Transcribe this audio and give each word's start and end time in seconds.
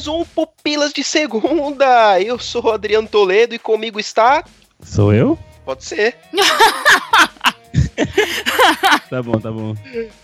Mais 0.00 0.08
um 0.08 0.24
Pupilas 0.24 0.94
de 0.94 1.04
Segunda. 1.04 2.18
Eu 2.22 2.38
sou 2.38 2.64
o 2.64 2.70
Adriano 2.70 3.06
Toledo 3.06 3.54
e 3.54 3.58
comigo 3.58 4.00
está. 4.00 4.42
Sou 4.82 5.12
eu? 5.12 5.38
Pode 5.62 5.84
ser. 5.84 6.16
Tá 9.10 9.20
bom, 9.22 9.32
tá 9.40 9.50
bom. 9.50 9.74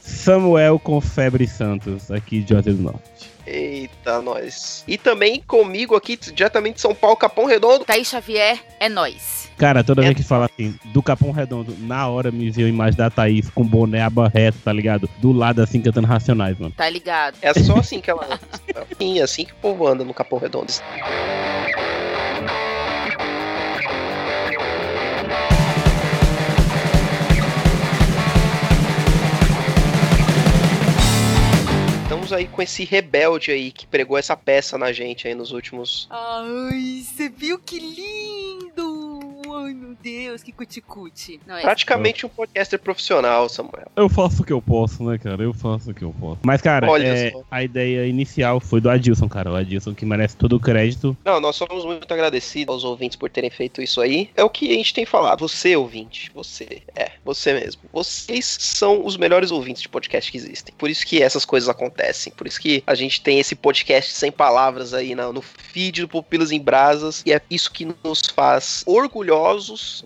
Samuel 0.00 0.78
com 0.78 1.00
Febre 1.00 1.46
Santos, 1.48 2.08
aqui 2.10 2.40
de 2.40 2.50
Juazeiro 2.54 2.78
do 2.78 2.84
Norte. 2.84 3.30
Eita, 3.44 4.20
nós. 4.22 4.84
E 4.88 4.96
também 4.98 5.40
comigo 5.46 5.94
aqui, 5.96 6.16
diretamente 6.16 6.76
de 6.76 6.80
São 6.80 6.94
Paulo, 6.94 7.16
Capão 7.16 7.46
Redondo. 7.46 7.84
Thaís 7.84 8.08
Xavier 8.08 8.58
é 8.80 8.88
nós. 8.88 9.48
Cara, 9.56 9.82
toda 9.82 10.02
É. 10.02 10.04
vez 10.06 10.16
que 10.16 10.22
fala 10.22 10.46
assim, 10.46 10.74
do 10.86 11.02
Capão 11.02 11.30
Redondo, 11.32 11.74
na 11.80 12.06
hora 12.08 12.30
me 12.30 12.50
veio 12.50 12.66
a 12.66 12.70
imagem 12.70 12.96
da 12.96 13.08
Thaís 13.10 13.48
com 13.50 13.64
boné 13.64 14.02
aba 14.02 14.28
reto, 14.28 14.58
tá 14.64 14.72
ligado? 14.72 15.08
Do 15.18 15.32
lado 15.32 15.62
assim, 15.62 15.80
cantando 15.80 16.06
Racionais, 16.06 16.58
mano. 16.58 16.74
Tá 16.76 16.88
ligado? 16.88 17.36
É 17.42 17.52
só 17.54 17.76
assim 17.78 18.00
que 18.00 18.10
ela 18.10 18.24
anda. 18.24 18.40
Sim, 18.98 19.18
é 19.18 19.22
assim 19.22 19.44
que 19.44 19.52
o 19.52 19.56
povo 19.56 19.86
anda 19.86 20.04
no 20.04 20.12
Capão 20.14 20.38
Redondo. 20.38 20.72
Aí 32.32 32.46
com 32.46 32.62
esse 32.62 32.84
rebelde 32.84 33.50
aí 33.50 33.70
que 33.70 33.86
pregou 33.86 34.16
essa 34.18 34.36
peça 34.36 34.76
na 34.78 34.92
gente 34.92 35.26
aí 35.28 35.34
nos 35.34 35.52
últimos. 35.52 36.06
Ai, 36.10 37.02
você 37.04 37.28
viu 37.28 37.58
que 37.58 37.78
lindo! 37.78 38.45
Ai, 39.56 39.72
meu 39.72 39.96
Deus, 40.02 40.42
que 40.42 40.52
cuticute. 40.52 41.40
Não 41.46 41.56
é 41.56 41.62
Praticamente 41.62 42.26
um 42.26 42.28
podcaster 42.28 42.78
profissional, 42.78 43.48
Samuel. 43.48 43.90
Eu 43.96 44.08
faço 44.08 44.42
o 44.42 44.44
que 44.44 44.52
eu 44.52 44.60
posso, 44.60 45.02
né, 45.02 45.16
cara? 45.16 45.42
Eu 45.42 45.54
faço 45.54 45.90
o 45.90 45.94
que 45.94 46.02
eu 46.02 46.12
posso. 46.12 46.40
Mas, 46.44 46.60
cara, 46.60 46.90
Olha 46.90 47.06
é, 47.06 47.32
a 47.50 47.62
ideia 47.62 48.06
inicial 48.06 48.60
foi 48.60 48.82
do 48.82 48.90
Adilson, 48.90 49.28
cara. 49.28 49.50
O 49.50 49.56
Adilson 49.56 49.94
que 49.94 50.04
merece 50.04 50.36
todo 50.36 50.56
o 50.56 50.60
crédito. 50.60 51.16
Não, 51.24 51.40
nós 51.40 51.56
somos 51.56 51.86
muito 51.86 52.12
agradecidos 52.12 52.74
aos 52.74 52.84
ouvintes 52.84 53.16
por 53.16 53.30
terem 53.30 53.48
feito 53.48 53.80
isso 53.80 54.02
aí. 54.02 54.28
É 54.36 54.44
o 54.44 54.50
que 54.50 54.70
a 54.70 54.74
gente 54.74 54.92
tem 54.92 55.06
falado. 55.06 55.40
Você, 55.40 55.74
ouvinte, 55.74 56.30
você, 56.34 56.82
é, 56.94 57.12
você 57.24 57.54
mesmo. 57.54 57.80
Vocês 57.90 58.44
são 58.60 59.06
os 59.06 59.16
melhores 59.16 59.50
ouvintes 59.50 59.80
de 59.80 59.88
podcast 59.88 60.30
que 60.30 60.36
existem. 60.36 60.74
Por 60.76 60.90
isso 60.90 61.06
que 61.06 61.22
essas 61.22 61.46
coisas 61.46 61.68
acontecem. 61.68 62.30
Por 62.36 62.46
isso 62.46 62.60
que 62.60 62.84
a 62.86 62.94
gente 62.94 63.22
tem 63.22 63.40
esse 63.40 63.54
podcast 63.54 64.12
sem 64.12 64.30
palavras 64.30 64.92
aí 64.92 65.14
no 65.14 65.40
feed 65.40 66.02
do 66.02 66.08
Pupilas 66.08 66.52
em 66.52 66.60
Brasas. 66.60 67.22
E 67.24 67.32
é 67.32 67.40
isso 67.50 67.72
que 67.72 67.88
nos 68.04 68.20
faz 68.34 68.84
orgulhosos 68.86 69.45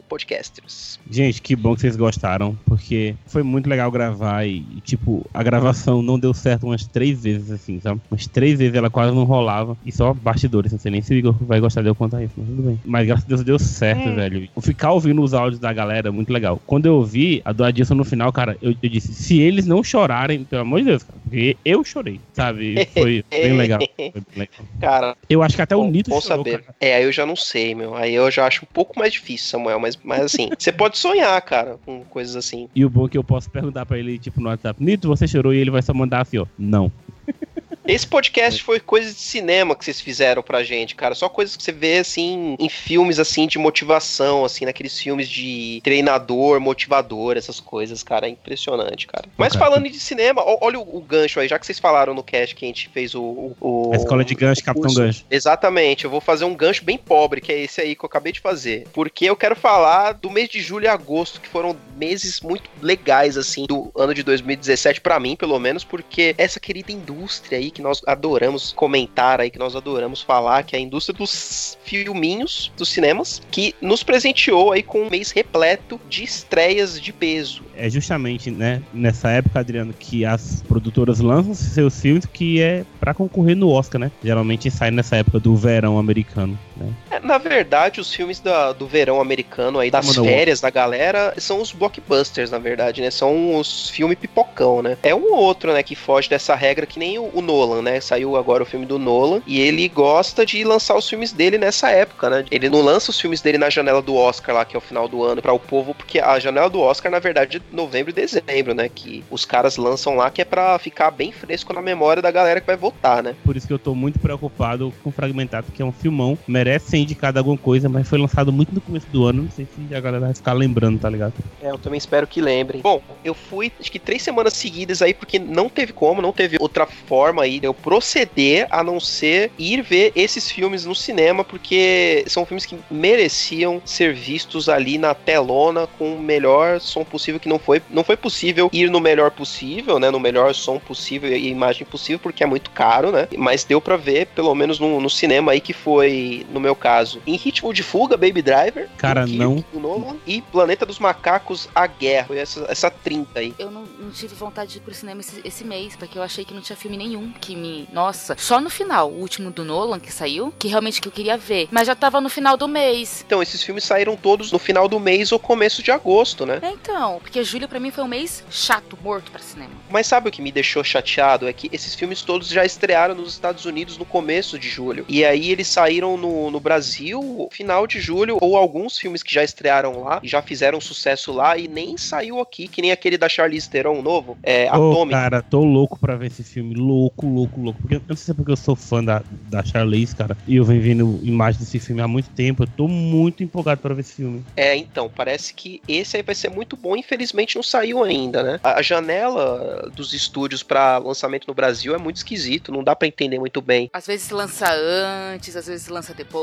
podcasters. 0.08 0.98
Gente, 1.10 1.40
que 1.42 1.56
bom 1.56 1.74
que 1.74 1.80
vocês 1.80 1.96
gostaram, 1.96 2.56
porque 2.66 3.14
foi 3.26 3.42
muito 3.42 3.68
legal 3.68 3.90
gravar 3.90 4.44
e, 4.46 4.64
e, 4.76 4.80
tipo, 4.80 5.24
a 5.32 5.42
gravação 5.42 6.02
não 6.02 6.18
deu 6.18 6.32
certo 6.34 6.64
umas 6.66 6.86
três 6.86 7.22
vezes, 7.22 7.50
assim, 7.50 7.80
sabe? 7.80 8.00
Umas 8.10 8.26
três 8.26 8.58
vezes 8.58 8.74
ela 8.74 8.90
quase 8.90 9.14
não 9.14 9.24
rolava. 9.24 9.76
E 9.84 9.92
só 9.92 10.12
bastidores, 10.12 10.72
não 10.72 10.78
sei 10.78 10.90
nem 10.92 11.02
se 11.02 11.12
o 11.12 11.16
Igor 11.16 11.34
vai 11.40 11.60
gostar 11.60 11.82
de 11.82 11.88
eu 11.88 11.94
contar 11.94 12.22
isso, 12.22 12.34
mas 12.36 12.46
tudo 12.46 12.62
bem. 12.62 12.80
Mas 12.84 13.06
graças 13.06 13.24
a 13.24 13.28
Deus 13.28 13.42
deu 13.44 13.58
certo, 13.58 14.14
velho. 14.14 14.48
Ficar 14.60 14.92
ouvindo 14.92 15.22
os 15.22 15.34
áudios 15.34 15.60
da 15.60 15.72
galera 15.72 16.08
é 16.08 16.10
muito 16.10 16.32
legal. 16.32 16.60
Quando 16.66 16.86
eu 16.86 16.96
ouvi 16.96 17.40
a 17.44 17.52
do 17.52 17.64
Adilson 17.64 17.94
no 17.94 18.04
final, 18.04 18.32
cara, 18.32 18.56
eu, 18.62 18.74
eu 18.82 18.88
disse, 18.88 19.12
se 19.14 19.40
eles 19.40 19.66
não 19.66 19.82
chorarem, 19.82 20.44
pelo 20.44 20.62
amor 20.62 20.80
de 20.80 20.86
Deus, 20.86 21.02
cara, 21.02 21.18
porque 21.22 21.56
eu 21.64 21.84
chorei, 21.84 22.20
sabe? 22.32 22.86
Foi 22.92 23.24
bem 23.30 23.56
legal. 23.56 23.80
Foi 23.96 24.12
bem 24.12 24.24
legal. 24.36 24.66
Cara, 24.80 25.16
Eu 25.28 25.42
acho 25.42 25.56
que 25.56 25.62
até 25.62 25.74
o 25.76 25.82
bom, 25.82 25.90
Nito 25.90 26.10
bom 26.10 26.20
chorou, 26.20 26.44
saber. 26.44 26.62
cara. 26.62 26.74
É, 26.80 26.96
aí 26.96 27.04
eu 27.04 27.12
já 27.12 27.24
não 27.26 27.36
sei, 27.36 27.74
meu. 27.74 27.94
Aí 27.94 28.14
eu 28.14 28.30
já 28.30 28.46
acho 28.46 28.64
um 28.64 28.68
pouco 28.72 28.98
mais 28.98 29.12
difícil, 29.12 29.29
Samuel. 29.38 29.78
Mas, 29.78 29.98
mas 30.02 30.22
assim, 30.22 30.48
você 30.58 30.72
pode 30.72 30.98
sonhar, 30.98 31.40
cara, 31.42 31.78
com 31.84 32.04
coisas 32.04 32.36
assim. 32.36 32.68
E 32.74 32.84
o 32.84 32.90
bom 32.90 33.06
é 33.06 33.08
que 33.08 33.18
eu 33.18 33.24
posso 33.24 33.50
perguntar 33.50 33.86
pra 33.86 33.98
ele, 33.98 34.18
tipo, 34.18 34.40
no 34.40 34.48
WhatsApp, 34.48 34.82
Nito, 34.82 35.08
você 35.08 35.26
chorou? 35.26 35.52
E 35.52 35.58
ele 35.58 35.70
vai 35.70 35.82
só 35.82 35.92
mandar 35.94 36.22
assim, 36.22 36.38
ó, 36.38 36.46
não. 36.58 36.90
Esse 37.90 38.06
podcast 38.06 38.62
foi 38.62 38.78
coisa 38.78 39.12
de 39.12 39.18
cinema 39.18 39.74
que 39.74 39.84
vocês 39.84 40.00
fizeram 40.00 40.44
pra 40.44 40.62
gente, 40.62 40.94
cara. 40.94 41.12
Só 41.12 41.28
coisas 41.28 41.56
que 41.56 41.62
você 41.64 41.72
vê, 41.72 41.98
assim, 41.98 42.54
em 42.56 42.68
filmes, 42.68 43.18
assim, 43.18 43.48
de 43.48 43.58
motivação, 43.58 44.44
assim, 44.44 44.64
naqueles 44.64 44.96
filmes 44.96 45.28
de 45.28 45.80
treinador, 45.82 46.60
motivador, 46.60 47.36
essas 47.36 47.58
coisas, 47.58 48.04
cara. 48.04 48.26
É 48.26 48.30
impressionante, 48.30 49.08
cara. 49.08 49.24
Mas 49.36 49.54
cara, 49.54 49.64
falando 49.64 49.88
de 49.90 49.98
cinema, 49.98 50.40
olha 50.60 50.78
o, 50.78 50.98
o 50.98 51.00
gancho 51.00 51.40
aí, 51.40 51.48
já 51.48 51.58
que 51.58 51.66
vocês 51.66 51.80
falaram 51.80 52.14
no 52.14 52.22
cast 52.22 52.54
que 52.54 52.64
a 52.64 52.68
gente 52.68 52.88
fez 52.90 53.12
o... 53.16 53.56
o- 53.60 53.90
A 53.92 53.96
escola 53.96 54.24
de 54.24 54.36
gancho, 54.36 54.62
Capitão. 54.62 54.94
Gancho. 54.94 55.24
Exatamente, 55.28 56.04
eu 56.04 56.10
vou 56.10 56.20
fazer 56.20 56.44
um 56.44 56.54
gancho 56.54 56.84
bem 56.84 56.96
pobre, 56.96 57.40
que 57.40 57.50
é 57.50 57.58
esse 57.58 57.80
aí 57.80 57.96
que 57.96 58.04
eu 58.04 58.06
acabei 58.06 58.32
de 58.32 58.38
fazer. 58.38 58.86
Porque 58.92 59.24
eu 59.24 59.34
quero 59.34 59.56
falar 59.56 60.12
do 60.12 60.30
mês 60.30 60.48
de 60.48 60.60
julho 60.60 60.84
e 60.84 60.88
agosto, 60.88 61.40
que 61.40 61.48
foram 61.48 61.76
meses 61.96 62.40
muito 62.40 62.70
legais, 62.80 63.36
assim, 63.36 63.66
do 63.66 63.90
ano 63.96 64.14
de 64.14 64.22
2017, 64.22 65.00
pra 65.00 65.18
mim, 65.18 65.34
pelo 65.34 65.58
menos, 65.58 65.82
porque 65.82 66.36
essa 66.38 66.60
querida 66.60 66.92
indústria 66.92 67.58
aí 67.58 67.68
que 67.70 67.79
nós 67.80 68.00
adoramos 68.06 68.72
comentar 68.72 69.40
aí, 69.40 69.50
que 69.50 69.58
nós 69.58 69.74
adoramos 69.74 70.22
falar, 70.22 70.62
que 70.62 70.76
é 70.76 70.78
a 70.78 70.82
indústria 70.82 71.16
dos 71.16 71.78
filminhos, 71.84 72.72
dos 72.76 72.88
cinemas, 72.88 73.42
que 73.50 73.74
nos 73.80 74.02
presenteou 74.02 74.72
aí 74.72 74.82
com 74.82 75.02
um 75.02 75.10
mês 75.10 75.30
repleto 75.30 76.00
de 76.08 76.24
estreias 76.24 77.00
de 77.00 77.12
peso. 77.12 77.62
É 77.76 77.88
justamente, 77.88 78.50
né, 78.50 78.82
nessa 78.92 79.30
época, 79.30 79.60
Adriano, 79.60 79.92
que 79.92 80.24
as 80.24 80.62
produtoras 80.62 81.20
lançam 81.20 81.54
seus 81.54 82.00
filmes 82.00 82.26
que 82.26 82.60
é 82.60 82.84
pra 82.98 83.14
concorrer 83.14 83.56
no 83.56 83.70
Oscar, 83.70 84.00
né? 84.00 84.12
Geralmente 84.22 84.70
sai 84.70 84.90
nessa 84.90 85.16
época 85.16 85.40
do 85.40 85.56
verão 85.56 85.98
americano, 85.98 86.58
né? 86.80 86.92
É, 87.10 87.20
na 87.20 87.38
verdade, 87.38 88.00
os 88.00 88.12
filmes 88.12 88.40
da- 88.40 88.72
do 88.72 88.86
verão 88.86 89.20
americano 89.20 89.78
aí, 89.78 89.90
das 89.90 90.06
Mano, 90.06 90.24
férias 90.24 90.60
da 90.60 90.70
galera, 90.70 91.34
são 91.38 91.60
os 91.60 91.72
blockbusters, 91.72 92.50
na 92.50 92.58
verdade, 92.58 93.00
né? 93.00 93.10
São 93.10 93.56
os 93.58 93.90
filmes 93.90 94.18
pipocão, 94.18 94.82
né? 94.82 94.96
É 95.02 95.14
um 95.14 95.32
ou 95.32 95.38
outro, 95.40 95.72
né, 95.72 95.82
que 95.82 95.94
foge 95.94 96.28
dessa 96.28 96.54
regra, 96.54 96.86
que 96.86 96.98
nem 96.98 97.18
o, 97.18 97.30
o 97.34 97.40
Nolan, 97.42 97.82
né? 97.82 98.00
Saiu 98.00 98.36
agora 98.36 98.62
o 98.62 98.66
filme 98.66 98.86
do 98.86 98.98
Nolan, 98.98 99.42
e 99.46 99.60
ele 99.60 99.88
gosta 99.88 100.44
de 100.46 100.62
lançar 100.64 100.96
os 100.96 101.08
filmes 101.08 101.32
dele 101.32 101.58
nessa 101.58 101.90
época, 101.90 102.30
né? 102.30 102.44
Ele 102.50 102.68
não 102.68 102.80
lança 102.80 103.10
os 103.10 103.20
filmes 103.20 103.40
dele 103.40 103.58
na 103.58 103.68
janela 103.70 104.00
do 104.02 104.14
Oscar 104.16 104.54
lá, 104.54 104.64
que 104.64 104.74
é 104.74 104.78
o 104.78 104.82
final 104.82 105.08
do 105.08 105.22
ano, 105.24 105.42
para 105.42 105.52
o 105.52 105.58
povo, 105.58 105.94
porque 105.94 106.18
a 106.18 106.38
janela 106.38 106.70
do 106.70 106.80
Oscar, 106.80 107.10
na 107.10 107.18
verdade, 107.18 107.58
é 107.58 107.60
novembro 107.74 108.10
e 108.10 108.14
dezembro, 108.14 108.74
né? 108.74 108.88
Que 108.88 109.22
os 109.30 109.44
caras 109.44 109.76
lançam 109.76 110.16
lá, 110.16 110.30
que 110.30 110.40
é 110.42 110.44
pra 110.44 110.78
ficar 110.78 111.10
bem 111.10 111.32
fresco 111.32 111.72
na 111.72 111.82
memória 111.82 112.22
da 112.22 112.30
galera 112.30 112.60
que 112.60 112.66
vai 112.66 112.76
votar, 112.76 113.22
né? 113.22 113.34
Por 113.44 113.56
isso 113.56 113.66
que 113.66 113.72
eu 113.72 113.78
tô 113.78 113.94
muito 113.94 114.18
preocupado 114.18 114.92
com 115.02 115.10
Fragmentado, 115.10 115.66
que 115.72 115.82
é 115.82 115.84
um 115.84 115.92
filmão, 115.92 116.38
merece 116.46 116.69
ser 116.78 116.98
indicado 116.98 117.38
alguma 117.38 117.56
coisa, 117.56 117.88
mas 117.88 118.08
foi 118.08 118.18
lançado 118.18 118.52
muito 118.52 118.74
no 118.74 118.80
começo 118.80 119.06
do 119.08 119.24
ano, 119.24 119.42
não 119.42 119.50
sei 119.50 119.66
se 119.66 119.94
a 119.94 120.00
galera 120.00 120.26
vai 120.26 120.34
ficar 120.34 120.52
lembrando, 120.52 120.98
tá 120.98 121.08
ligado? 121.08 121.34
É, 121.60 121.70
eu 121.70 121.78
também 121.78 121.98
espero 121.98 122.26
que 122.26 122.40
lembrem. 122.40 122.80
Bom, 122.82 123.02
eu 123.24 123.34
fui 123.34 123.72
acho 123.80 123.90
que 123.90 123.98
três 123.98 124.22
semanas 124.22 124.54
seguidas 124.54 125.02
aí, 125.02 125.14
porque 125.14 125.38
não 125.38 125.68
teve 125.68 125.92
como, 125.92 126.22
não 126.22 126.32
teve 126.32 126.56
outra 126.60 126.86
forma 126.86 127.42
aí 127.42 127.60
de 127.60 127.66
eu 127.66 127.74
proceder 127.74 128.66
a 128.70 128.82
não 128.82 129.00
ser 129.00 129.50
ir 129.58 129.82
ver 129.82 130.12
esses 130.14 130.50
filmes 130.50 130.84
no 130.84 130.94
cinema, 130.94 131.42
porque 131.44 132.24
são 132.26 132.44
filmes 132.46 132.66
que 132.66 132.76
mereciam 132.90 133.80
ser 133.84 134.14
vistos 134.14 134.68
ali 134.68 134.98
na 134.98 135.14
telona 135.14 135.86
com 135.86 136.14
o 136.14 136.20
melhor 136.20 136.80
som 136.80 137.04
possível, 137.04 137.40
que 137.40 137.48
não 137.48 137.58
foi, 137.58 137.82
não 137.90 138.04
foi 138.04 138.16
possível 138.16 138.70
ir 138.72 138.90
no 138.90 139.00
melhor 139.00 139.30
possível, 139.30 139.98
né? 139.98 140.10
No 140.10 140.20
melhor 140.20 140.54
som 140.54 140.78
possível 140.78 141.30
e 141.32 141.48
imagem 141.48 141.86
possível, 141.86 142.18
porque 142.18 142.44
é 142.44 142.46
muito 142.46 142.70
caro, 142.70 143.10
né? 143.10 143.28
Mas 143.36 143.64
deu 143.64 143.80
pra 143.80 143.96
ver, 143.96 144.26
pelo 144.28 144.54
menos 144.54 144.78
no, 144.78 145.00
no 145.00 145.10
cinema 145.10 145.52
aí, 145.52 145.60
que 145.60 145.72
foi, 145.72 146.46
no 146.52 146.59
meu 146.60 146.76
caso, 146.76 147.20
em 147.26 147.36
ritmo 147.36 147.72
de 147.74 147.82
fuga, 147.82 148.16
Baby 148.16 148.42
Driver. 148.42 148.88
Cara, 148.96 149.24
Kirk, 149.24 149.38
não. 149.38 149.64
Nolan, 149.74 150.16
e 150.26 150.40
Planeta 150.40 150.86
dos 150.86 150.98
Macacos, 150.98 151.68
A 151.74 151.86
Guerra. 151.86 152.28
Foi 152.28 152.38
essa, 152.38 152.64
essa 152.68 152.90
trinta 152.90 153.40
aí. 153.40 153.54
Eu 153.58 153.70
não, 153.70 153.82
não 153.82 154.10
tive 154.10 154.34
vontade 154.34 154.72
de 154.72 154.78
ir 154.78 154.80
pro 154.80 154.94
cinema 154.94 155.20
esse, 155.20 155.40
esse 155.44 155.64
mês, 155.64 155.96
porque 155.96 156.18
eu 156.18 156.22
achei 156.22 156.44
que 156.44 156.54
não 156.54 156.60
tinha 156.60 156.76
filme 156.76 156.96
nenhum 156.96 157.32
que 157.32 157.56
me. 157.56 157.88
Nossa, 157.92 158.36
só 158.38 158.60
no 158.60 158.70
final, 158.70 159.10
o 159.10 159.20
último 159.20 159.50
do 159.50 159.64
Nolan 159.64 159.98
que 159.98 160.12
saiu, 160.12 160.54
que 160.58 160.68
realmente 160.68 161.00
que 161.00 161.08
eu 161.08 161.12
queria 161.12 161.36
ver. 161.36 161.68
Mas 161.70 161.86
já 161.86 161.94
tava 161.94 162.20
no 162.20 162.28
final 162.28 162.56
do 162.56 162.68
mês. 162.68 163.24
Então, 163.26 163.42
esses 163.42 163.62
filmes 163.62 163.84
saíram 163.84 164.16
todos 164.16 164.52
no 164.52 164.58
final 164.58 164.86
do 164.86 165.00
mês 165.00 165.32
ou 165.32 165.38
começo 165.38 165.82
de 165.82 165.90
agosto, 165.90 166.46
né? 166.46 166.60
É, 166.62 166.70
então, 166.70 167.18
porque 167.20 167.40
porque 167.40 167.44
julho 167.44 167.68
pra 167.68 167.80
mim 167.80 167.90
foi 167.90 168.04
um 168.04 168.08
mês 168.08 168.44
chato, 168.50 168.98
morto 169.02 169.30
pra 169.30 169.40
cinema. 169.40 169.72
Mas 169.88 170.06
sabe 170.06 170.28
o 170.28 170.32
que 170.32 170.42
me 170.42 170.52
deixou 170.52 170.84
chateado? 170.84 171.48
É 171.48 171.52
que 171.52 171.70
esses 171.72 171.94
filmes 171.94 172.22
todos 172.22 172.48
já 172.48 172.64
estrearam 172.64 173.14
nos 173.14 173.32
Estados 173.32 173.64
Unidos 173.64 173.96
no 173.96 174.04
começo 174.04 174.58
de 174.58 174.68
julho. 174.68 175.06
E 175.08 175.24
aí 175.24 175.50
eles 175.50 175.66
saíram 175.68 176.16
no, 176.18 176.49
no 176.50 176.60
Brasil 176.60 177.48
final 177.50 177.86
de 177.86 178.00
julho, 178.00 178.38
ou 178.40 178.56
alguns 178.56 178.98
filmes 178.98 179.22
que 179.22 179.32
já 179.32 179.44
estrearam 179.44 180.02
lá, 180.02 180.20
e 180.22 180.28
já 180.28 180.42
fizeram 180.42 180.80
sucesso 180.80 181.32
lá, 181.32 181.56
e 181.56 181.68
nem 181.68 181.96
saiu 181.96 182.40
aqui, 182.40 182.68
que 182.68 182.82
nem 182.82 182.90
aquele 182.90 183.16
da 183.16 183.28
Charlize 183.28 183.68
Theron 183.68 184.02
novo, 184.02 184.36
é, 184.42 184.70
Ô, 184.70 184.90
Atomic. 184.90 185.12
cara, 185.12 185.42
tô 185.42 185.64
louco 185.64 185.98
pra 185.98 186.16
ver 186.16 186.26
esse 186.26 186.42
filme. 186.42 186.74
Louco, 186.74 187.26
louco, 187.26 187.60
louco. 187.60 187.80
Porque, 187.80 187.96
eu 187.96 188.02
não 188.08 188.16
sei 188.16 188.24
se 188.26 188.30
é 188.30 188.34
porque 188.34 188.52
eu 188.52 188.56
sou 188.56 188.74
fã 188.74 189.02
da, 189.02 189.22
da 189.48 189.64
Charlize, 189.64 190.14
cara. 190.16 190.36
E 190.46 190.56
eu 190.56 190.64
venho 190.64 190.82
vendo 190.82 191.20
imagens 191.22 191.62
desse 191.64 191.78
filme 191.78 192.00
há 192.00 192.08
muito 192.08 192.30
tempo. 192.30 192.62
Eu 192.64 192.68
tô 192.76 192.88
muito 192.88 193.42
empolgado 193.42 193.80
pra 193.80 193.94
ver 193.94 194.00
esse 194.00 194.14
filme. 194.14 194.44
É, 194.56 194.76
então, 194.76 195.08
parece 195.14 195.54
que 195.54 195.80
esse 195.86 196.16
aí 196.16 196.22
vai 196.22 196.34
ser 196.34 196.50
muito 196.50 196.76
bom, 196.76 196.96
infelizmente 196.96 197.56
não 197.56 197.62
saiu 197.62 198.02
ainda, 198.02 198.42
né? 198.42 198.60
A 198.62 198.80
a 198.80 198.82
janela 198.82 199.90
dos 199.94 200.14
estúdios 200.14 200.62
pra 200.62 200.96
lançamento 200.98 201.46
no 201.46 201.52
Brasil 201.54 201.94
é 201.94 201.98
muito 201.98 202.16
esquisito, 202.16 202.72
não 202.72 202.82
dá 202.82 202.96
pra 202.96 203.06
entender 203.06 203.38
muito 203.38 203.60
bem. 203.60 203.90
Às 203.92 204.06
vezes 204.06 204.30
lança 204.30 204.66
antes, 204.72 205.54
às 205.54 205.66
vezes 205.66 205.88
lança 205.88 206.14
depois. 206.14 206.39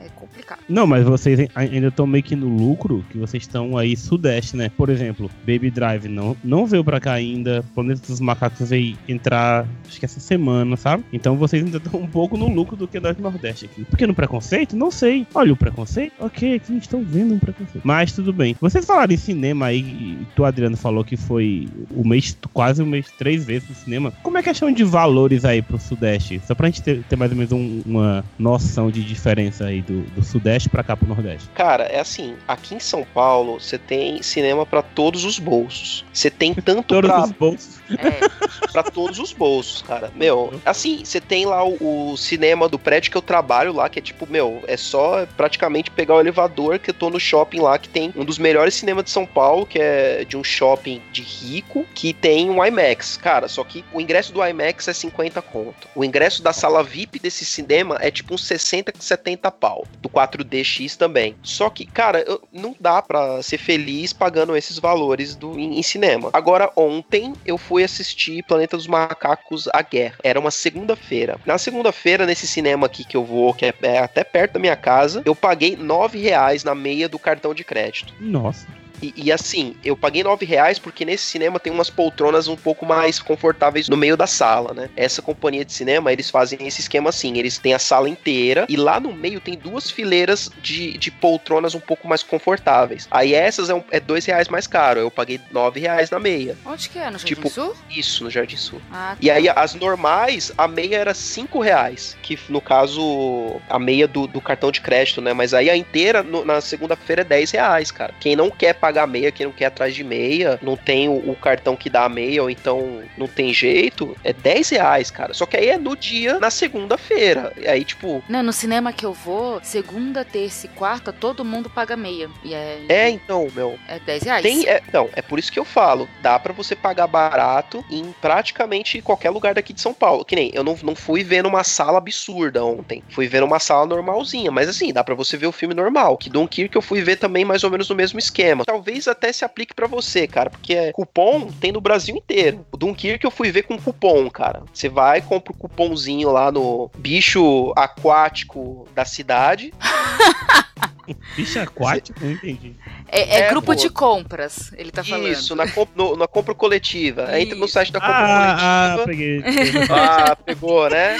É 0.00 0.08
complicado. 0.14 0.60
Não, 0.68 0.86
mas 0.86 1.04
vocês 1.04 1.38
ai- 1.54 1.68
ainda 1.72 1.88
estão 1.88 2.06
meio 2.06 2.22
que 2.24 2.34
no 2.36 2.48
lucro, 2.48 3.04
que 3.10 3.18
vocês 3.18 3.42
estão 3.42 3.76
aí 3.78 3.96
sudeste, 3.96 4.56
né? 4.56 4.70
Por 4.76 4.88
exemplo, 4.88 5.30
Baby 5.46 5.70
Drive 5.70 6.06
não, 6.08 6.36
não 6.42 6.66
veio 6.66 6.82
pra 6.84 7.00
cá 7.00 7.12
ainda. 7.12 7.64
Planeta 7.74 8.02
dos 8.06 8.20
Macacos 8.20 8.68
veio 8.70 8.96
entrar, 9.08 9.66
acho 9.88 9.98
que 9.98 10.04
essa 10.04 10.20
semana, 10.20 10.76
sabe? 10.76 11.04
Então 11.12 11.36
vocês 11.36 11.64
ainda 11.64 11.76
estão 11.78 12.00
um 12.00 12.06
pouco 12.06 12.36
no 12.36 12.48
lucro 12.48 12.76
do 12.76 12.88
que 12.88 12.98
nós 13.00 13.16
Nordeste 13.16 13.66
aqui. 13.66 13.84
Porque 13.84 14.06
no 14.06 14.14
preconceito? 14.14 14.76
Não 14.76 14.90
sei. 14.90 15.26
Olha 15.34 15.52
o 15.52 15.56
preconceito? 15.56 16.12
Ok, 16.18 16.54
aqui 16.54 16.76
estão 16.76 17.02
vendo 17.02 17.34
um 17.34 17.38
preconceito. 17.38 17.82
Mas 17.84 18.12
tudo 18.12 18.32
bem. 18.32 18.56
Vocês 18.60 18.84
falaram 18.84 19.12
em 19.12 19.16
cinema 19.16 19.66
aí, 19.66 20.18
tu, 20.34 20.44
Adriano, 20.44 20.76
falou 20.76 21.04
que 21.04 21.16
foi 21.16 21.68
o 21.90 22.06
mês, 22.06 22.36
quase 22.52 22.82
o 22.82 22.86
mês, 22.86 23.06
três 23.18 23.44
vezes 23.44 23.68
no 23.68 23.74
cinema. 23.74 24.12
Como 24.22 24.36
é 24.36 24.42
que 24.42 24.50
acham 24.50 24.72
de 24.72 24.84
valores 24.84 25.44
aí 25.44 25.62
pro 25.62 25.78
Sudeste? 25.78 26.40
Só 26.46 26.54
pra 26.54 26.66
gente 26.68 26.82
ter, 26.82 27.02
ter 27.04 27.16
mais 27.16 27.30
ou 27.30 27.36
menos 27.36 27.52
um- 27.52 27.82
uma 27.86 28.24
noção 28.38 28.83
de 28.90 29.02
diferença 29.02 29.66
aí 29.66 29.82
do, 29.82 30.02
do 30.02 30.22
Sudeste 30.22 30.68
pra 30.68 30.82
cá 30.82 30.96
pro 30.96 31.06
Nordeste. 31.06 31.48
Cara, 31.54 31.84
é 31.84 32.00
assim, 32.00 32.36
aqui 32.46 32.74
em 32.74 32.80
São 32.80 33.04
Paulo, 33.14 33.60
você 33.60 33.78
tem 33.78 34.22
cinema 34.22 34.64
pra 34.64 34.82
todos 34.82 35.24
os 35.24 35.38
bolsos. 35.38 36.04
Você 36.12 36.30
tem 36.30 36.54
tanto 36.54 36.84
Todos 36.84 37.10
pra 37.10 37.24
os 37.24 37.32
bolsos. 37.32 37.80
É, 37.90 38.28
pra 38.72 38.82
todos 38.82 39.18
os 39.18 39.32
bolsos, 39.32 39.82
cara. 39.82 40.10
Meu, 40.14 40.60
assim, 40.64 41.04
você 41.04 41.20
tem 41.20 41.44
lá 41.46 41.64
o, 41.64 42.12
o 42.12 42.16
cinema 42.16 42.68
do 42.68 42.78
prédio 42.78 43.10
que 43.10 43.16
eu 43.16 43.22
trabalho 43.22 43.72
lá, 43.72 43.88
que 43.88 43.98
é 43.98 44.02
tipo, 44.02 44.26
meu, 44.26 44.62
é 44.66 44.76
só 44.76 45.26
praticamente 45.36 45.90
pegar 45.90 46.14
o 46.14 46.20
elevador 46.20 46.78
que 46.78 46.90
eu 46.90 46.94
tô 46.94 47.10
no 47.10 47.20
shopping 47.20 47.60
lá, 47.60 47.78
que 47.78 47.88
tem 47.88 48.12
um 48.16 48.24
dos 48.24 48.38
melhores 48.38 48.74
cinemas 48.74 49.04
de 49.04 49.10
São 49.10 49.26
Paulo, 49.26 49.66
que 49.66 49.78
é 49.78 50.24
de 50.24 50.36
um 50.36 50.44
shopping 50.44 51.02
de 51.12 51.22
rico, 51.22 51.86
que 51.94 52.12
tem 52.12 52.50
um 52.50 52.64
IMAX. 52.64 53.16
Cara, 53.16 53.48
só 53.48 53.62
que 53.64 53.84
o 53.92 54.00
ingresso 54.00 54.32
do 54.32 54.44
IMAX 54.44 54.88
é 54.88 54.92
50 54.92 55.42
conto. 55.42 55.88
O 55.94 56.04
ingresso 56.04 56.42
da 56.42 56.52
sala 56.52 56.82
VIP 56.82 57.18
desse 57.18 57.44
cinema 57.44 57.98
é 58.00 58.10
tipo 58.10 58.34
uns 58.34 58.44
60, 58.44 58.73
70 58.98 59.50
pau. 59.50 59.86
Do 60.00 60.08
4DX 60.08 60.96
também. 60.96 61.36
Só 61.42 61.68
que, 61.70 61.84
cara, 61.84 62.20
eu- 62.26 62.40
não 62.52 62.74
dá 62.78 63.00
pra 63.02 63.42
ser 63.42 63.58
feliz 63.58 64.12
pagando 64.12 64.56
esses 64.56 64.78
valores 64.78 65.34
do, 65.34 65.58
em, 65.58 65.78
em 65.78 65.82
cinema. 65.82 66.30
Agora, 66.32 66.70
ontem 66.76 67.32
eu 67.44 67.58
fui 67.58 67.84
assistir 67.84 68.42
Planeta 68.44 68.76
dos 68.76 68.86
Macacos 68.86 69.68
A 69.72 69.82
Guerra. 69.82 70.16
Era 70.22 70.40
uma 70.40 70.50
segunda-feira. 70.50 71.38
Na 71.46 71.58
segunda-feira, 71.58 72.26
nesse 72.26 72.46
cinema 72.46 72.86
aqui 72.86 73.04
que 73.04 73.16
eu 73.16 73.24
vou, 73.24 73.54
que 73.54 73.66
é, 73.66 73.74
é 73.82 73.98
até 73.98 74.24
perto 74.24 74.54
da 74.54 74.60
minha 74.60 74.76
casa, 74.76 75.22
eu 75.24 75.34
paguei 75.34 75.76
9 75.76 76.18
reais 76.18 76.64
na 76.64 76.74
meia 76.74 77.08
do 77.08 77.18
cartão 77.18 77.54
de 77.54 77.64
crédito. 77.64 78.14
Nossa. 78.20 78.66
E, 79.02 79.12
e 79.16 79.32
assim, 79.32 79.76
eu 79.84 79.96
paguei 79.96 80.22
9 80.22 80.44
reais 80.46 80.78
porque 80.78 81.04
nesse 81.04 81.24
cinema 81.24 81.58
tem 81.60 81.72
umas 81.72 81.90
poltronas 81.90 82.48
um 82.48 82.56
pouco 82.56 82.86
mais 82.86 83.18
confortáveis 83.18 83.88
no 83.88 83.96
meio 83.96 84.16
da 84.16 84.26
sala, 84.26 84.72
né? 84.72 84.88
Essa 84.96 85.20
companhia 85.22 85.64
de 85.64 85.72
cinema, 85.72 86.12
eles 86.12 86.30
fazem 86.30 86.66
esse 86.66 86.80
esquema 86.80 87.10
assim: 87.10 87.36
eles 87.38 87.58
têm 87.58 87.74
a 87.74 87.78
sala 87.78 88.08
inteira 88.08 88.66
e 88.68 88.76
lá 88.76 88.98
no 89.00 89.12
meio 89.12 89.40
tem 89.40 89.54
duas 89.56 89.90
fileiras 89.90 90.50
de, 90.62 90.96
de 90.98 91.10
poltronas 91.10 91.74
um 91.74 91.80
pouco 91.80 92.06
mais 92.08 92.22
confortáveis. 92.22 93.06
Aí 93.10 93.34
essas 93.34 93.68
é, 93.70 93.74
um, 93.74 93.82
é 93.90 94.00
dois 94.00 94.24
reais 94.24 94.48
mais 94.48 94.66
caro. 94.66 95.00
Eu 95.00 95.10
paguei 95.10 95.40
9 95.50 95.80
reais 95.80 96.10
na 96.10 96.18
meia. 96.18 96.56
onde 96.64 96.88
que 96.88 96.98
é? 96.98 97.06
No 97.10 97.18
Jardim 97.18 97.26
Tipo, 97.34 97.50
Sul? 97.50 97.74
Isso, 97.90 98.24
no 98.24 98.30
Jardim 98.30 98.56
Sul. 98.56 98.80
Ah, 98.92 99.16
E 99.20 99.30
aí, 99.30 99.48
as 99.48 99.74
normais, 99.74 100.52
a 100.56 100.66
meia 100.68 100.96
era 100.96 101.14
5 101.14 101.60
reais. 101.60 102.16
Que 102.22 102.38
no 102.48 102.60
caso, 102.60 103.60
a 103.68 103.78
meia 103.78 104.06
do, 104.06 104.26
do 104.26 104.40
cartão 104.40 104.70
de 104.70 104.80
crédito, 104.80 105.20
né? 105.20 105.32
Mas 105.32 105.52
aí 105.54 105.68
a 105.70 105.76
inteira 105.76 106.22
no- 106.22 106.44
na 106.44 106.60
segunda-feira 106.60 107.22
é 107.22 107.24
10 107.24 107.50
reais, 107.52 107.90
cara. 107.90 108.14
Quem 108.20 108.36
não 108.36 108.50
quer 108.50 108.74
pagar 108.84 109.06
meia, 109.06 109.32
quem 109.32 109.46
não 109.46 109.52
quer 109.52 109.64
atrás 109.64 109.94
de 109.94 110.04
meia, 110.04 110.58
não 110.60 110.76
tem 110.76 111.08
o, 111.08 111.30
o 111.30 111.34
cartão 111.34 111.74
que 111.74 111.88
dá 111.88 112.04
a 112.04 112.08
meia, 112.08 112.42
ou 112.42 112.50
então 112.50 113.00
não 113.16 113.26
tem 113.26 113.50
jeito, 113.50 114.14
é 114.22 114.30
10 114.30 114.68
reais, 114.68 115.10
cara. 115.10 115.32
Só 115.32 115.46
que 115.46 115.56
aí 115.56 115.70
é 115.70 115.78
no 115.78 115.96
dia, 115.96 116.38
na 116.38 116.50
segunda-feira. 116.50 117.50
E 117.56 117.66
aí, 117.66 117.82
tipo. 117.82 118.22
Não, 118.28 118.42
no 118.42 118.52
cinema 118.52 118.92
que 118.92 119.06
eu 119.06 119.14
vou, 119.14 119.58
segunda, 119.62 120.22
terça 120.22 120.66
e 120.66 120.68
quarta, 120.68 121.14
todo 121.14 121.42
mundo 121.46 121.70
paga 121.70 121.96
meia. 121.96 122.28
E 122.44 122.52
é, 122.52 122.82
É, 122.90 123.08
então, 123.08 123.48
meu. 123.54 123.78
é 123.88 123.98
10 123.98 124.22
reais. 124.24 124.42
Tem, 124.42 124.68
é, 124.68 124.82
não, 124.92 125.08
é 125.14 125.22
por 125.22 125.38
isso 125.38 125.50
que 125.50 125.58
eu 125.58 125.64
falo. 125.64 126.06
Dá 126.20 126.38
pra 126.38 126.52
você 126.52 126.76
pagar 126.76 127.06
barato 127.06 127.82
em 127.90 128.14
praticamente 128.20 129.00
qualquer 129.00 129.30
lugar 129.30 129.54
daqui 129.54 129.72
de 129.72 129.80
São 129.80 129.94
Paulo. 129.94 130.26
Que 130.26 130.36
nem, 130.36 130.50
eu 130.52 130.62
não, 130.62 130.76
não 130.82 130.94
fui 130.94 131.24
ver 131.24 131.42
numa 131.42 131.64
sala 131.64 131.96
absurda 131.96 132.62
ontem. 132.62 133.02
Fui 133.08 133.26
ver 133.26 133.40
numa 133.40 133.58
sala 133.58 133.86
normalzinha. 133.86 134.50
Mas 134.50 134.68
assim, 134.68 134.92
dá 134.92 135.02
pra 135.02 135.14
você 135.14 135.38
ver 135.38 135.46
o 135.46 135.52
filme 135.52 135.72
normal. 135.74 136.18
Que 136.18 136.28
Dunkirk 136.28 136.76
eu 136.76 136.82
fui 136.82 137.00
ver 137.00 137.16
também 137.16 137.46
mais 137.46 137.64
ou 137.64 137.70
menos 137.70 137.88
no 137.88 137.94
mesmo 137.94 138.18
esquema. 138.18 138.62
Talvez 138.74 139.06
até 139.06 139.32
se 139.32 139.44
aplique 139.44 139.72
pra 139.72 139.86
você, 139.86 140.26
cara. 140.26 140.50
Porque 140.50 140.74
é, 140.74 140.92
cupom 140.92 141.46
tem 141.60 141.70
no 141.70 141.80
Brasil 141.80 142.16
inteiro. 142.16 142.66
O 142.72 142.76
Dunkirk 142.76 143.24
eu 143.24 143.30
fui 143.30 143.52
ver 143.52 143.62
com 143.62 143.78
cupom, 143.78 144.28
cara. 144.28 144.64
Você 144.72 144.88
vai, 144.88 145.22
compra 145.22 145.52
o 145.52 145.56
cupomzinho 145.56 146.32
lá 146.32 146.50
no 146.50 146.90
bicho 146.98 147.72
aquático 147.76 148.88
da 148.92 149.04
cidade. 149.04 149.72
Bicho 151.36 151.58
aquático? 151.60 152.18
Não 152.22 152.32
entendi. 152.32 152.74
É, 153.08 153.20
é 153.20 153.40
É, 153.42 153.48
grupo 153.50 153.66
pô. 153.66 153.74
de 153.74 153.88
compras, 153.90 154.72
ele 154.76 154.90
tá 154.90 155.02
falando. 155.04 155.28
Isso, 155.28 155.54
na, 155.54 155.68
comp- 155.70 155.94
no- 155.96 156.16
na 156.16 156.26
compra 156.26 156.54
coletiva. 156.54 157.38
Entra 157.38 157.56
no 157.56 157.64
Isso. 157.66 157.74
site 157.74 157.92
da 157.92 158.00
compra 158.00 158.14
Ah, 158.16 158.94
ah, 158.94 158.98
coletiva. 159.04 159.42
peguei. 159.52 159.86
Ah, 159.90 160.36
pegou, 160.36 160.88
né? 160.90 161.18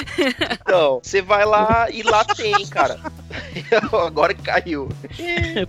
Então, 0.61 1.01
você 1.03 1.21
vai 1.23 1.45
lá 1.45 1.89
e 1.91 2.03
lá 2.03 2.25
tem, 2.25 2.67
cara. 2.67 2.99
Agora 4.07 4.33
que 4.35 4.43
caiu. 4.43 4.89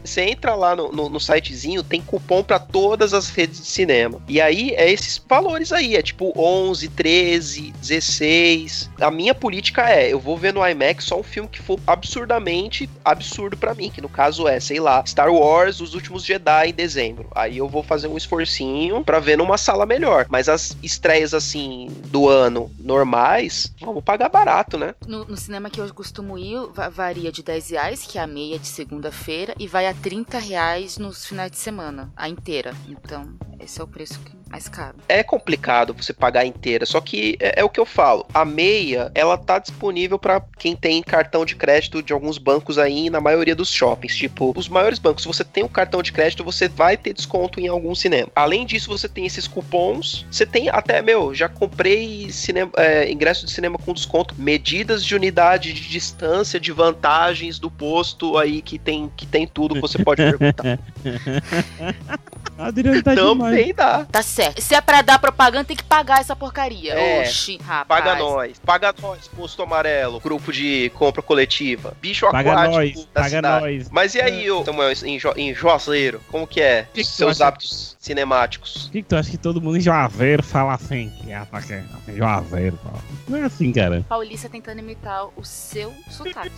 Você 0.04 0.22
entra 0.22 0.56
lá 0.56 0.76
no, 0.76 0.92
no, 0.92 1.10
no 1.10 1.20
sitezinho, 1.20 1.84
tem 1.84 2.02
cupom 2.02 2.44
pra 2.44 2.60
todas 2.60 3.14
as 3.14 3.30
redes 3.30 3.60
de 3.60 3.68
cinema. 3.68 4.22
E 4.28 4.40
aí 4.40 4.72
é 4.76 4.92
esses 4.92 5.22
valores 5.28 5.72
aí, 5.72 5.96
é 5.96 6.02
tipo 6.02 6.34
11, 6.38 6.88
13, 6.90 7.74
16. 7.82 8.90
A 9.00 9.10
minha 9.12 9.34
política 9.34 9.90
é, 9.90 10.12
eu 10.12 10.20
vou 10.20 10.38
ver 10.38 10.54
no 10.54 10.66
IMAX 10.68 11.06
só 11.06 11.20
um 11.20 11.24
filme 11.24 11.50
que 11.50 11.62
for 11.62 11.80
absurdamente 11.88 12.90
absurdo 13.04 13.58
pra 13.58 13.74
mim, 13.74 13.90
que 13.90 14.02
no 14.06 14.10
caso 14.10 14.48
é, 14.48 14.60
sei 14.60 14.80
lá, 14.80 15.04
Star 15.04 15.34
Wars, 15.34 15.82
Os 15.82 15.96
Últimos 15.96 16.24
Jedi 16.24 16.70
em 16.70 16.74
dezembro. 16.74 17.28
Aí 17.34 17.58
eu 17.58 17.68
vou 17.68 17.82
fazer 17.82 18.08
um 18.08 18.16
esforcinho 18.16 19.04
pra 19.04 19.20
ver 19.20 19.36
numa 19.36 19.58
sala 19.58 19.84
melhor. 19.84 20.28
Mas 20.30 20.48
as 20.48 20.78
estreias 20.84 21.34
assim 21.34 21.88
do 22.06 22.30
ano 22.30 22.72
normais, 22.80 23.74
vamos 23.82 24.04
pagar 24.04 24.30
barato, 24.30 24.78
né? 24.78 24.94
No, 25.08 25.26
no 25.26 25.36
cinema 25.36 25.72
que 25.72 25.82
eu 25.82 25.92
costumo 25.94 26.38
ir, 26.38 26.56
va- 26.72 26.88
varia 26.90 27.32
de 27.32 27.42
10 27.42 27.72
reais, 27.72 28.04
que 28.06 28.20
é 28.20 28.22
a 28.22 28.28
meia 28.28 28.60
de 28.60 28.68
segunda-feira, 28.68 29.56
e 29.58 29.68
vai 29.68 29.88
a 29.88 29.94
30 29.96 30.38
reais 30.38 31.00
nos 31.00 31.26
finais 31.26 31.50
de 31.50 31.58
semana, 31.58 32.12
a 32.16 32.30
inteira. 32.30 32.74
Então, 32.88 33.34
esse 33.60 33.82
é 33.82 33.84
o 33.84 33.88
preço 33.88 34.20
que- 34.20 34.35
mais 34.50 34.68
caro. 34.68 34.96
É 35.08 35.24
complicado 35.24 35.94
você 35.94 36.14
pagar 36.14 36.46
inteira, 36.46 36.86
só 36.86 37.02
que 37.02 37.38
é, 37.40 37.62
é 37.62 37.64
o 37.64 37.70
que 37.70 37.80
eu 37.80 37.86
falo. 37.86 38.26
A 38.34 38.46
meia, 38.46 39.12
ela 39.14 39.38
tá 39.38 39.60
disponível 39.60 40.18
pra 40.18 40.42
quem 40.58 40.76
tem 40.76 41.02
cartão 41.02 41.46
de 41.46 41.56
crédito 41.56 42.02
de 42.02 42.14
alguns 42.14 42.38
bancos 42.38 42.78
aí 42.78 43.10
na 43.10 43.20
maioria 43.20 43.56
dos 43.56 43.70
shoppings. 43.70 44.16
Tipo, 44.16 44.54
os 44.56 44.70
maiores 44.70 45.00
bancos, 45.00 45.24
se 45.24 45.28
você 45.28 45.44
tem 45.44 45.64
um 45.64 45.68
cartão 45.68 46.02
de 46.02 46.12
crédito, 46.12 46.44
você 46.44 46.68
vai 46.68 46.96
ter 46.96 47.14
desconto 47.14 47.60
em 47.60 47.68
algum 47.68 47.94
cinema. 47.96 48.30
Além 48.36 48.66
disso, 48.66 48.90
você 48.90 49.10
tem 49.10 49.26
esses 49.26 49.48
cupons. 49.48 50.26
Você 50.30 50.46
tem 50.46 50.70
até, 50.70 51.02
meu, 51.02 51.34
já 51.34 51.50
comprei 51.50 52.30
cinema, 52.32 52.72
é, 52.78 53.12
ingresso 53.12 53.46
de 53.46 53.52
cinema 53.52 53.78
com 53.78 53.94
desconto, 53.94 54.36
medidas 54.38 55.04
de 55.04 55.16
unidade 55.16 55.74
de 55.74 55.88
distância, 55.90 56.60
de 56.60 56.72
vantagens 56.72 57.60
do 57.60 57.70
posto 57.70 58.38
aí 58.38 58.62
que 58.62 58.78
tem, 58.78 59.12
que 59.16 59.26
tem 59.26 59.48
tudo 59.48 59.76
que 59.76 59.82
você 59.82 60.04
pode 60.04 60.22
perguntar. 60.22 60.80
Adriano 62.58 63.04
tá 63.04 63.14
demais. 63.14 63.58
Também 63.58 63.74
dá. 63.74 64.06
Tá 64.06 64.22
certo. 64.36 64.62
Se 64.62 64.76
é 64.76 64.82
pra 64.82 65.02
dar 65.02 65.18
propaganda, 65.20 65.64
tem 65.66 65.76
que 65.78 65.84
pagar 65.84 66.20
essa 66.20 66.36
porcaria. 66.36 66.94
É. 66.94 67.22
Oxi, 67.22 67.58
rapaz. 67.58 68.04
Paga 68.04 68.16
nós. 68.20 68.60
Paga 68.60 68.94
nós, 69.02 69.28
posto 69.30 69.64
amarelo, 69.64 70.20
grupo 70.20 70.52
de 70.52 70.92
compra 70.96 71.22
coletiva. 71.22 71.96
Bicho 72.02 72.30
Paga 72.30 72.52
aquático 72.52 72.76
nós, 72.76 73.06
da 73.06 73.22
paga 73.22 73.30
cidade. 73.30 73.62
nós. 73.78 73.90
Mas 73.90 74.16
e 74.16 74.22
aí, 74.22 74.50
ô, 74.52 74.64
Samuel, 74.66 74.92
em, 75.04 75.18
Jo- 75.20 75.34
em 75.36 75.54
Juazeiro, 75.54 76.22
como 76.30 76.46
que 76.46 76.62
é? 76.62 76.88
Que 76.94 77.04
Seus 77.04 77.40
acha? 77.42 77.48
hábitos 77.48 77.95
cinemáticos. 78.06 78.84
Por 78.84 78.92
que, 78.92 79.02
que 79.02 79.10
tu 79.10 79.16
acha 79.16 79.32
que 79.32 79.38
todo 79.38 79.62
mundo 79.62 79.78
em 79.78 79.82
Juazeiro 79.82 80.44
fala 80.44 80.74
assim? 80.74 81.12
Que 81.22 81.32
é? 81.32 81.46
Assim, 81.52 81.84
Juazeiro, 82.16 82.78
pô. 82.78 82.90
Não 83.28 83.40
é 83.40 83.44
assim, 83.44 83.72
cara. 83.72 84.06
Paulista 84.08 84.48
tentando 84.48 84.80
imitar 84.80 85.28
o 85.36 85.44
seu 85.44 85.92
sotaque. 86.10 86.52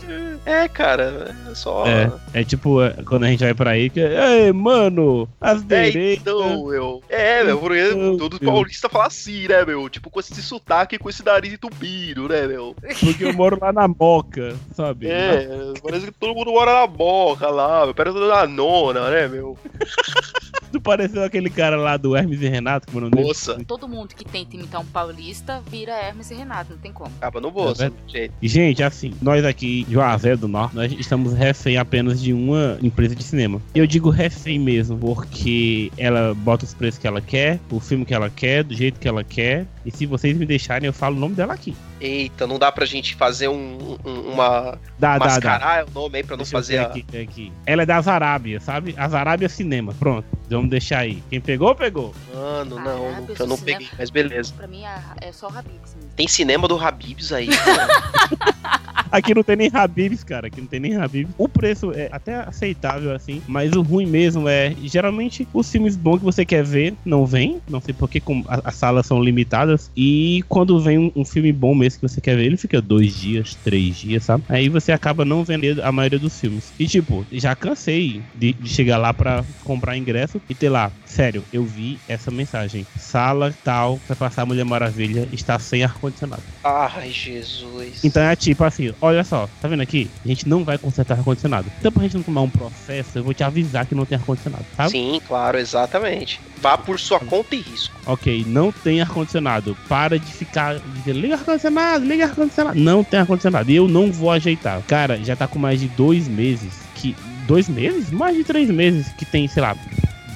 É, 0.46 0.68
cara, 0.68 1.36
é 1.50 1.56
só. 1.56 1.86
É, 1.88 2.12
é 2.34 2.44
tipo 2.44 2.82
é, 2.82 2.92
quando 3.06 3.24
a 3.24 3.28
gente 3.30 3.44
vai 3.44 3.54
pra 3.54 3.72
aí, 3.72 3.90
que 3.90 4.00
Ei, 4.00 4.52
mano, 4.52 5.28
as 5.40 5.62
É, 5.70 5.90
direitas. 5.90 6.22
então, 6.22 6.68
meu. 6.68 7.02
É, 7.10 7.44
meu, 7.44 7.60
porque 7.60 7.90
todos 8.18 8.36
os 8.36 8.40
meu. 8.40 8.52
paulistas 8.54 8.92
falam 8.92 9.08
assim, 9.08 9.48
né, 9.48 9.66
meu? 9.66 9.90
Tipo, 9.90 10.10
com 10.10 10.20
esse 10.20 10.42
sotaque 10.42 10.96
e 10.96 11.00
com 11.00 11.10
esse 11.10 11.24
nariz 11.24 11.54
entupido, 11.54 12.28
né, 12.28 12.46
meu? 12.46 12.76
Porque 13.00 13.24
eu 13.24 13.34
moro 13.34 13.58
lá 13.62 13.72
na 13.72 13.88
Moca, 13.88 14.56
sabe? 14.76 15.08
É, 15.08 15.48
parece 15.82 16.08
que 16.08 16.12
todo 16.12 16.36
mundo 16.36 16.52
mora 16.52 16.82
na 16.82 16.88
boca 16.88 17.48
lá, 17.50 17.86
meu. 17.86 17.96
Parece 17.96 18.18
na 18.18 18.46
nona, 18.46 19.10
né, 19.10 19.28
meu? 19.28 19.58
Tu 20.72 20.82
pareceu 20.82 21.24
aquele 21.24 21.50
cara 21.50 21.76
lá 21.78 21.98
do 21.98 22.16
Hermes 22.16 22.42
e 22.42 22.48
Renato, 22.48 22.88
como 22.88 23.02
não 23.02 23.10
dele? 23.10 23.28
Moça. 23.28 23.58
Todo 23.66 23.88
mundo 23.88 24.14
que 24.16 24.26
tenta 24.26 24.56
imitar 24.56 24.82
um 24.82 24.86
paulista 24.86 25.62
vira 25.70 25.92
Hermes 25.94 26.32
e 26.32 26.36
Renato, 26.36 26.74
não 26.74 26.80
tem 26.80 26.92
como. 26.92 27.12
Acaba 27.18 27.40
no 27.40 27.52
bolso, 27.52 27.84
É 27.84 27.90
do 27.90 27.96
jeito. 28.08 28.34
Gente, 28.42 28.84
assim, 28.84 29.14
nós 29.22 29.44
aqui 29.46 29.86
Juazeiro 29.90 30.38
do 30.38 30.48
Norte, 30.48 30.76
nós 30.76 30.92
estamos 30.92 31.34
refém 31.34 31.78
apenas 31.78 32.22
de 32.22 32.34
uma 32.34 32.78
empresa 32.82 33.16
de 33.16 33.24
cinema. 33.24 33.62
Eu 33.74 33.88
digo 33.88 34.10
refém 34.10 34.60
mesmo, 34.60 34.98
porque 34.98 35.92
ela 35.98 36.34
bota 36.34 36.66
os 36.66 36.74
preços 36.74 37.00
que 37.00 37.08
ela 37.08 37.22
quer, 37.22 37.60
o 37.72 37.80
filme 37.80 38.06
que 38.06 38.14
ela 38.14 38.30
quer, 38.30 38.64
do 38.64 38.74
jeito 38.74 39.00
que 39.00 39.08
ela 39.08 39.24
quer. 39.24 39.66
E 39.86 39.92
se 39.92 40.06
vocês 40.06 40.38
me 40.38 40.46
deixarem, 40.46 40.88
eu 40.88 40.94
falo 40.94 41.16
o 41.16 41.20
nome 41.20 41.36
dela 41.36 41.54
aqui. 41.54 41.76
Eita, 42.00 42.46
não 42.46 42.60
dá 42.60 42.72
pra 42.72 42.86
gente 42.86 43.16
fazer 43.16 43.48
um, 43.48 43.98
um- 44.06 44.32
uma. 44.34 44.78
Dá, 45.00 45.18
dá, 45.18 45.18
dá. 45.18 45.26
mascarar 45.26 45.86
o 45.88 45.92
nome 45.92 46.18
aí 46.18 46.24
pra 46.24 46.36
não 46.38 46.44
Deixa 46.44 46.52
fazer 46.58 46.74
ver 46.74 46.80
a. 46.80 46.88
aqui, 46.88 47.06
aqui. 47.22 47.54
Ela 47.66 47.82
é 47.84 47.86
das 47.86 48.08
Arábias, 48.08 48.64
sabe? 48.64 48.94
As 48.98 49.14
Arábias 49.16 49.52
Cinema. 49.52 49.94
Pronto, 49.98 50.26
vamos 50.50 50.70
deixar 50.70 51.00
aí. 51.00 51.24
Quem 51.30 51.42
pegou, 51.42 51.74
pegou. 51.74 52.14
Mano, 52.34 52.76
não, 52.80 53.08
Arábia 53.10 53.36
eu 53.40 53.48
não 53.48 53.56
do 53.56 53.62
peguei, 53.64 53.86
cinema. 53.88 53.96
mas 53.98 54.10
beleza. 54.12 54.54
Pra 54.56 54.68
mim 54.68 54.84
é, 54.84 55.02
é 55.28 55.32
só 55.32 55.48
o 55.48 55.58
Habibs 55.58 55.96
mesmo. 55.96 56.12
Tem 56.16 56.28
cinema 56.28 56.68
do 56.68 56.80
Habibs 56.80 57.32
aí. 57.34 57.50
Aqui 59.12 59.34
não 59.34 59.44
tem 59.44 59.56
nem 59.56 59.70
Habibs, 59.74 60.24
cara. 60.24 60.48
Aqui 60.48 60.62
não 60.62 60.68
tem 60.68 60.80
nem 60.80 60.96
Habibs. 60.96 61.34
O 61.38 61.48
preço 61.50 61.92
é 61.94 62.10
até 62.12 62.36
aceitável, 62.36 63.12
assim. 63.14 63.42
Mas 63.48 63.76
o 63.76 63.82
ruim 63.82 64.06
mesmo 64.06 64.48
é, 64.48 64.74
geralmente, 64.78 65.48
os 65.54 65.70
filmes 65.70 65.96
bons 65.96 66.20
que 66.20 66.24
você 66.26 66.46
quer 66.46 66.64
ver 66.64 66.96
não 67.06 67.26
vem. 67.26 67.62
Não 67.68 67.82
sei 67.82 67.94
porque 67.94 68.20
como 68.20 68.44
a- 68.48 68.62
as 68.66 68.76
salas 68.76 69.06
são 69.06 69.22
limitadas. 69.22 69.92
E 69.96 70.42
quando 70.48 70.80
vem 70.80 70.98
um, 70.98 71.12
um 71.16 71.26
filme 71.26 71.52
bom 71.52 71.74
mesmo 71.76 72.00
que 72.00 72.08
você 72.08 72.22
quer 72.22 72.36
ver, 72.36 72.46
ele 72.46 72.58
fica 72.58 72.82
dois 72.82 73.14
dias, 73.14 73.56
três 73.64 73.96
dias, 73.96 74.24
sabe? 74.24 74.44
Aí 74.48 74.70
você 74.70 74.92
acaba 74.92 75.26
não 75.26 75.44
vendendo 75.44 75.82
a 75.84 75.92
maioria 75.92 76.20
dos 76.20 76.40
filmes. 76.40 76.74
E 76.80 76.86
tipo, 76.88 77.26
já 77.32 77.56
cansei 77.56 78.24
de, 78.34 78.54
de 78.54 78.70
chegar 78.70 78.98
lá 78.98 79.14
pra 79.14 79.46
comprar 79.64 79.98
ingresso 79.98 80.42
e 80.50 80.56
ter 80.56 80.70
lá. 80.70 80.92
Sério, 81.06 81.46
eu 81.52 81.66
vi 81.66 82.02
essa 82.08 82.32
mensagem. 82.32 82.88
Sala 82.96 83.54
tal, 83.64 84.02
vai 84.08 84.16
passar 84.18 84.44
a 84.44 84.46
Mulher 84.46 84.66
Maravilha, 84.66 85.28
está 85.32 85.58
sem 85.60 85.84
ar-condicionado. 85.84 86.44
Ai, 86.64 87.12
Jesus. 87.12 88.02
Então 88.04 88.22
é 88.24 88.36
tipo 88.36 88.64
assim, 88.64 88.92
olha 89.02 89.24
só, 89.24 89.48
tá 89.62 89.68
vendo 89.68 89.82
aqui? 89.82 90.10
A 90.24 90.28
gente 90.28 90.48
não 90.48 90.64
vai 90.64 90.78
consertar 90.78 91.18
ar-condicionado. 91.18 91.72
Então 91.80 91.92
pra 91.92 92.04
gente 92.04 92.16
não 92.16 92.24
tomar 92.24 92.42
um 92.42 92.50
processo, 92.50 93.18
eu 93.18 93.24
vou 93.24 93.34
te 93.34 93.44
avisar 93.44 93.86
que 93.86 93.96
não 93.96 94.06
tem 94.06 94.18
ar-condicionado, 94.18 94.66
tá? 94.76 94.90
Sim, 94.90 95.22
claro, 95.28 95.58
exatamente. 95.58 96.40
Vá 96.62 96.78
por 96.78 97.00
sua 97.00 97.20
conta 97.20 97.56
e 97.56 97.62
risco. 97.62 97.96
Ok, 98.06 98.46
não 98.48 98.72
tem 98.72 99.02
ar-condicionado. 99.02 99.78
Para 99.88 100.20
de 100.20 100.32
ficar 100.32 100.80
dizendo, 100.96 101.20
liga 101.20 101.36
ar-condicionado, 101.36 102.06
liga 102.06 102.26
ar-condicionado. 102.26 102.80
Não 102.80 103.04
tem 103.04 103.20
ar-condicionado. 103.20 103.72
E 103.72 103.76
eu 103.76 103.88
não 103.88 104.12
vou 104.12 104.32
ajeitar. 104.32 104.82
Cara, 104.88 105.18
já 105.24 105.36
tá 105.36 105.48
com 105.48 105.60
mais 105.60 105.80
de 105.80 105.88
dois 105.90 106.28
meses 106.28 106.74
que. 106.96 107.16
Dois 107.48 107.70
meses? 107.70 108.12
Mais 108.12 108.36
de 108.36 108.44
três 108.44 108.70
meses 108.70 109.08
que 109.14 109.24
tem, 109.24 109.48
sei 109.48 109.62
lá. 109.64 109.74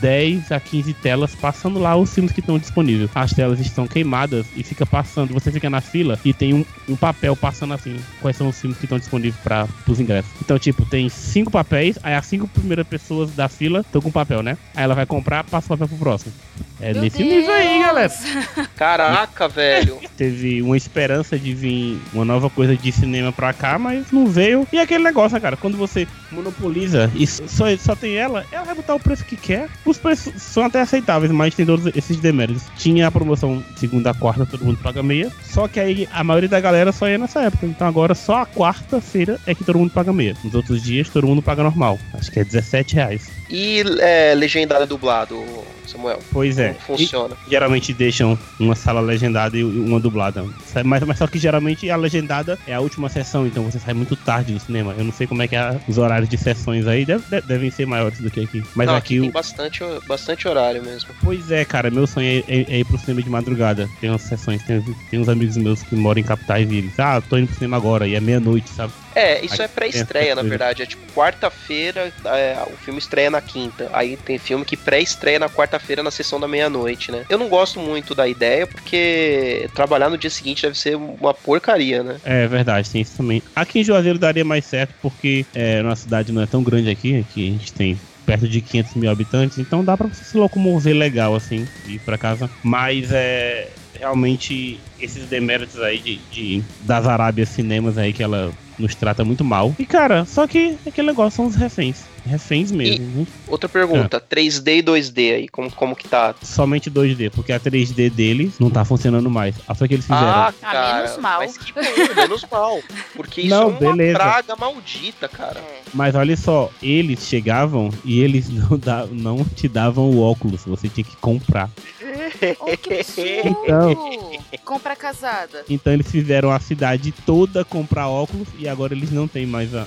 10 0.02 0.52
a 0.52 0.60
15 0.60 0.94
telas 0.96 1.36
passando 1.36 1.80
lá 1.80 1.96
os 1.96 2.14
filmes 2.14 2.32
que 2.32 2.40
estão 2.40 2.58
disponíveis. 2.58 3.10
As 3.14 3.32
telas 3.32 3.60
estão 3.60 3.88
queimadas 3.88 4.46
e 4.56 4.64
fica 4.64 4.86
passando. 4.86 5.34
Você 5.34 5.52
fica 5.52 5.70
na 5.70 5.80
fila 5.80 6.20
e 6.26 6.34
tem 6.34 6.54
um, 6.54 6.66
um 6.90 6.96
papel 6.96 7.36
passando 7.36 7.74
assim. 7.74 7.98
Quais 8.20 8.36
são 8.36 8.50
os 8.50 8.60
filmes 8.60 8.78
que 8.78 8.86
estão 8.86 8.98
disponíveis 8.98 9.36
para 9.44 9.68
os 9.88 10.00
ingressos. 10.00 10.32
Então, 10.42 10.58
tipo, 10.58 10.86
tem 10.86 11.08
cinco 11.08 11.52
papéis, 11.52 11.98
aí 12.02 12.16
as 12.16 12.26
cinco 12.26 12.48
primeiras 12.48 12.88
pessoas 12.88 13.32
da 13.32 13.48
fila 13.48 13.82
estão 13.82 14.02
com 14.02 14.12
papel, 14.12 14.42
né? 14.42 14.58
Aí 14.76 14.84
ela 14.84 14.96
vai 14.96 15.06
comprar, 15.06 15.44
passa 15.44 15.68
o 15.68 15.78
papel 15.78 15.88
pro 15.88 15.98
próximo. 15.98 16.34
É 16.82 16.94
Meu 16.94 17.04
nesse 17.04 17.24
nível 17.24 17.54
aí, 17.54 17.68
Deus! 17.68 17.86
galera. 17.86 18.14
Caraca, 18.76 19.48
velho. 19.48 20.00
Teve 20.18 20.62
uma 20.62 20.76
esperança 20.76 21.38
de 21.38 21.54
vir 21.54 22.00
uma 22.14 22.26
nova 22.26 22.50
coisa 22.50 22.76
de 22.76 22.92
cinema 22.92 23.32
pra 23.32 23.54
cá, 23.54 23.78
mas 23.78 24.12
não 24.12 24.28
veio. 24.28 24.68
E 24.74 24.80
aquele 24.80 25.04
negócio, 25.04 25.36
né, 25.36 25.40
cara, 25.40 25.56
quando 25.56 25.78
você 25.78 26.08
monopoliza 26.32 27.12
e 27.16 27.28
só, 27.28 27.66
só 27.78 27.96
tem 27.96 28.16
ela, 28.16 28.46
ela 28.52 28.64
vai 28.64 28.76
botar 28.76 28.96
o 28.96 29.00
preço 29.00 29.26
que 29.26 29.36
quer. 29.36 29.70
Os 29.86 29.98
preços 29.98 30.42
são 30.42 30.64
até 30.64 30.82
aceitáveis, 30.82 31.32
mas 31.32 31.54
tem 31.54 31.66
todos 31.66 31.86
esses 31.96 32.18
deméritos. 32.18 32.64
Tinha 32.78 33.08
a 33.08 33.12
promoção 33.12 33.64
segunda, 33.76 34.14
quarta, 34.14 34.46
todo 34.46 34.66
mundo 34.66 34.80
paga 34.82 35.04
meia. 35.04 35.32
Só 35.44 35.68
que 35.68 35.80
aí 35.80 36.08
a 36.12 36.24
maioria 36.24 36.50
da 36.50 36.60
galera 36.60 36.92
só 36.92 37.08
ia 37.08 37.18
nessa 37.18 37.42
época. 37.42 37.66
Então 37.66 37.88
agora 37.88 38.16
só 38.16 38.42
a 38.42 38.46
quarta-feira 38.46 39.40
é 39.46 39.54
que 39.54 39.64
todo 39.64 39.78
mundo 39.78 39.92
paga 39.92 40.12
meia. 40.12 40.36
Nos 40.44 40.56
outros 40.56 40.82
dias 40.82 41.10
todo 41.10 41.28
mundo 41.28 41.42
paga 41.42 41.62
normal. 41.64 42.00
Acho 42.14 42.32
que 42.32 42.40
é 42.40 42.44
17 42.44 42.96
reais. 42.96 43.41
E 43.52 43.84
é, 44.00 44.34
legendado 44.34 44.88
dublado, 44.88 45.44
Samuel? 45.86 46.20
Pois 46.32 46.58
é. 46.58 46.74
Funciona? 46.74 47.36
E 47.48 47.50
geralmente 47.50 47.94
deixam 47.94 48.38
uma 48.60 48.76
sala 48.76 49.02
legendada 49.02 49.58
e 49.58 49.64
uma 49.64 50.00
dublada. 50.00 50.46
Mas, 50.86 51.04
mas 51.04 51.18
só 51.18 51.28
que 51.28 51.38
geralmente 51.38 51.90
a 51.90 51.96
legendada 51.98 52.58
é 52.66 52.74
a 52.74 52.80
última 52.80 53.10
sessão, 53.10 53.46
então 53.46 53.64
você 53.64 53.78
sai 53.80 53.94
muito 53.94 54.16
tarde 54.16 54.54
do 54.54 54.60
cinema. 54.60 54.96
Eu 54.98 55.04
não 55.04 55.12
sei 55.12 55.28
como 55.28 55.42
é 55.42 55.48
que 55.48 55.56
é 55.56 55.78
os 55.88 55.98
horários 55.98 56.30
de 56.30 56.38
sessões 56.38 56.88
aí, 56.88 57.06
deve- 57.06 57.24
deve- 57.30 57.48
devem 57.48 57.70
ser 57.72 57.86
maiores 57.86 58.20
do 58.20 58.32
que 58.32 58.40
aqui. 58.42 58.64
Mas 58.74 58.88
Não, 58.88 58.96
aqui, 58.96 59.20
tem 59.20 59.30
o- 59.30 59.32
bastante, 59.34 59.84
bastante 60.08 60.48
horário 60.48 60.82
mesmo. 60.84 61.10
pois 61.22 61.52
é, 61.52 61.66
cara, 61.66 61.92
meu 61.92 62.08
sonho 62.08 62.28
é, 62.48 62.54
é- 62.56 62.66
é 62.76 62.80
ir 62.80 62.86
pro 62.86 62.98
cinema 62.98 63.22
de 63.22 63.30
madrugada. 63.30 63.90
Tem 64.00 64.10
umas 64.10 64.22
sessões, 64.22 64.64
tem, 64.64 64.82
tem 65.10 65.20
uns 65.20 65.28
amigos 65.28 65.58
meus 65.58 65.84
que 65.84 65.96
moram 65.96 66.22
em 66.22 66.24
capitais 66.24 66.72
e 66.72 66.76
eles, 66.78 66.98
ah, 67.00 67.22
tô 67.22 67.38
indo 67.38 67.48
pro 67.48 67.56
cinema 67.56 67.76
agora, 67.76 68.08
e 68.08 68.16
é 68.16 68.20
meia-noite, 68.22 68.70
sabe? 68.70 68.94
É, 69.16 69.44
isso 69.44 69.56
Aqui 69.56 69.64
é 69.64 69.68
pré-estreia, 69.68 70.36
na 70.36 70.42
verdade. 70.42 70.82
É 70.84 70.86
tipo, 70.86 71.02
quarta-feira, 71.14 72.12
é, 72.26 72.58
o 72.72 72.78
filme 72.78 73.00
estreia 73.00 73.30
na 73.30 73.42
quinta. 73.42 73.90
Aí 73.94 74.16
tem 74.18 74.38
filme 74.38 74.64
que 74.64 74.78
pré-estreia 74.78 75.40
na 75.40 75.50
quarta-feira 75.50 76.02
na 76.04 76.12
sessão 76.12 76.40
da 76.40 76.48
meia-noite, 76.48 77.12
né? 77.12 77.26
Eu 77.30 77.38
não 77.38 77.50
gosto 77.50 77.80
muito 77.80 78.16
da 78.16 78.28
ideia, 78.28 78.66
porque 78.68 79.70
trabalhar 79.74 80.10
no 80.10 80.18
dia 80.18 80.30
seguinte 80.30 80.62
deve 80.64 80.78
ser 80.78 80.96
uma 80.96 81.34
porcaria, 81.34 82.04
né? 82.04 82.18
É 82.24 82.48
verdade, 82.48 82.90
tem 82.90 83.02
isso 83.02 83.18
também. 83.18 83.42
Aqui 83.56 83.80
em 83.80 83.84
Juazeiro 83.84 84.18
daria 84.20 84.46
mais 84.46 84.66
certo, 84.66 84.94
porque 85.02 85.46
é, 85.54 85.82
nossa 85.82 86.04
cidade 86.04 86.32
não 86.32 86.42
é 86.42 86.46
tão 86.48 86.64
grande 86.64 86.90
aqui, 86.90 87.18
aqui 87.20 87.48
a 87.50 87.52
gente 87.52 87.74
tem 87.74 88.00
perto 88.26 88.48
de 88.48 88.62
500 88.62 88.94
mil 88.96 89.12
habitantes, 89.12 89.58
então 89.58 89.84
dá 89.84 89.98
pra 89.98 90.08
você 90.08 90.24
se 90.24 90.38
locomover 90.38 90.96
legal, 90.96 91.36
assim, 91.36 91.68
ir 91.88 92.00
pra 92.00 92.18
casa. 92.18 92.50
Mas 92.64 93.12
é 93.12 93.70
realmente 94.00 94.80
esses 95.00 95.26
deméritos 95.28 95.80
aí 95.82 95.98
de, 96.00 96.16
de- 96.32 96.64
das 96.82 97.06
Arábias 97.08 97.50
Cinemas 97.50 97.98
aí 97.98 98.14
que 98.14 98.24
ela 98.24 98.52
nos 98.82 98.96
trata 98.96 99.24
muito 99.24 99.44
mal. 99.44 99.74
E 99.80 99.86
cara, 99.86 100.26
só 100.26 100.48
que 100.48 100.78
aquele 100.86 101.08
negócio 101.08 101.38
são 101.38 101.46
os 101.46 101.56
reféns. 101.56 102.04
Reféns 102.26 102.72
mesmo. 102.72 103.06
né? 103.22 103.28
Outra 103.48 103.68
pergunta, 103.68 104.18
É. 104.18 104.20
3D 104.20 104.78
e 104.78 104.84
2D 104.84 105.34
aí, 105.36 105.48
como, 105.50 105.72
como 105.72 105.96
que 105.96 106.08
tá? 106.08 106.36
Somente 106.42 106.90
2D, 106.90 107.32
porque 107.32 107.52
a 107.52 107.60
3D 107.60 108.10
deles 108.10 108.54
não 108.60 108.70
tá 108.70 108.86
funcionando 108.86 109.30
mais. 109.30 109.56
A 109.68 109.74
foi 109.76 109.88
que 109.88 109.96
eles 109.96 110.06
fizeram. 110.06 110.22
Ah, 110.28 110.48
Ah, 110.48 110.72
cara, 110.72 110.96
menos 111.04 111.18
mal. 111.18 111.40
mas 111.40 111.58
que 111.58 111.74
bom, 111.74 111.82
menos 112.16 112.46
mal. 112.52 112.80
Porque 113.16 113.42
isso 113.42 113.50
Não, 113.50 113.64
é 113.64 113.66
uma 113.66 113.80
beleza. 113.80 114.18
praga 114.20 114.56
maldita, 114.56 115.28
cara. 115.28 115.60
É. 115.60 115.82
Mas 115.94 116.16
olha 116.16 116.38
só, 116.38 116.70
eles 116.82 117.26
chegavam 117.28 117.90
e 118.06 118.20
eles 118.22 118.48
não, 118.54 118.78
da- 118.78 119.08
não 119.08 119.44
te 119.44 119.68
davam 119.68 120.10
o 120.10 120.22
óculos, 120.22 120.64
você 120.66 120.88
tinha 120.90 121.04
que 121.04 121.16
comprar. 121.18 121.70
Oh, 122.60 122.78
que 122.78 122.94
absurdo! 122.96 123.58
Então. 123.64 124.32
Compra 124.66 124.96
casada. 124.96 125.64
Então 125.70 125.92
eles 125.94 126.10
fizeram 126.10 126.50
a 126.52 126.60
cidade 126.60 127.12
toda 127.26 127.64
comprar 127.66 128.08
óculos 128.08 128.48
e 128.58 128.68
agora 128.68 128.94
eles 128.94 129.12
não 129.12 129.28
têm 129.28 129.46
mais 129.46 129.74
a. 129.76 129.86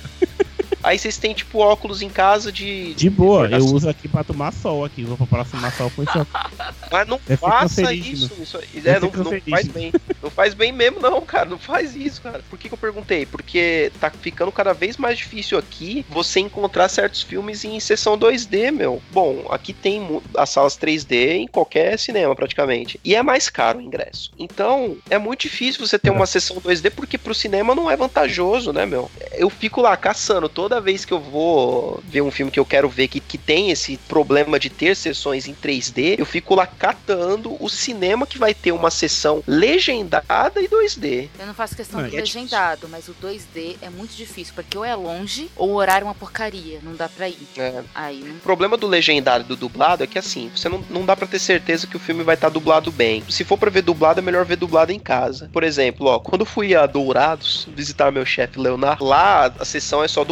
Aí 0.85 0.99
vocês 0.99 1.17
têm, 1.17 1.35
tipo, 1.35 1.59
óculos 1.59 2.03
em 2.03 2.09
casa 2.09 2.53
de. 2.53 2.95
De 2.95 3.09
boa, 3.09 3.39
eu 3.39 3.43
recordação. 3.45 3.75
uso 3.75 3.89
aqui 3.89 4.07
pra 4.07 4.23
tomar 4.23 4.53
sol 4.53 4.85
aqui. 4.85 5.03
Vou 5.03 5.17
pra 5.27 5.45
tomar 5.45 5.73
sol 5.73 5.91
com 5.91 6.03
óculos. 6.03 6.27
Mas 6.93 7.09
não 7.09 7.19
Deve 7.27 7.41
faça 7.41 7.93
isso. 7.93 8.31
isso 8.41 8.59
é, 8.85 9.01
não, 9.01 9.11
não 9.11 9.41
faz 9.51 9.67
bem. 9.69 9.93
Não 10.23 10.31
faz 10.31 10.55
bem 10.55 10.73
mesmo, 10.73 11.01
não, 11.01 11.21
cara. 11.23 11.49
Não 11.49 11.59
faz 11.59 11.97
isso, 11.97 12.21
cara. 12.21 12.43
Por 12.49 12.59
que, 12.59 12.69
que 12.69 12.75
eu 12.75 12.79
perguntei? 12.79 13.27
Porque 13.27 13.91
tá 13.99 14.11
ficando 14.11 14.53
cada 14.53 14.73
vez 14.73 14.97
mais 14.97 15.19
difícil 15.19 15.59
aqui 15.59 16.05
você 16.09 16.41
encontrar 16.41 16.89
certos 16.89 17.23
filmes 17.23 17.65
em 17.65 17.81
sessão 17.81 18.19
2D, 18.19 18.71
meu. 18.71 19.03
Bom, 19.11 19.47
aqui 19.51 19.73
tem 19.73 20.21
as 20.37 20.51
salas 20.51 20.77
3D 20.77 21.37
em 21.37 21.47
qualquer 21.47 21.99
cinema, 21.99 22.37
praticamente. 22.37 23.01
E 23.03 23.15
é 23.15 23.23
mais 23.23 23.49
caro 23.49 23.79
o 23.79 23.83
ingresso. 23.83 24.31
Então, 24.39 24.97
é 25.09 25.19
muito 25.19 25.43
difícil 25.43 25.85
você 25.87 25.99
ter 25.99 26.11
uma 26.11 26.27
sessão 26.27 26.57
2D, 26.57 26.91
porque 26.91 27.17
pro 27.19 27.35
cinema 27.35 27.75
não 27.75 27.91
é 27.91 27.97
vantajoso, 27.97 28.73
né, 28.73 28.85
meu? 28.85 29.11
eu 29.37 29.51
fico 29.51 29.81
lá 29.81 29.97
caçando. 29.97 30.49
Toda 30.49 30.74
vez 30.81 31.05
que 31.05 31.13
eu 31.13 31.21
vou 31.21 32.03
ver 32.05 32.23
um 32.23 32.31
filme 32.31 32.51
que 32.51 32.61
eu 32.61 32.65
quero 32.65 32.89
ver 32.89 33.09
que, 33.09 33.21
que 33.21 33.39
tem 33.39 33.71
esse 33.71 33.97
problema 34.09 34.59
de 34.59 34.71
ter 34.71 34.97
sessões 34.97 35.47
em 35.47 35.55
3D, 35.55 36.17
eu 36.19 36.27
fico 36.27 36.55
lá 36.55 36.67
catando 36.67 37.57
o 37.63 37.69
cinema 37.69 38.27
que 38.27 38.39
vai 38.39 38.55
ter 38.55 38.73
uma 38.73 38.91
sessão 38.91 39.43
legendada 39.47 40.61
e 40.61 40.69
2D. 40.69 41.29
Eu 41.39 41.47
não 41.47 41.55
faço 41.55 41.77
questão 41.77 42.01
Não, 42.01 42.09
do 42.09 42.17
é 42.17 42.21
legendado, 42.21 42.89
mas 42.89 43.09
o 43.09 43.15
2D 43.23 43.77
é 43.83 43.91
muito 43.91 44.15
difícil, 44.15 44.55
porque 44.55 44.77
ou 44.77 44.85
é 44.85 44.95
longe 44.95 45.51
ou 45.57 45.71
o 45.71 45.75
horário 45.75 46.05
é 46.05 46.09
uma 46.09 46.15
porcaria, 46.15 46.81
não 46.83 46.95
dá 46.95 47.09
pra 47.09 47.29
ir. 47.29 47.47
É. 47.57 47.83
Aí 47.95 48.21
não 48.21 48.37
O 48.37 48.41
problema 48.41 48.77
do 48.77 48.87
legendado 48.87 49.45
e 49.45 49.47
do 49.47 49.57
dublado 49.57 50.03
é 50.03 50.07
que 50.07 50.19
assim, 50.19 50.51
você 50.55 50.69
não, 50.69 50.85
não 50.91 51.05
dá 51.05 51.17
pra 51.17 51.27
ter 51.27 51.39
certeza 51.39 51.87
que 51.87 51.97
o 51.97 52.01
filme 52.01 52.23
vai 52.23 52.35
estar 52.35 52.49
dublado 52.49 52.91
bem. 52.91 53.23
Se 53.29 53.45
for 53.45 53.59
pra 53.59 53.71
ver 53.71 53.83
dublado, 53.83 54.21
é 54.21 54.23
melhor 54.23 54.45
ver 54.45 54.57
dublado 54.57 54.93
em 54.93 54.99
casa. 54.99 55.49
Por 55.53 55.63
exemplo, 55.63 56.07
ó, 56.07 56.19
quando 56.19 56.43
eu 56.43 56.47
fui 56.47 56.75
a 56.75 56.87
Dourados 56.87 57.69
visitar 57.75 58.11
meu 58.11 58.25
chefe 58.25 58.59
Leonardo, 58.59 59.05
lá 59.05 59.53
a 59.59 59.65
sessão 59.65 60.03
é 60.03 60.09
só 60.09 60.25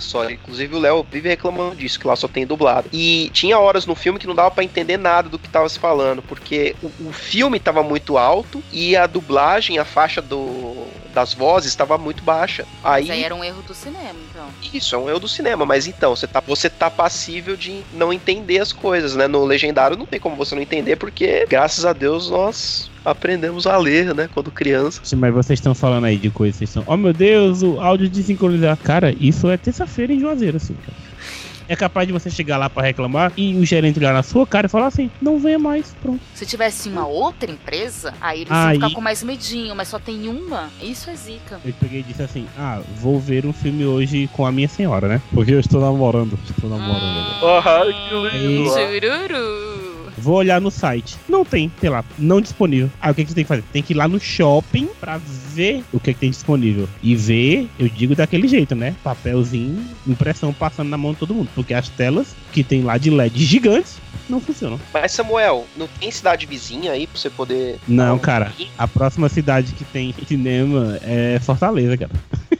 só. 0.00 0.28
Inclusive 0.30 0.76
o 0.76 0.78
Léo 0.78 1.06
vive 1.10 1.28
reclamando 1.28 1.76
disso, 1.76 1.98
que 1.98 2.06
lá 2.06 2.14
só 2.14 2.28
tem 2.28 2.46
dublado. 2.46 2.88
E 2.92 3.30
tinha 3.32 3.58
horas 3.58 3.86
no 3.86 3.94
filme 3.94 4.18
que 4.18 4.26
não 4.26 4.34
dava 4.34 4.50
pra 4.50 4.64
entender 4.64 4.96
nada 4.96 5.28
do 5.28 5.38
que 5.38 5.48
tava 5.48 5.68
se 5.68 5.78
falando, 5.78 6.22
porque 6.22 6.76
o, 6.82 7.08
o 7.08 7.12
filme 7.12 7.58
tava 7.58 7.82
muito 7.82 8.18
alto 8.18 8.62
e 8.72 8.96
a 8.96 9.06
dublagem, 9.06 9.78
a 9.78 9.84
faixa 9.84 10.20
do, 10.20 10.86
das 11.18 11.34
vozes 11.34 11.70
estava 11.70 11.98
muito 11.98 12.22
baixa. 12.22 12.64
Mas 12.80 13.10
aí 13.10 13.24
era 13.24 13.34
um 13.34 13.42
erro 13.42 13.60
do 13.62 13.74
cinema, 13.74 14.14
então. 14.30 14.46
Isso, 14.72 14.94
é 14.94 14.98
um 14.98 15.08
erro 15.08 15.18
do 15.18 15.26
cinema, 15.26 15.66
mas 15.66 15.88
então, 15.88 16.14
você 16.14 16.28
tá, 16.28 16.40
você 16.40 16.70
tá 16.70 16.88
passível 16.88 17.56
de 17.56 17.82
não 17.92 18.12
entender 18.12 18.60
as 18.60 18.72
coisas, 18.72 19.16
né? 19.16 19.26
No 19.26 19.44
legendário 19.44 19.96
não 19.96 20.06
tem 20.06 20.20
como 20.20 20.36
você 20.36 20.54
não 20.54 20.62
entender, 20.62 20.94
porque, 20.94 21.44
graças 21.48 21.84
a 21.84 21.92
Deus, 21.92 22.30
nós 22.30 22.88
aprendemos 23.04 23.66
a 23.66 23.76
ler, 23.76 24.14
né? 24.14 24.28
Quando 24.32 24.52
criança. 24.52 25.00
Mas 25.16 25.34
vocês 25.34 25.58
estão 25.58 25.74
falando 25.74 26.04
aí 26.04 26.16
de 26.16 26.30
coisas, 26.30 26.56
vocês 26.56 26.70
estão. 26.70 26.84
Oh 26.86 26.96
meu 26.96 27.12
Deus, 27.12 27.62
o 27.62 27.80
áudio 27.80 28.08
desincronizar. 28.08 28.76
Cara, 28.76 29.12
isso 29.18 29.50
é 29.50 29.56
terça-feira 29.56 30.12
em 30.12 30.20
Juazeiro, 30.20 30.58
assim, 30.58 30.74
cara. 30.74 31.07
É 31.68 31.76
capaz 31.76 32.06
de 32.06 32.12
você 32.12 32.30
chegar 32.30 32.56
lá 32.56 32.70
pra 32.70 32.82
reclamar 32.82 33.32
e 33.36 33.54
o 33.56 33.64
gerente 33.64 33.98
ligar 33.98 34.14
na 34.14 34.22
sua 34.22 34.46
cara 34.46 34.66
e 34.66 34.70
falar 34.70 34.86
assim: 34.86 35.10
não 35.20 35.38
venha 35.38 35.58
mais, 35.58 35.94
pronto. 36.00 36.20
Se 36.34 36.46
tivesse 36.46 36.88
uma 36.88 37.06
outra 37.06 37.50
empresa, 37.50 38.14
aí 38.20 38.40
eles 38.42 38.52
Aí- 38.52 38.76
iam 38.76 38.82
ficar 38.88 38.94
com 38.94 39.00
mais 39.00 39.22
medinho, 39.22 39.74
mas 39.76 39.88
só 39.88 39.98
tem 39.98 40.28
uma. 40.28 40.70
Isso 40.82 41.10
é 41.10 41.14
zica. 41.14 41.60
Eu 41.64 41.74
peguei 41.78 42.00
e 42.00 42.02
disse 42.02 42.22
assim: 42.22 42.46
ah, 42.58 42.80
vou 42.96 43.20
ver 43.20 43.44
um 43.46 43.52
filme 43.52 43.84
hoje 43.84 44.28
com 44.32 44.46
a 44.46 44.52
minha 44.52 44.68
senhora, 44.68 45.08
né? 45.08 45.20
Porque 45.32 45.52
eu 45.52 45.60
estou 45.60 45.80
namorando. 45.80 46.38
Estou 46.48 46.70
namorando 46.70 47.36
agora. 47.36 47.82
Ah, 47.82 47.84
que 48.08 48.38
lindo. 48.38 48.70
Chururu. 48.70 49.87
Vou 50.20 50.36
olhar 50.36 50.60
no 50.60 50.70
site. 50.70 51.16
Não 51.28 51.44
tem, 51.44 51.70
sei 51.80 51.90
lá, 51.90 52.04
não 52.18 52.40
disponível. 52.40 52.90
Aí 53.00 53.10
o 53.10 53.14
que, 53.14 53.24
que 53.24 53.30
você 53.30 53.34
tem 53.34 53.44
que 53.44 53.48
fazer? 53.48 53.64
Tem 53.72 53.82
que 53.82 53.92
ir 53.92 53.96
lá 53.96 54.08
no 54.08 54.20
shopping 54.20 54.88
pra 55.00 55.18
ver 55.18 55.84
o 55.92 56.00
que, 56.00 56.12
que 56.12 56.20
tem 56.20 56.30
disponível. 56.30 56.88
E 57.02 57.14
ver, 57.14 57.68
eu 57.78 57.88
digo 57.88 58.14
daquele 58.14 58.48
jeito, 58.48 58.74
né? 58.74 58.94
Papelzinho, 59.02 59.84
impressão 60.06 60.52
passando 60.52 60.88
na 60.88 60.98
mão 60.98 61.12
de 61.12 61.18
todo 61.18 61.34
mundo. 61.34 61.48
Porque 61.54 61.74
as 61.74 61.88
telas 61.88 62.34
que 62.52 62.62
tem 62.62 62.82
lá 62.82 62.98
de 62.98 63.10
LED 63.10 63.44
gigantes 63.44 63.96
não 64.28 64.40
funcionam. 64.40 64.78
Mas, 64.92 65.12
Samuel, 65.12 65.66
não 65.76 65.88
tem 65.98 66.10
cidade 66.10 66.46
vizinha 66.46 66.92
aí 66.92 67.06
pra 67.06 67.18
você 67.18 67.30
poder. 67.30 67.78
Não, 67.86 68.18
cara. 68.18 68.52
A 68.76 68.86
próxima 68.86 69.28
cidade 69.28 69.72
que 69.72 69.84
tem 69.84 70.14
cinema 70.26 70.98
é 71.02 71.38
Fortaleza, 71.40 71.96
cara. 71.96 72.12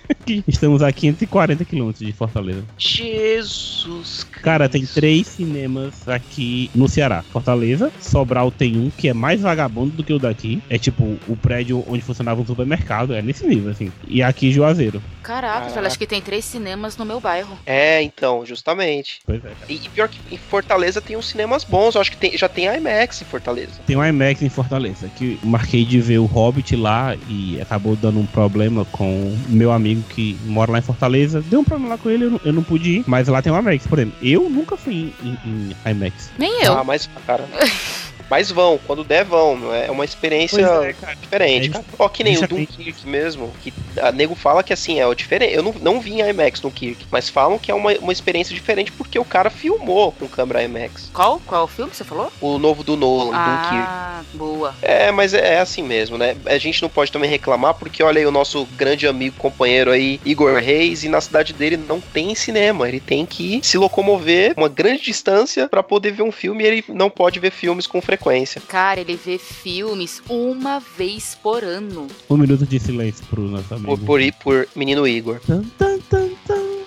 Estamos 0.47 0.83
a 0.83 0.93
540 0.93 1.65
quilômetros 1.65 2.05
de 2.07 2.13
Fortaleza. 2.13 2.65
Jesus, 2.79 4.25
Cara, 4.43 4.69
tem 4.69 4.85
três 4.87 5.27
cinemas 5.27 6.07
aqui 6.07 6.71
no 6.75 6.89
Ceará. 6.89 7.23
Fortaleza, 7.23 7.93
Sobral 8.01 8.51
tem 8.51 8.77
um 8.79 8.91
que 8.91 9.09
é 9.09 9.13
mais 9.15 9.41
vagabundo 9.41 9.97
do 9.97 10.05
que 10.05 10.13
o 10.13 10.19
daqui. 10.19 10.63
É 10.71 10.79
tipo 10.79 11.19
o 11.27 11.37
prédio 11.37 11.83
onde 11.87 12.03
funcionava 12.03 12.41
um 12.41 12.47
supermercado. 12.47 13.15
É 13.15 13.23
nesse 13.23 13.47
nível, 13.47 13.71
assim. 13.71 13.91
E 14.07 14.23
aqui 14.23 14.51
Juazeiro. 14.53 15.03
Caraca, 15.23 15.53
Caraca. 15.61 15.75
velho, 15.75 15.87
acho 15.87 15.99
que 15.99 16.07
tem 16.07 16.21
três 16.21 16.45
cinemas 16.45 16.97
no 16.97 17.05
meu 17.05 17.21
bairro. 17.21 17.59
É, 17.67 18.03
então, 18.03 18.45
justamente. 18.47 19.21
Pois 19.27 19.39
é, 19.45 19.49
cara. 19.49 19.57
E 19.69 19.79
pior 19.89 20.09
que 20.09 20.19
em 20.35 20.39
Fortaleza 20.39 21.01
tem 21.01 21.17
uns 21.17 21.29
cinemas 21.29 21.65
bons. 21.65 21.95
Eu 21.95 22.01
acho 22.01 22.11
que 22.11 22.17
tem- 22.17 22.37
já 22.37 22.49
tem 22.49 22.67
IMAX 22.67 23.21
em 23.23 23.25
Fortaleza. 23.25 23.73
Tem 23.87 23.97
um 23.97 24.05
IMAX 24.05 24.43
em 24.43 24.49
Fortaleza. 24.49 25.09
Que 25.17 25.39
marquei 25.45 25.85
de 25.85 26.01
ver 26.01 26.19
o 26.19 26.25
Hobbit 26.27 26.77
lá 26.77 27.17
e 27.29 27.61
acabou 27.61 27.97
dando 27.97 28.19
um 28.21 28.27
problema 28.27 28.85
com 28.87 29.37
meu 29.49 29.71
amigo 29.73 29.98
que 30.03 30.37
mora 30.45 30.73
lá 30.73 30.79
em 30.79 30.83
Fortaleza. 30.83 31.43
Deu 31.43 31.61
um 31.61 31.65
problema 31.65 31.91
lá 31.95 31.99
com 31.99 32.09
ele, 32.11 32.25
eu 32.25 32.31
não, 32.31 32.41
eu 32.45 32.53
não 32.53 32.63
pude 32.63 32.91
ir. 32.99 33.05
Mas 33.07 33.29
lá 33.29 33.41
tem 33.43 33.53
um 33.53 33.59
IMAX, 33.59 33.87
por 33.87 33.99
exemplo. 33.99 34.17
Eu 34.23 34.49
nunca 34.51 34.77
fui 34.77 35.13
em, 35.23 35.29
em- 35.45 35.75
em 35.87 35.91
IMAX. 35.91 36.31
Nem 36.39 36.63
eu. 36.65 36.73
Ah, 36.79 36.85
mas, 36.85 37.09
cara. 37.27 37.45
Mas 38.31 38.51
vão, 38.51 38.79
quando 38.87 39.05
der, 39.05 39.25
vão. 39.25 39.57
meu. 39.57 39.75
É 39.75 39.91
uma 39.91 40.05
experiência 40.05 40.61
é, 40.61 40.95
diferente, 41.21 41.77
É. 41.77 41.81
Ó, 41.99 42.09
que 42.09 42.23
nem 42.23 42.37
o. 42.37 42.47
Dunkirk 42.47 43.07
mesmo. 43.07 43.53
Que 43.63 43.73
a 44.01 44.13
nego 44.13 44.35
fala 44.35 44.63
que 44.63 44.73
assim, 44.73 45.01
é 45.01 45.07
o 45.07 45.15
diferente. 45.15 45.55
Eu 45.55 45.63
não, 45.63 45.75
não 45.81 46.01
vi 46.01 46.21
em 46.21 46.29
IMAX 46.29 46.61
Dunkirk, 46.61 47.07
mas 47.11 47.29
falam 47.29 47.59
que 47.59 47.71
é 47.71 47.75
uma, 47.75 47.93
uma 47.95 48.13
experiência 48.13 48.55
diferente 48.55 48.93
porque 48.93 49.19
o 49.19 49.25
cara 49.25 49.51
filmou 49.51 50.13
com 50.13 50.29
câmera 50.29 50.63
IMAX. 50.63 51.11
Qual? 51.13 51.41
Qual 51.47 51.63
é 51.63 51.65
o 51.65 51.69
filme 51.69 51.91
que 51.91 51.97
você 51.97 52.05
falou? 52.05 52.33
O 52.41 52.59
novo 52.59 52.83
do 52.83 52.97
Nolan, 52.97 53.27
Dunkirk. 53.27 53.87
Ah, 53.89 54.23
boa. 54.35 54.75
É, 54.83 55.11
mas 55.11 55.35
é, 55.35 55.55
é 55.55 55.61
assim 55.61 55.83
mesmo, 55.83 56.19
né? 56.19 56.37
A 56.47 56.59
gente 56.59 56.83
não 56.83 56.89
pode 56.89 57.11
também 57.11 57.31
reclamar, 57.31 57.75
porque 57.75 58.03
olha 58.03 58.19
aí 58.19 58.27
o 58.27 58.31
nosso 58.31 58.67
grande 58.77 59.07
amigo, 59.07 59.37
companheiro 59.39 59.91
aí, 59.91 60.21
Igor 60.25 60.59
Reis, 60.59 61.05
e 61.05 61.09
na 61.09 61.21
cidade 61.21 61.53
dele 61.53 61.77
não 61.77 62.01
tem 62.01 62.35
cinema. 62.35 62.89
Ele 62.89 63.01
tem 63.01 63.25
que 63.25 63.61
se 63.63 63.79
locomover 63.79 64.55
uma 64.57 64.69
grande 64.69 65.03
distância 65.03 65.69
pra 65.69 65.83
poder 65.83 66.13
ver 66.13 66.23
um 66.23 66.33
filme 66.33 66.65
e 66.65 66.67
ele 66.67 66.85
não 66.89 67.11
pode 67.11 67.41
ver 67.41 67.51
filmes 67.51 67.87
com 67.87 68.01
frequência. 68.01 68.18
Cara, 68.63 69.01
ele 69.01 69.17
vê 69.17 69.39
filmes 69.39 70.23
uma 70.29 70.79
vez 70.79 71.37
por 71.43 71.65
ano. 71.65 72.07
Um 72.29 72.37
minuto 72.37 72.67
de 72.67 72.79
silêncio 72.79 73.25
pro 73.27 73.43
nosso 73.43 73.75
amigo. 73.75 73.99
Por, 73.99 74.21
por, 74.21 74.33
por 74.43 74.69
menino 74.77 75.07
Igor. 75.07 75.41
Tan, 75.47 75.63
tan, 75.79 75.99
tan. 76.09 76.29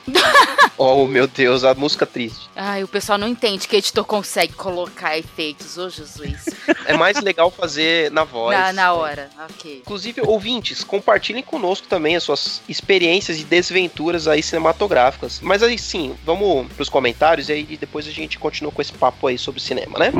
Oh, 0.77 1.05
meu 1.05 1.27
Deus, 1.27 1.63
a 1.63 1.73
música 1.73 2.05
triste. 2.05 2.49
Ai, 2.55 2.83
o 2.83 2.87
pessoal 2.87 3.17
não 3.17 3.27
entende 3.27 3.67
que 3.67 3.75
editor 3.75 4.03
consegue 4.03 4.53
colocar 4.53 5.17
efeitos, 5.17 5.77
ô 5.77 5.89
Jesus. 5.89 6.45
É 6.85 6.97
mais 6.97 7.19
legal 7.21 7.51
fazer 7.51 8.09
na 8.11 8.23
voz. 8.23 8.57
na, 8.57 8.73
na 8.73 8.93
hora, 8.93 9.29
ok. 9.49 9.81
Inclusive, 9.85 10.21
ouvintes, 10.21 10.83
compartilhem 10.83 11.43
conosco 11.43 11.87
também 11.87 12.15
as 12.15 12.23
suas 12.23 12.61
experiências 12.67 13.39
e 13.39 13.43
desventuras 13.43 14.27
aí 14.27 14.41
cinematográficas. 14.41 15.39
Mas 15.41 15.61
aí 15.63 15.77
sim, 15.77 16.15
vamos 16.25 16.67
pros 16.73 16.89
comentários 16.89 17.49
e 17.49 17.53
aí 17.53 17.77
depois 17.79 18.07
a 18.07 18.11
gente 18.11 18.39
continua 18.39 18.71
com 18.71 18.81
esse 18.81 18.93
papo 18.93 19.27
aí 19.27 19.37
sobre 19.37 19.61
cinema, 19.61 19.99
né? 19.99 20.11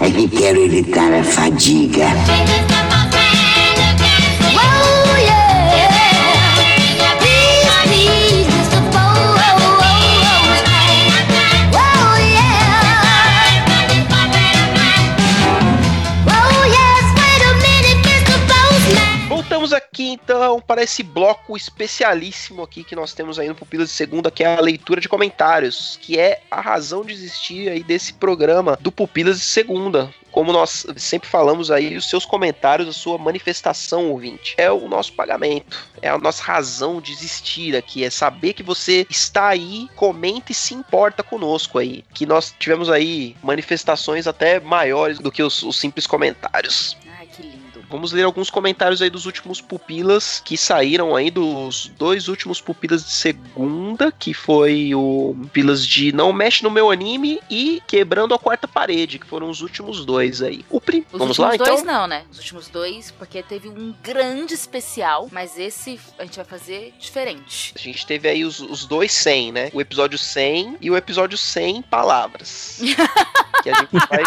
É 0.00 0.10
que 0.10 0.28
quero 0.28 0.60
evitar 0.64 1.12
a 1.12 1.24
fadiga. 1.24 2.06
Oh 4.54 5.16
yeah, 5.18 5.95
então 20.22 20.60
para 20.60 20.82
esse 20.82 21.02
bloco 21.02 21.56
especialíssimo 21.56 22.62
aqui 22.62 22.82
que 22.82 22.96
nós 22.96 23.12
temos 23.12 23.38
aí 23.38 23.48
no 23.48 23.54
Pupilas 23.54 23.88
de 23.88 23.94
Segunda, 23.94 24.30
que 24.30 24.42
é 24.42 24.56
a 24.56 24.60
leitura 24.60 25.00
de 25.00 25.08
comentários, 25.08 25.98
que 26.00 26.18
é 26.18 26.40
a 26.50 26.60
razão 26.60 27.04
de 27.04 27.12
existir 27.12 27.68
aí 27.68 27.82
desse 27.82 28.12
programa 28.12 28.78
do 28.80 28.90
Pupilas 28.90 29.38
de 29.38 29.44
Segunda. 29.44 30.12
Como 30.30 30.52
nós 30.52 30.84
sempre 30.96 31.28
falamos 31.28 31.70
aí, 31.70 31.96
os 31.96 32.10
seus 32.10 32.26
comentários, 32.26 32.86
a 32.86 32.92
sua 32.92 33.16
manifestação, 33.16 34.10
ouvinte, 34.10 34.54
é 34.58 34.70
o 34.70 34.86
nosso 34.86 35.14
pagamento, 35.14 35.88
é 36.02 36.10
a 36.10 36.18
nossa 36.18 36.42
razão 36.42 37.00
de 37.00 37.10
existir 37.12 37.74
aqui, 37.74 38.04
é 38.04 38.10
saber 38.10 38.52
que 38.52 38.62
você 38.62 39.06
está 39.08 39.48
aí, 39.48 39.88
comenta 39.96 40.52
e 40.52 40.54
se 40.54 40.74
importa 40.74 41.22
conosco 41.22 41.78
aí. 41.78 42.04
Que 42.12 42.26
nós 42.26 42.54
tivemos 42.58 42.90
aí 42.90 43.34
manifestações 43.42 44.26
até 44.26 44.60
maiores 44.60 45.18
do 45.18 45.32
que 45.32 45.42
os- 45.42 45.62
os 45.62 45.78
simples 45.78 46.06
comentários. 46.06 46.98
Vamos 47.88 48.12
ler 48.12 48.24
alguns 48.24 48.50
comentários 48.50 49.00
aí 49.00 49.10
dos 49.10 49.26
últimos 49.26 49.60
pupilas 49.60 50.42
que 50.44 50.56
saíram 50.56 51.14
aí 51.14 51.30
dos 51.30 51.90
dois 51.96 52.28
últimos 52.28 52.60
pupilas 52.60 53.04
de 53.04 53.12
segunda, 53.12 54.10
que 54.10 54.34
foi 54.34 54.94
o 54.94 55.36
pupilas 55.42 55.86
de 55.86 56.12
Não 56.12 56.32
Mexe 56.32 56.62
no 56.62 56.70
Meu 56.70 56.90
Anime 56.90 57.40
e 57.48 57.82
Quebrando 57.86 58.34
a 58.34 58.38
Quarta 58.38 58.66
Parede, 58.66 59.18
que 59.18 59.26
foram 59.26 59.48
os 59.48 59.60
últimos 59.60 60.04
dois 60.04 60.42
aí. 60.42 60.64
O 60.70 60.80
prim... 60.80 61.04
Os 61.12 61.18
Vamos 61.18 61.38
últimos 61.38 61.58
lá 61.58 61.64
dois 61.64 61.80
então? 61.80 61.94
não, 61.94 62.06
né? 62.06 62.24
Os 62.30 62.38
últimos 62.38 62.68
dois, 62.68 63.10
porque 63.10 63.42
teve 63.42 63.68
um 63.68 63.94
grande 64.02 64.54
especial, 64.54 65.28
mas 65.30 65.58
esse 65.58 66.00
a 66.18 66.24
gente 66.24 66.36
vai 66.36 66.44
fazer 66.44 66.94
diferente. 66.98 67.72
A 67.76 67.78
gente 67.78 68.06
teve 68.06 68.28
aí 68.28 68.44
os, 68.44 68.60
os 68.60 68.84
dois 68.84 69.12
100, 69.12 69.52
né? 69.52 69.70
O 69.72 69.80
episódio 69.80 70.18
100 70.18 70.78
e 70.80 70.90
o 70.90 70.96
episódio 70.96 71.38
100 71.38 71.82
palavras. 71.82 72.80
que 73.62 73.70
a 73.70 73.74
gente 73.74 73.92
vai 73.92 74.22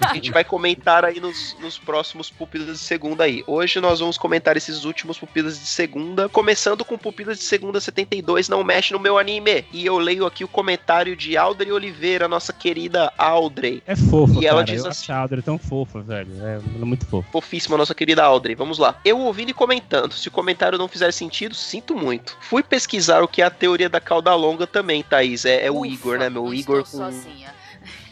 a 0.00 0.14
gente 0.14 0.30
vai 0.30 0.44
comentar 0.44 1.04
aí 1.04 1.20
nos, 1.20 1.56
nos 1.60 1.78
próximos 1.78 2.30
Pupilas 2.30 2.49
de 2.58 2.76
Segunda 2.78 3.24
aí. 3.24 3.44
Hoje 3.46 3.80
nós 3.80 4.00
vamos 4.00 4.18
comentar 4.18 4.56
esses 4.56 4.84
últimos 4.84 5.18
Pupilas 5.18 5.58
de 5.58 5.66
Segunda, 5.66 6.28
começando 6.28 6.84
com 6.84 6.98
Pupilas 6.98 7.38
de 7.38 7.44
Segunda 7.44 7.80
72, 7.80 8.48
Não 8.48 8.64
Mexe 8.64 8.92
no 8.92 8.98
Meu 8.98 9.18
Anime. 9.18 9.64
E 9.72 9.86
eu 9.86 9.98
leio 9.98 10.26
aqui 10.26 10.42
o 10.44 10.48
comentário 10.48 11.14
de 11.16 11.36
Audrey 11.36 11.70
Oliveira, 11.72 12.26
nossa 12.28 12.52
querida 12.52 13.12
Audrey. 13.16 13.82
É 13.86 13.94
fofa, 13.94 14.34
E 14.40 14.46
ela 14.46 14.64
cara. 14.64 14.72
diz 14.72 14.84
eu 14.84 14.90
assim- 14.90 15.02
acho 15.04 15.12
a 15.12 15.16
Audrey 15.18 15.42
tão 15.42 15.58
fofa, 15.58 16.00
velho. 16.00 16.30
É, 16.42 16.54
ela 16.54 16.82
é 16.82 16.84
muito 16.84 17.06
fofa. 17.06 17.28
Fofíssima, 17.30 17.76
nossa 17.76 17.94
querida 17.94 18.22
Audrey. 18.24 18.54
Vamos 18.54 18.78
lá. 18.78 18.98
Eu 19.04 19.18
ouvindo 19.20 19.50
e 19.50 19.54
comentando. 19.54 20.12
Se 20.12 20.28
o 20.28 20.32
comentário 20.32 20.78
não 20.78 20.88
fizer 20.88 21.12
sentido, 21.12 21.54
sinto 21.54 21.94
muito. 21.94 22.36
Fui 22.40 22.62
pesquisar 22.62 23.22
o 23.22 23.28
que 23.28 23.42
é 23.42 23.44
a 23.44 23.50
teoria 23.50 23.88
da 23.88 24.00
cauda 24.00 24.34
longa 24.34 24.66
também, 24.66 25.02
Thaís. 25.02 25.44
É, 25.44 25.66
é 25.66 25.70
o 25.70 25.78
Ufa, 25.80 25.86
Igor, 25.88 26.18
né? 26.18 26.28
Meu 26.28 26.44
não 26.44 26.54
Igor 26.54 26.80
estou 26.80 27.00
com. 27.00 27.06
sozinha. 27.12 27.54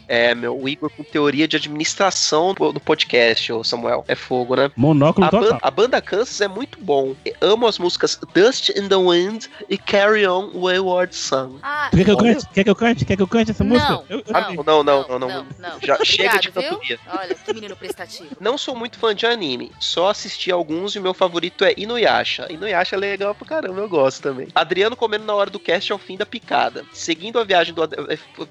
É, 0.08 0.34
meu, 0.34 0.58
o 0.58 0.68
Igor 0.68 0.90
com 0.90 1.02
teoria 1.04 1.46
de 1.46 1.56
administração 1.56 2.54
do 2.54 2.72
do 2.72 2.80
podcast, 2.80 3.52
ô 3.52 3.62
Samuel. 3.64 4.04
É 4.08 4.14
fogo, 4.14 4.56
né? 4.56 4.70
Monóculo 4.76 5.26
A, 5.26 5.30
ban- 5.30 5.40
total. 5.40 5.58
a 5.62 5.70
banda 5.70 6.00
Kansas 6.00 6.40
é 6.40 6.48
muito 6.48 6.78
bom. 6.80 7.14
Eu 7.24 7.34
amo 7.52 7.66
as 7.66 7.78
músicas 7.78 8.18
Dust 8.34 8.70
in 8.70 8.88
the 8.88 8.96
Wind 8.96 9.46
e 9.68 9.76
Carry 9.78 10.26
On 10.26 10.50
Wayward 10.54 11.14
Son. 11.14 11.56
Ah, 11.62 11.88
Quer 11.90 12.04
que 12.04 12.10
eu 12.10 12.16
cante? 12.16 12.46
Quer 12.52 12.64
que 12.64 12.70
eu 12.70 12.76
cante? 12.76 13.04
Quer 13.04 13.16
que 13.16 13.22
eu 13.22 13.26
cante 13.28 13.50
essa 13.50 13.64
música? 13.64 13.90
Não, 13.90 14.04
Eu- 14.08 14.18
eu- 14.18 14.24
Ah, 14.34 14.50
não, 14.64 14.64
não, 14.64 14.82
não, 14.84 15.18
não. 15.18 15.18
não, 15.28 15.46
não. 15.58 15.80
Já 15.82 16.02
chega 16.04 16.38
de 16.38 16.48
Obrigado, 16.48 16.70
cantoria. 16.72 16.98
Olha, 17.10 17.34
que 17.34 17.52
menino 17.54 17.76
prestativo. 17.76 18.28
Não 18.40 18.56
sou 18.58 18.74
muito 18.76 18.98
fã 18.98 19.14
de 19.14 19.26
anime, 19.26 19.72
só 19.80 20.08
assisti 20.10 20.50
alguns 20.50 20.94
e 20.94 20.98
o 20.98 21.02
meu 21.02 21.14
favorito 21.14 21.64
é 21.64 21.74
Inuyasha. 21.76 22.46
Inuyasha 22.50 22.96
é 22.96 22.98
legal 22.98 23.34
pra 23.34 23.46
caramba, 23.46 23.80
eu 23.80 23.88
gosto 23.88 24.22
também. 24.22 24.48
Adriano 24.54 24.96
comendo 24.96 25.24
na 25.24 25.34
hora 25.34 25.50
do 25.50 25.58
cast 25.60 25.92
ao 25.92 25.98
fim 25.98 26.16
da 26.16 26.26
picada. 26.26 26.84
Seguindo 26.92 27.38
a 27.38 27.44
viagem 27.44 27.74
do. 27.74 27.82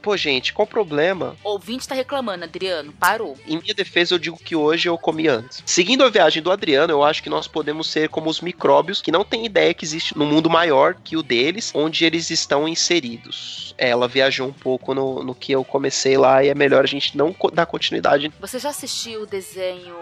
Pô, 0.01 0.15
gente, 0.17 0.53
qual 0.53 0.65
o 0.65 0.69
problema? 0.69 1.35
Ouvinte 1.47 1.87
tá 1.87 1.95
reclamando, 1.95 2.43
Adriano. 2.43 2.91
Parou. 2.93 3.37
Em 3.47 3.57
minha 3.61 3.73
defesa, 3.73 4.13
eu 4.13 4.19
digo 4.19 4.37
que 4.37 4.55
hoje 4.55 4.89
eu 4.89 4.97
comi 4.97 5.27
antes. 5.27 5.63
Seguindo 5.65 6.03
a 6.03 6.09
viagem 6.09 6.41
do 6.43 6.51
Adriano, 6.51 6.91
eu 6.91 7.03
acho 7.03 7.23
que 7.23 7.29
nós 7.29 7.47
podemos 7.47 7.87
ser 7.89 8.09
como 8.09 8.29
os 8.29 8.41
micróbios 8.41 9.01
que 9.01 9.11
não 9.11 9.23
têm 9.23 9.45
ideia 9.45 9.73
que 9.73 9.85
existe 9.85 10.17
num 10.17 10.25
mundo 10.25 10.49
maior 10.49 10.95
que 10.95 11.15
o 11.15 11.23
deles, 11.23 11.71
onde 11.73 12.03
eles 12.05 12.29
estão 12.29 12.67
inseridos. 12.67 13.73
Ela 13.77 14.07
viajou 14.07 14.47
um 14.47 14.53
pouco 14.53 14.93
no, 14.93 15.23
no 15.23 15.35
que 15.35 15.51
eu 15.51 15.63
comecei 15.63 16.17
lá 16.17 16.43
e 16.43 16.49
é 16.49 16.55
melhor 16.55 16.83
a 16.83 16.87
gente 16.87 17.15
não 17.15 17.35
dar 17.53 17.65
continuidade. 17.65 18.31
Você 18.39 18.59
já 18.59 18.69
assistiu 18.69 19.21
o 19.21 19.25
desenho 19.25 19.95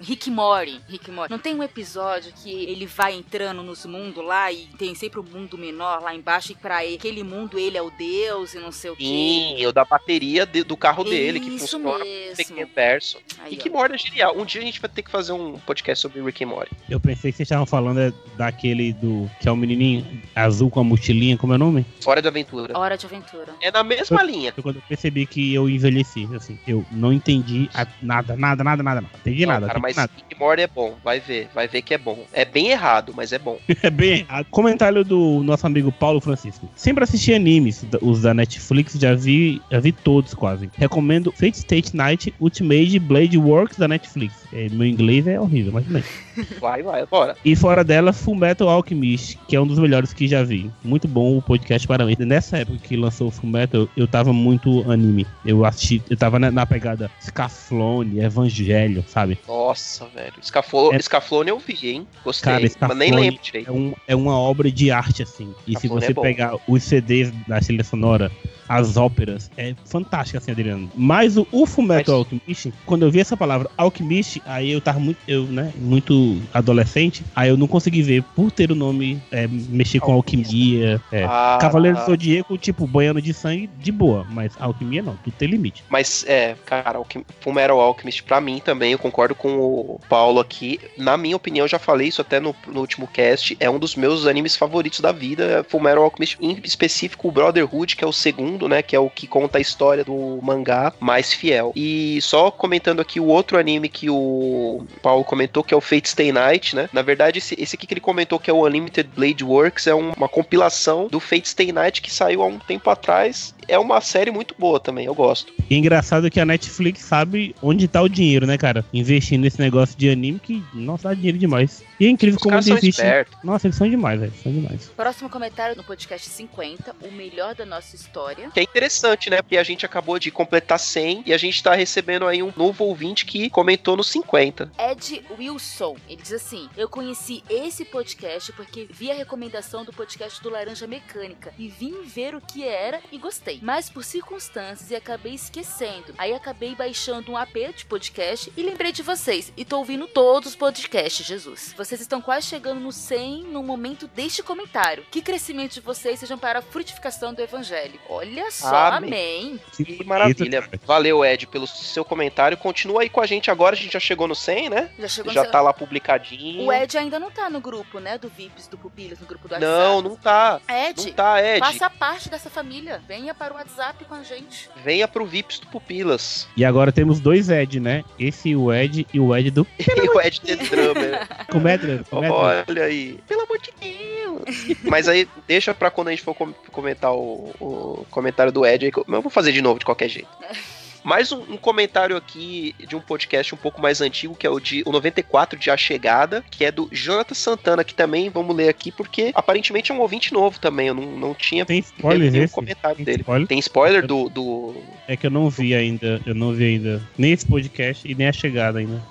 Rick 0.00 0.30
Mori? 0.30 0.80
Rick 0.88 1.10
Mori. 1.10 1.30
Não 1.30 1.38
tem 1.38 1.54
um 1.54 1.62
episódio 1.62 2.32
que 2.42 2.50
ele 2.64 2.86
vai 2.86 3.14
entrando 3.14 3.62
nos 3.62 3.86
mundos 3.86 4.24
lá 4.24 4.50
e 4.52 4.66
tem 4.78 4.94
sempre 4.94 5.20
o 5.20 5.22
mundo 5.22 5.56
menor 5.56 6.02
lá 6.02 6.14
embaixo 6.14 6.52
e 6.52 6.54
pra 6.54 6.84
ele- 6.84 6.96
aquele 6.96 7.22
mundo 7.22 7.58
ele 7.58 7.76
é 7.78 7.82
o 7.82 7.90
deus 7.90 8.54
e 8.54 8.58
não 8.58 8.72
sei 8.72 8.90
o 8.90 8.96
quê. 8.96 9.04
Sim, 9.04 9.56
eu 9.58 9.72
da 9.72 9.84
bateria 9.84 10.44
de- 10.44 10.64
do 10.64 10.76
carro 10.76 10.89
dele, 11.04 11.40
que 11.40 11.58
funciona 11.58 11.98
mesmo. 12.04 12.36
pequeno 12.36 12.68
verso. 12.74 13.18
Aí, 13.44 13.58
ó. 13.62 13.68
and 13.68 13.72
Morty 13.72 13.94
é 13.94 13.98
genial. 13.98 14.36
Um 14.38 14.44
dia 14.44 14.60
a 14.60 14.64
gente 14.64 14.80
vai 14.80 14.90
ter 14.90 15.02
que 15.02 15.10
fazer 15.10 15.32
um 15.32 15.58
podcast 15.58 16.02
sobre 16.02 16.20
Rick 16.22 16.44
and 16.44 16.48
Morty. 16.48 16.70
Eu 16.88 17.00
pensei 17.00 17.30
que 17.30 17.36
vocês 17.36 17.46
estavam 17.46 17.66
falando 17.66 18.00
é, 18.00 18.12
daquele 18.36 18.92
do. 18.92 19.30
que 19.40 19.48
é 19.48 19.52
o 19.52 19.56
menininho 19.56 20.06
azul 20.34 20.70
com 20.70 20.80
a 20.80 20.84
mochilinha, 20.84 21.36
como 21.36 21.52
é 21.52 21.56
o 21.56 21.58
nome? 21.58 21.84
Hora 22.04 22.20
de 22.22 22.28
Aventura. 22.28 22.78
Hora 22.78 22.96
de 22.96 23.06
aventura. 23.06 23.54
É 23.60 23.70
na 23.70 23.82
mesma 23.82 24.22
linha. 24.22 24.52
Foi 24.52 24.62
quando 24.62 24.76
eu 24.76 24.82
percebi 24.88 25.26
que 25.26 25.54
eu 25.54 25.68
envelheci, 25.68 26.28
assim. 26.34 26.58
Eu 26.66 26.84
não 26.90 27.12
entendi 27.12 27.68
a- 27.74 27.86
nada, 28.02 28.36
nada, 28.36 28.62
nada, 28.64 28.82
nada. 28.82 29.00
Não 29.00 29.08
entendi 29.20 29.46
Não, 29.46 29.54
nada. 29.54 29.66
cara, 29.66 29.78
mas 29.78 29.96
nada. 29.96 30.10
Rick 30.16 30.34
and 30.34 30.38
Morty 30.38 30.62
é 30.62 30.66
bom. 30.66 30.96
Vai 31.04 31.20
ver, 31.20 31.48
vai 31.54 31.68
ver 31.68 31.82
que 31.82 31.94
é 31.94 31.98
bom. 31.98 32.24
É 32.32 32.44
bem 32.44 32.68
errado, 32.68 33.12
mas 33.16 33.32
é 33.32 33.38
bom. 33.38 33.58
É 33.82 33.88
bem 33.90 34.20
errado. 34.20 34.46
Comentário 34.50 35.02
do 35.04 35.42
nosso 35.42 35.66
amigo 35.66 35.90
Paulo 35.90 36.20
Francisco. 36.20 36.68
Sempre 36.76 37.02
assisti 37.04 37.32
animes, 37.32 37.84
os 38.02 38.20
da 38.22 38.34
Netflix, 38.34 38.94
já 38.94 39.14
vi, 39.14 39.60
já 39.70 39.80
vi 39.80 39.90
todos 39.92 40.34
quase. 40.34 40.70
Recomendo 40.80 41.30
Fate 41.30 41.58
State 41.58 41.94
Night 41.94 42.32
Ultimate 42.40 42.98
Blade 42.98 43.36
Works 43.36 43.76
da 43.78 43.86
Netflix. 43.86 44.34
É, 44.52 44.68
meu 44.70 44.86
inglês 44.86 45.26
é 45.26 45.38
horrível, 45.38 45.72
mas 45.72 45.84
bem. 45.84 46.02
Vai, 46.58 46.82
vai, 46.82 47.04
bora. 47.04 47.36
E 47.44 47.54
fora 47.54 47.84
dela, 47.84 48.14
Full 48.14 48.34
Metal 48.34 48.66
Alchemist, 48.66 49.36
que 49.46 49.54
é 49.54 49.60
um 49.60 49.66
dos 49.66 49.78
melhores 49.78 50.12
que 50.14 50.26
já 50.26 50.42
vi. 50.42 50.70
Muito 50.82 51.06
bom 51.06 51.36
o 51.36 51.42
podcast, 51.42 51.86
parabéns. 51.86 52.16
Nessa 52.18 52.56
época 52.58 52.78
que 52.78 52.96
lançou 52.96 53.28
o 53.28 53.30
Full 53.30 53.50
Metal, 53.50 53.86
eu 53.94 54.08
tava 54.08 54.32
muito 54.32 54.90
anime. 54.90 55.26
Eu 55.44 55.66
assisti, 55.66 56.02
eu 56.08 56.16
tava 56.16 56.38
na, 56.38 56.50
na 56.50 56.64
pegada 56.64 57.10
Scaflone, 57.20 58.20
Evangelho, 58.20 59.04
sabe? 59.06 59.38
Nossa, 59.46 60.06
velho. 60.14 60.32
Scafo... 60.42 60.94
É- 60.94 60.98
Scaflone 61.02 61.50
eu 61.50 61.58
vi, 61.58 61.90
hein? 61.90 62.06
Gostei. 62.24 62.52
Cara, 62.52 62.60
mas 62.62 62.96
nem 62.96 63.08
Scaflone 63.08 63.20
lembro 63.30 63.42
direito. 63.42 63.68
É, 63.68 63.72
um- 63.72 63.94
é 64.08 64.16
uma 64.16 64.38
obra 64.38 64.70
de 64.70 64.90
arte, 64.90 65.22
assim. 65.22 65.52
E 65.66 65.72
se 65.72 65.80
Scaflone 65.88 66.00
você 66.06 66.12
é 66.12 66.14
pegar 66.14 66.56
os 66.66 66.82
CDs 66.82 67.30
da 67.46 67.60
trilha 67.60 67.84
sonora, 67.84 68.30
as 68.70 68.96
óperas, 68.96 69.50
é 69.56 69.74
fantástico, 69.84 70.38
assim, 70.38 70.52
Adriano. 70.52 70.88
Mas 70.94 71.36
o, 71.36 71.44
o 71.50 71.66
Fullmetal 71.66 72.18
Alchemist, 72.18 72.72
quando 72.86 73.04
eu 73.04 73.10
vi 73.10 73.18
essa 73.18 73.36
palavra 73.36 73.68
alquimiste, 73.76 74.40
aí 74.46 74.70
eu 74.70 74.80
tava 74.80 75.00
muito, 75.00 75.18
eu, 75.26 75.42
né, 75.42 75.72
muito 75.76 76.40
adolescente, 76.54 77.24
aí 77.34 77.48
eu 77.48 77.56
não 77.56 77.66
consegui 77.66 78.00
ver, 78.00 78.22
por 78.22 78.52
ter 78.52 78.70
o 78.70 78.76
nome, 78.76 79.20
é, 79.32 79.48
mexer 79.48 79.98
com 79.98 80.12
alquimia, 80.12 81.02
é. 81.10 81.24
Ah, 81.24 81.58
Cavaleiro 81.60 81.98
do 81.98 82.06
Zodíaco, 82.06 82.56
tipo, 82.56 82.86
banhando 82.86 83.20
de 83.20 83.34
sangue, 83.34 83.68
de 83.76 83.90
boa. 83.90 84.24
Mas 84.30 84.52
alquimia 84.60 85.02
não, 85.02 85.16
tudo 85.16 85.34
tem 85.36 85.48
limite. 85.48 85.82
Mas, 85.88 86.24
é, 86.28 86.54
cara, 86.64 86.98
Alquim... 86.98 87.24
Fullmetal 87.40 87.80
Alchemist, 87.80 88.22
pra 88.22 88.40
mim 88.40 88.60
também, 88.64 88.92
eu 88.92 88.98
concordo 88.98 89.34
com 89.34 89.58
o 89.58 90.00
Paulo 90.08 90.38
aqui. 90.38 90.78
Na 90.96 91.16
minha 91.16 91.34
opinião, 91.34 91.66
já 91.66 91.78
falei 91.78 92.06
isso 92.06 92.20
até 92.20 92.38
no, 92.38 92.54
no 92.68 92.80
último 92.80 93.08
cast, 93.08 93.56
é 93.58 93.68
um 93.68 93.80
dos 93.80 93.96
meus 93.96 94.26
animes 94.28 94.54
favoritos 94.54 95.00
da 95.00 95.10
vida, 95.10 95.58
é 95.58 95.62
Fullmetal 95.64 96.04
Alchemist, 96.04 96.38
em 96.40 96.56
específico 96.62 97.26
o 97.26 97.32
Brotherhood, 97.32 97.96
que 97.96 98.04
é 98.04 98.06
o 98.06 98.12
segundo, 98.12 98.59
né, 98.68 98.82
que 98.82 98.94
é 98.94 98.98
o 98.98 99.10
que 99.10 99.26
conta 99.26 99.58
a 99.58 99.60
história 99.60 100.04
do 100.04 100.38
mangá 100.42 100.92
mais 101.00 101.32
fiel. 101.32 101.72
E 101.76 102.18
só 102.22 102.50
comentando 102.50 103.00
aqui 103.00 103.20
o 103.20 103.26
outro 103.26 103.58
anime 103.58 103.88
que 103.88 104.08
o 104.10 104.84
Paulo 105.02 105.24
comentou, 105.24 105.62
que 105.62 105.74
é 105.74 105.76
o 105.76 105.80
Fate 105.80 106.08
Stay 106.08 106.32
Night, 106.32 106.74
né, 106.76 106.88
na 106.92 107.02
verdade 107.02 107.38
esse, 107.38 107.54
esse 107.60 107.76
aqui 107.76 107.86
que 107.86 107.94
ele 107.94 108.00
comentou, 108.00 108.38
que 108.38 108.50
é 108.50 108.52
o 108.52 108.64
Unlimited 108.66 109.08
Blade 109.16 109.44
Works, 109.44 109.86
é 109.86 109.94
um- 109.94 110.12
uma 110.16 110.28
compilação 110.28 111.08
do 111.08 111.20
Fate 111.20 111.48
Stay 111.48 111.72
Night 111.72 112.00
que 112.02 112.12
saiu 112.12 112.42
há 112.42 112.46
um 112.46 112.58
tempo 112.58 112.88
atrás, 112.90 113.54
é 113.70 113.78
uma 113.78 114.00
série 114.00 114.30
muito 114.30 114.54
boa 114.58 114.80
também, 114.80 115.06
eu 115.06 115.14
gosto. 115.14 115.52
E 115.70 115.74
é 115.74 115.78
engraçado 115.78 116.30
que 116.30 116.40
a 116.40 116.44
Netflix 116.44 117.02
sabe 117.02 117.54
onde 117.62 117.86
tá 117.86 118.02
o 118.02 118.08
dinheiro, 118.08 118.44
né, 118.46 118.58
cara? 118.58 118.84
Investindo 118.92 119.42
nesse 119.42 119.60
negócio 119.60 119.96
de 119.96 120.10
anime 120.10 120.40
que, 120.40 120.62
nossa, 120.74 121.08
dá 121.08 121.14
dinheiro 121.14 121.38
demais. 121.38 121.84
E 121.98 122.06
é 122.06 122.08
incrível 122.08 122.36
Os 122.36 122.42
como 122.42 122.56
eles 122.56 122.66
investem. 122.66 122.90
espertos. 122.90 123.36
Nossa, 123.44 123.66
eles 123.68 123.76
são 123.76 123.88
demais, 123.88 124.18
velho. 124.18 124.32
São 124.42 124.52
demais. 124.52 124.90
Próximo 124.96 125.30
comentário 125.30 125.76
no 125.76 125.84
podcast 125.84 126.28
50, 126.28 126.96
o 127.02 127.12
melhor 127.12 127.54
da 127.54 127.64
nossa 127.64 127.94
história. 127.94 128.50
Que 128.50 128.60
é 128.60 128.62
interessante, 128.62 129.30
né? 129.30 129.40
Porque 129.40 129.56
a 129.56 129.62
gente 129.62 129.86
acabou 129.86 130.18
de 130.18 130.30
completar 130.30 130.78
100 130.78 131.24
e 131.26 131.32
a 131.32 131.38
gente 131.38 131.62
tá 131.62 131.74
recebendo 131.74 132.26
aí 132.26 132.42
um 132.42 132.52
novo 132.56 132.84
ouvinte 132.84 133.24
que 133.24 133.48
comentou 133.50 133.96
no 133.96 134.02
50. 134.02 134.72
Ed 134.78 135.22
Wilson, 135.38 135.96
ele 136.08 136.20
diz 136.20 136.32
assim: 136.32 136.68
Eu 136.76 136.88
conheci 136.88 137.44
esse 137.48 137.84
podcast 137.84 138.52
porque 138.52 138.88
vi 138.90 139.10
a 139.10 139.14
recomendação 139.14 139.84
do 139.84 139.92
podcast 139.92 140.42
do 140.42 140.50
Laranja 140.50 140.86
Mecânica 140.86 141.52
e 141.58 141.68
vim 141.68 142.02
ver 142.02 142.34
o 142.34 142.40
que 142.40 142.64
era 142.64 143.00
e 143.12 143.18
gostei. 143.18 143.59
Mas 143.60 143.90
por 143.90 144.04
circunstâncias 144.04 144.90
e 144.90 144.96
acabei 144.96 145.34
esquecendo. 145.34 146.14
Aí 146.18 146.32
acabei 146.32 146.74
baixando 146.74 147.32
um 147.32 147.36
AP 147.36 147.74
de 147.76 147.84
podcast 147.84 148.52
e 148.56 148.62
lembrei 148.62 148.92
de 148.92 149.02
vocês. 149.02 149.52
E 149.56 149.64
tô 149.64 149.78
ouvindo 149.78 150.06
todos 150.06 150.50
os 150.50 150.56
podcasts, 150.56 151.26
Jesus. 151.26 151.74
Vocês 151.76 152.00
estão 152.00 152.20
quase 152.20 152.46
chegando 152.46 152.80
no 152.80 152.92
100 152.92 153.44
no 153.44 153.62
momento 153.62 154.06
deste 154.08 154.42
comentário. 154.42 155.04
Que 155.10 155.20
crescimento 155.20 155.74
de 155.74 155.80
vocês 155.80 156.18
sejam 156.20 156.38
para 156.38 156.60
a 156.60 156.62
frutificação 156.62 157.34
do 157.34 157.42
evangelho. 157.42 158.00
Olha 158.08 158.50
só, 158.50 158.74
Amém. 158.92 159.10
amém. 159.10 159.60
Que 159.76 160.04
maravilha. 160.04 160.68
Valeu, 160.84 161.24
Ed, 161.24 161.46
pelo 161.46 161.66
seu 161.66 162.04
comentário. 162.04 162.56
Continua 162.56 163.02
aí 163.02 163.10
com 163.10 163.20
a 163.20 163.26
gente 163.26 163.50
agora. 163.50 163.74
A 163.74 163.78
gente 163.78 163.92
já 163.92 164.00
chegou 164.00 164.26
no 164.26 164.34
100, 164.34 164.70
né? 164.70 164.90
Já 164.98 165.08
chegou 165.08 165.32
Já 165.32 165.44
no 165.44 165.50
tá 165.50 165.60
lá 165.60 165.72
publicadinho. 165.72 166.64
O 166.64 166.72
Ed 166.72 166.96
ainda 166.96 167.18
não 167.18 167.30
tá 167.30 167.50
no 167.50 167.60
grupo, 167.60 167.98
né? 167.98 168.16
Do 168.16 168.28
VIPs, 168.28 168.68
do 168.68 168.78
Pupilas, 168.78 169.18
no 169.20 169.26
grupo 169.26 169.48
do 169.48 169.52
WhatsApp. 169.54 169.72
Não, 169.72 170.00
não 170.00 170.16
tá. 170.16 170.60
Ed, 170.68 171.06
Não 171.06 171.12
tá, 171.12 171.42
Ed. 171.42 171.60
faça 171.60 171.90
parte 171.90 172.28
dessa 172.28 172.48
família. 172.48 173.02
Venha 173.06 173.34
para 173.34 173.49
o 173.52 173.56
WhatsApp 173.56 174.04
com 174.04 174.14
a 174.14 174.22
gente. 174.22 174.68
Venha 174.84 175.06
pro 175.08 175.26
VIPs 175.26 175.58
do 175.60 175.66
Pupilas. 175.68 176.46
E 176.56 176.64
agora 176.64 176.92
temos 176.92 177.20
dois 177.20 177.48
Ed, 177.48 177.80
né? 177.80 178.04
Esse 178.18 178.54
o 178.56 178.72
Ed 178.72 179.06
e 179.12 179.20
o 179.20 179.34
Ed 179.36 179.50
do 179.50 179.66
e 179.78 180.08
o 180.08 180.20
Ed 180.20 180.40
The 180.40 180.56
Drummer. 180.56 181.28
Comédia. 181.50 182.04
Comédia. 182.08 182.64
Olha 182.68 182.84
aí. 182.84 183.18
Pelo 183.26 183.42
amor 183.42 183.58
de 183.58 183.72
Deus. 183.80 184.78
Mas 184.84 185.08
aí, 185.08 185.28
deixa 185.46 185.74
pra 185.74 185.90
quando 185.90 186.08
a 186.08 186.10
gente 186.10 186.22
for 186.22 186.34
com- 186.34 186.52
comentar 186.72 187.12
o, 187.12 187.50
o 187.60 188.06
comentário 188.10 188.52
do 188.52 188.64
Ed. 188.64 188.90
eu 188.94 189.22
vou 189.22 189.30
fazer 189.30 189.52
de 189.52 189.60
novo, 189.62 189.78
de 189.78 189.84
qualquer 189.84 190.08
jeito. 190.08 190.28
Mais 191.02 191.32
um, 191.32 191.40
um 191.40 191.56
comentário 191.56 192.16
aqui 192.16 192.74
de 192.78 192.94
um 192.94 193.00
podcast 193.00 193.54
um 193.54 193.58
pouco 193.58 193.80
mais 193.80 194.00
antigo, 194.00 194.34
que 194.34 194.46
é 194.46 194.50
o 194.50 194.60
de 194.60 194.82
o 194.86 194.92
94 194.92 195.58
de 195.58 195.70
A 195.70 195.76
Chegada, 195.76 196.44
que 196.50 196.64
é 196.64 196.70
do 196.70 196.88
Jonathan 196.92 197.34
Santana, 197.34 197.82
que 197.82 197.94
também 197.94 198.28
vamos 198.28 198.54
ler 198.54 198.68
aqui, 198.68 198.92
porque 198.92 199.32
aparentemente 199.34 199.90
é 199.90 199.94
um 199.94 200.00
ouvinte 200.00 200.32
novo 200.32 200.58
também. 200.60 200.88
Eu 200.88 200.94
não, 200.94 201.06
não 201.06 201.34
tinha 201.34 201.64
Tem 201.64 201.78
spoilers 201.78 202.32
nenhum 202.32 202.44
esse? 202.44 202.54
comentário 202.54 202.96
Tem 202.96 203.04
dele. 203.04 203.20
spoiler? 203.20 203.48
Tem 203.48 203.58
spoiler 203.58 204.06
do, 204.06 204.28
do. 204.28 204.74
É 205.08 205.16
que 205.16 205.26
eu 205.26 205.30
não 205.30 205.48
vi 205.48 205.74
ainda. 205.74 206.20
Eu 206.26 206.34
não 206.34 206.52
vi 206.52 206.64
ainda. 206.64 207.02
Nem 207.16 207.32
esse 207.32 207.46
podcast 207.46 208.06
e 208.06 208.14
nem 208.14 208.28
a 208.28 208.32
chegada 208.32 208.78
ainda. 208.78 209.02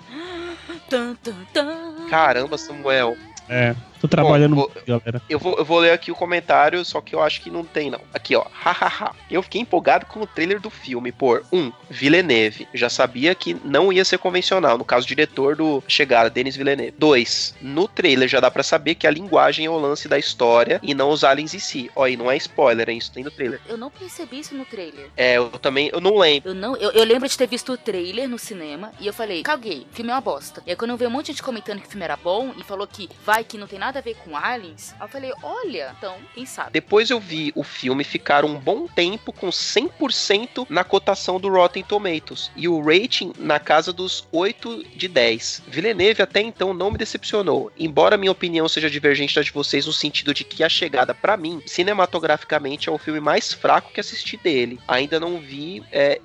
Caramba, 2.10 2.58
Samuel. 2.58 3.18
É. 3.48 3.76
Tô 4.00 4.08
trabalhando 4.08 4.56
vou- 4.56 4.72
muito, 4.74 4.86
galera. 4.86 5.22
Eu 5.30 5.40
vou, 5.40 5.58
eu 5.58 5.66
vou 5.66 5.80
ler 5.80 5.92
aqui 5.92 6.12
o 6.12 6.16
comentário, 6.16 6.84
só 6.86 7.02
que 7.02 7.14
eu 7.16 7.22
acho 7.22 7.42
que 7.42 7.50
não 7.50 7.64
tem, 7.64 7.90
não. 7.90 8.02
Aqui, 8.14 8.36
ó. 8.36 8.46
Hahaha. 8.52 9.14
eu 9.30 9.42
fiquei 9.44 9.62
empolgado 9.62 10.06
com 10.06 10.22
o 10.22 10.28
trailer 10.28 10.60
do 10.60 10.70
filme 10.70 11.12
por 11.12 11.44
um, 11.52 11.72
Villeneuve. 11.90 12.68
Eu 12.74 12.80
já 12.80 12.90
sabia 12.90 13.36
que 13.36 13.56
não 13.64 13.92
ia 13.92 14.06
ser 14.06 14.18
convencional. 14.18 14.78
No 14.78 14.86
caso, 14.86 15.06
o 15.06 15.08
diretor 15.08 15.56
do 15.56 15.84
Chegada, 15.88 16.30
Denis 16.30 16.56
Villeneuve. 16.56 16.94
Dois, 16.98 17.56
no 17.62 17.88
trailer 17.88 18.28
já 18.28 18.40
dá 18.40 18.50
pra 18.50 18.64
saber 18.64 18.96
que 18.96 19.08
a 19.08 19.12
linguagem 19.12 19.66
é 19.66 19.70
o 19.70 19.78
lance 19.78 20.08
da 20.08 20.18
história 20.18 20.80
e 20.84 20.94
não 20.94 21.10
os 21.10 21.24
aliens 21.24 21.54
em 21.54 21.60
si. 21.60 21.92
Ó, 21.96 22.08
e 22.08 22.16
não 22.16 22.32
é 22.32 22.38
spoiler, 22.38 22.90
hein? 22.90 22.98
Isso 22.98 23.12
tem 23.12 23.24
no 23.24 23.32
trailer. 23.32 23.60
Eu 23.68 23.78
não 23.78 23.90
percebi 23.90 24.40
isso 24.40 24.56
no 24.56 24.66
trailer. 24.66 25.08
É, 25.18 25.38
eu 25.38 25.50
também, 25.52 25.90
eu 25.92 26.00
não 26.00 26.18
lembro. 26.18 26.50
Eu 26.50 26.56
não, 26.56 26.76
eu, 26.78 26.92
eu 26.92 27.04
lembro 27.04 27.28
de 27.28 27.38
ter 27.38 27.48
visto 27.48 27.74
o 27.74 27.78
trailer 27.78 28.28
no 28.28 28.38
cinema 28.38 28.92
e 29.00 29.08
eu 29.08 29.14
falei, 29.14 29.44
caguei, 29.44 29.86
o 29.92 29.96
filme 29.96 30.12
é 30.12 30.14
uma 30.14 30.22
bosta. 30.22 30.62
E 30.66 30.72
aí 30.72 30.76
quando 30.76 30.92
eu 30.92 30.98
vi 30.98 31.06
um 31.06 31.10
monte 31.10 31.28
de 31.28 31.32
gente 31.34 31.44
comentando 31.44 31.80
que 31.82 31.88
o 31.88 31.90
filme 31.90 32.04
era 32.04 32.16
bom 32.16 32.54
e 32.58 32.64
falou 32.64 32.88
que 32.88 33.10
vai 33.26 33.44
que 33.44 33.58
não 33.58 33.68
tem 33.68 33.80
nada 33.80 33.89
a 33.98 34.02
ver 34.02 34.16
com 34.16 34.36
aliens, 34.36 34.94
aí 35.00 35.06
eu 35.06 35.08
falei, 35.08 35.32
olha, 35.44 35.96
então, 35.98 36.16
quem 36.34 36.46
sabe? 36.46 36.72
Depois 36.72 37.10
eu 37.10 37.20
vi 37.20 37.52
o 37.56 37.64
filme 37.64 38.04
ficar 38.04 38.46
um 38.46 38.56
bom 38.56 38.88
tempo 38.88 39.34
com 39.34 39.50
100% 39.50 40.68
na 40.70 40.84
cotação 40.84 41.40
do 41.40 41.50
Rotten 41.50 41.84
Tomatoes 41.84 42.52
e 42.56 42.68
o 42.68 42.82
rating 42.82 43.34
na 43.38 43.60
casa 43.60 43.92
dos 43.92 44.28
8 44.32 44.86
de 44.96 45.08
10. 45.08 45.64
Villeneuve 45.68 46.22
até 46.22 46.42
então 46.42 46.74
não 46.74 46.92
me 46.92 46.98
decepcionou, 46.98 47.72
embora 47.78 48.18
minha 48.18 48.32
opinião 48.32 48.68
seja 48.68 48.90
divergente 48.90 49.36
da 49.36 49.42
de 49.42 49.52
vocês 49.52 49.86
no 49.86 49.94
sentido 49.94 50.34
de 50.34 50.44
que 50.44 50.64
A 50.64 50.70
Chegada, 50.70 51.14
pra 51.14 51.36
mim, 51.36 51.62
cinematograficamente 51.66 52.90
é 52.90 52.92
o 52.92 52.98
filme 52.98 53.20
mais 53.20 53.52
fraco 53.52 53.92
que 53.92 54.00
assisti 54.00 54.38
dele. 54.38 54.80
Ainda 54.88 55.20
não 55.20 55.40
vi 55.40 55.84
é, 55.92 56.20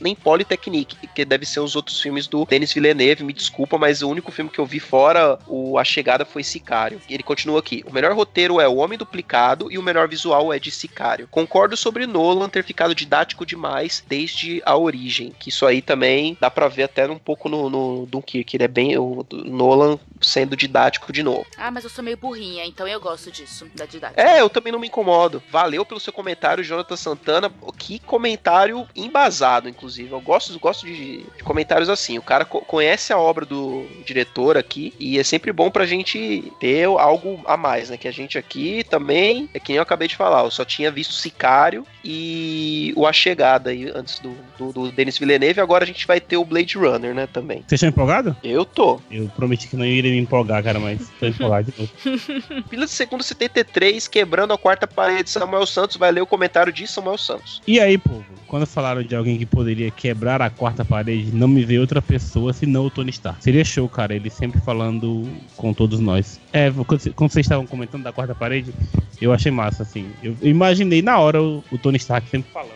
nem 0.00 0.14
Polytechnique, 0.14 1.06
que 1.08 1.24
deve 1.24 1.46
ser 1.46 1.60
os 1.60 1.76
outros 1.76 2.00
filmes 2.00 2.26
do 2.26 2.44
Denis 2.44 2.72
Villeneuve, 2.72 3.24
me 3.24 3.32
desculpa, 3.32 3.78
mas 3.78 4.02
o 4.02 4.08
único 4.08 4.32
filme 4.32 4.50
que 4.50 4.58
eu 4.58 4.66
vi 4.66 4.80
fora 4.80 5.38
o 5.46 5.78
A 5.78 5.84
Chegada 5.84 6.24
foi 6.24 6.42
Sicário. 6.46 7.00
Ele 7.08 7.22
continua 7.22 7.58
aqui. 7.58 7.82
O 7.86 7.92
melhor 7.92 8.12
roteiro 8.14 8.60
é 8.60 8.68
O 8.68 8.76
Homem 8.76 8.98
Duplicado 8.98 9.70
e 9.70 9.78
o 9.78 9.82
melhor 9.82 10.08
visual 10.08 10.52
é 10.52 10.58
de 10.58 10.70
Sicário. 10.70 11.28
Concordo 11.30 11.76
sobre 11.76 12.06
Nolan 12.06 12.48
ter 12.48 12.64
ficado 12.64 12.94
didático 12.94 13.44
demais 13.44 14.04
desde 14.08 14.62
a 14.64 14.76
origem, 14.76 15.32
que 15.38 15.48
isso 15.48 15.66
aí 15.66 15.82
também 15.82 16.36
dá 16.40 16.50
pra 16.50 16.68
ver 16.68 16.84
até 16.84 17.08
um 17.08 17.18
pouco 17.18 17.48
no, 17.48 17.68
no 17.68 18.06
Dunkirk, 18.06 18.56
ele 18.56 18.64
é 18.64 18.68
bem 18.68 18.96
o 18.96 19.26
Nolan 19.30 19.98
sendo 20.20 20.56
didático 20.56 21.12
de 21.12 21.22
novo. 21.22 21.46
Ah, 21.56 21.70
mas 21.70 21.84
eu 21.84 21.90
sou 21.90 22.02
meio 22.04 22.16
burrinha, 22.16 22.64
então 22.64 22.86
eu 22.86 23.00
gosto 23.00 23.30
disso, 23.30 23.66
da 23.74 23.86
didática. 23.86 24.20
É, 24.20 24.40
eu 24.40 24.48
também 24.50 24.72
não 24.72 24.78
me 24.78 24.86
incomodo. 24.88 25.42
Valeu 25.50 25.84
pelo 25.84 26.00
seu 26.00 26.12
comentário, 26.12 26.64
Jonathan 26.64 26.96
Santana. 26.96 27.50
Que 27.78 27.98
comentário 27.98 28.86
embasado, 28.94 29.68
inclusive. 29.68 30.10
Eu 30.12 30.20
gosto, 30.20 30.58
gosto 30.58 30.86
de, 30.86 31.18
de 31.18 31.42
comentários 31.44 31.88
assim. 31.88 32.18
O 32.18 32.22
cara 32.22 32.44
co- 32.44 32.60
conhece 32.62 33.12
a 33.12 33.18
obra 33.18 33.44
do 33.44 33.86
diretor 34.04 34.56
aqui 34.56 34.94
e 34.98 35.18
é 35.18 35.24
sempre 35.24 35.52
bom 35.52 35.70
pra 35.70 35.86
gente 35.86 36.52
ter 36.60 36.84
algo 36.84 37.40
a 37.46 37.56
mais, 37.56 37.90
né? 37.90 37.96
Que 37.96 38.08
a 38.08 38.12
gente 38.12 38.38
aqui 38.38 38.84
também, 38.88 39.48
é 39.54 39.58
que 39.60 39.70
nem 39.70 39.76
eu 39.76 39.82
acabei 39.82 40.08
de 40.08 40.16
falar, 40.16 40.44
eu 40.44 40.50
só 40.50 40.64
tinha 40.64 40.90
visto 40.90 41.12
Sicário 41.14 41.86
e 42.04 42.92
o 42.96 43.06
A 43.06 43.12
Chegada 43.12 43.70
aí 43.70 43.90
antes 43.94 44.18
do, 44.20 44.36
do, 44.58 44.72
do 44.72 44.92
Denis 44.92 45.18
Villeneuve. 45.18 45.60
Agora 45.60 45.84
a 45.84 45.86
gente 45.86 46.06
vai 46.06 46.20
ter 46.20 46.36
o 46.36 46.44
Blade 46.44 46.76
Runner, 46.78 47.14
né? 47.14 47.26
Também. 47.26 47.58
Vocês 47.66 47.72
estão 47.72 47.88
empolgados? 47.88 48.34
Eu 48.42 48.64
tô. 48.64 49.00
Eu 49.10 49.30
prometi 49.36 49.68
que 49.68 49.76
não 49.76 49.84
iria 50.06 50.16
me 50.20 50.22
empolgar, 50.22 50.62
cara, 50.62 50.78
mas 50.78 51.10
tô 51.20 51.26
empolgado 51.26 51.72
de 51.72 51.80
novo. 51.80 52.62
Pila 52.68 52.84
de 52.86 52.90
segundo 52.90 53.22
73, 53.22 54.08
quebrando 54.08 54.52
a 54.52 54.58
quarta 54.58 54.86
parede. 54.86 55.30
Samuel 55.30 55.66
Santos 55.66 55.96
vai 55.96 56.10
ler 56.12 56.20
o 56.22 56.26
comentário 56.26 56.72
de 56.72 56.86
Samuel 56.86 57.18
Santos. 57.18 57.60
E 57.66 57.78
aí, 57.80 57.98
povo, 57.98 58.24
quando 58.46 58.66
falaram 58.66 59.02
de 59.02 59.14
alguém 59.14 59.38
que 59.38 59.46
poderia 59.46 59.90
quebrar 59.90 60.40
a 60.40 60.50
quarta 60.50 60.84
parede, 60.84 61.30
não 61.32 61.48
me 61.48 61.64
veio 61.64 61.80
outra 61.80 62.00
pessoa 62.00 62.52
senão 62.52 62.86
o 62.86 62.90
Tony 62.90 63.10
Stark. 63.10 63.42
Seria 63.42 63.64
show, 63.64 63.88
cara, 63.88 64.14
ele 64.14 64.30
sempre 64.30 64.60
falando 64.60 65.28
com 65.56 65.72
todos 65.72 66.00
nós. 66.00 66.40
É, 66.52 66.70
quando 66.70 67.00
cê- 67.00 67.10
quando 67.10 67.30
vocês 67.32 67.44
estavam 67.46 67.66
comentando 67.66 68.02
da 68.02 68.12
quarta 68.12 68.34
parede, 68.34 68.72
eu 69.20 69.32
achei 69.32 69.50
massa, 69.50 69.82
assim. 69.82 70.10
Eu 70.22 70.36
eu 70.40 70.50
imaginei 70.50 71.02
na 71.02 71.18
hora 71.18 71.42
o, 71.42 71.64
o 71.72 71.78
Tony 71.78 71.96
Stark 71.96 72.28
sempre 72.28 72.50
falando 72.52 72.75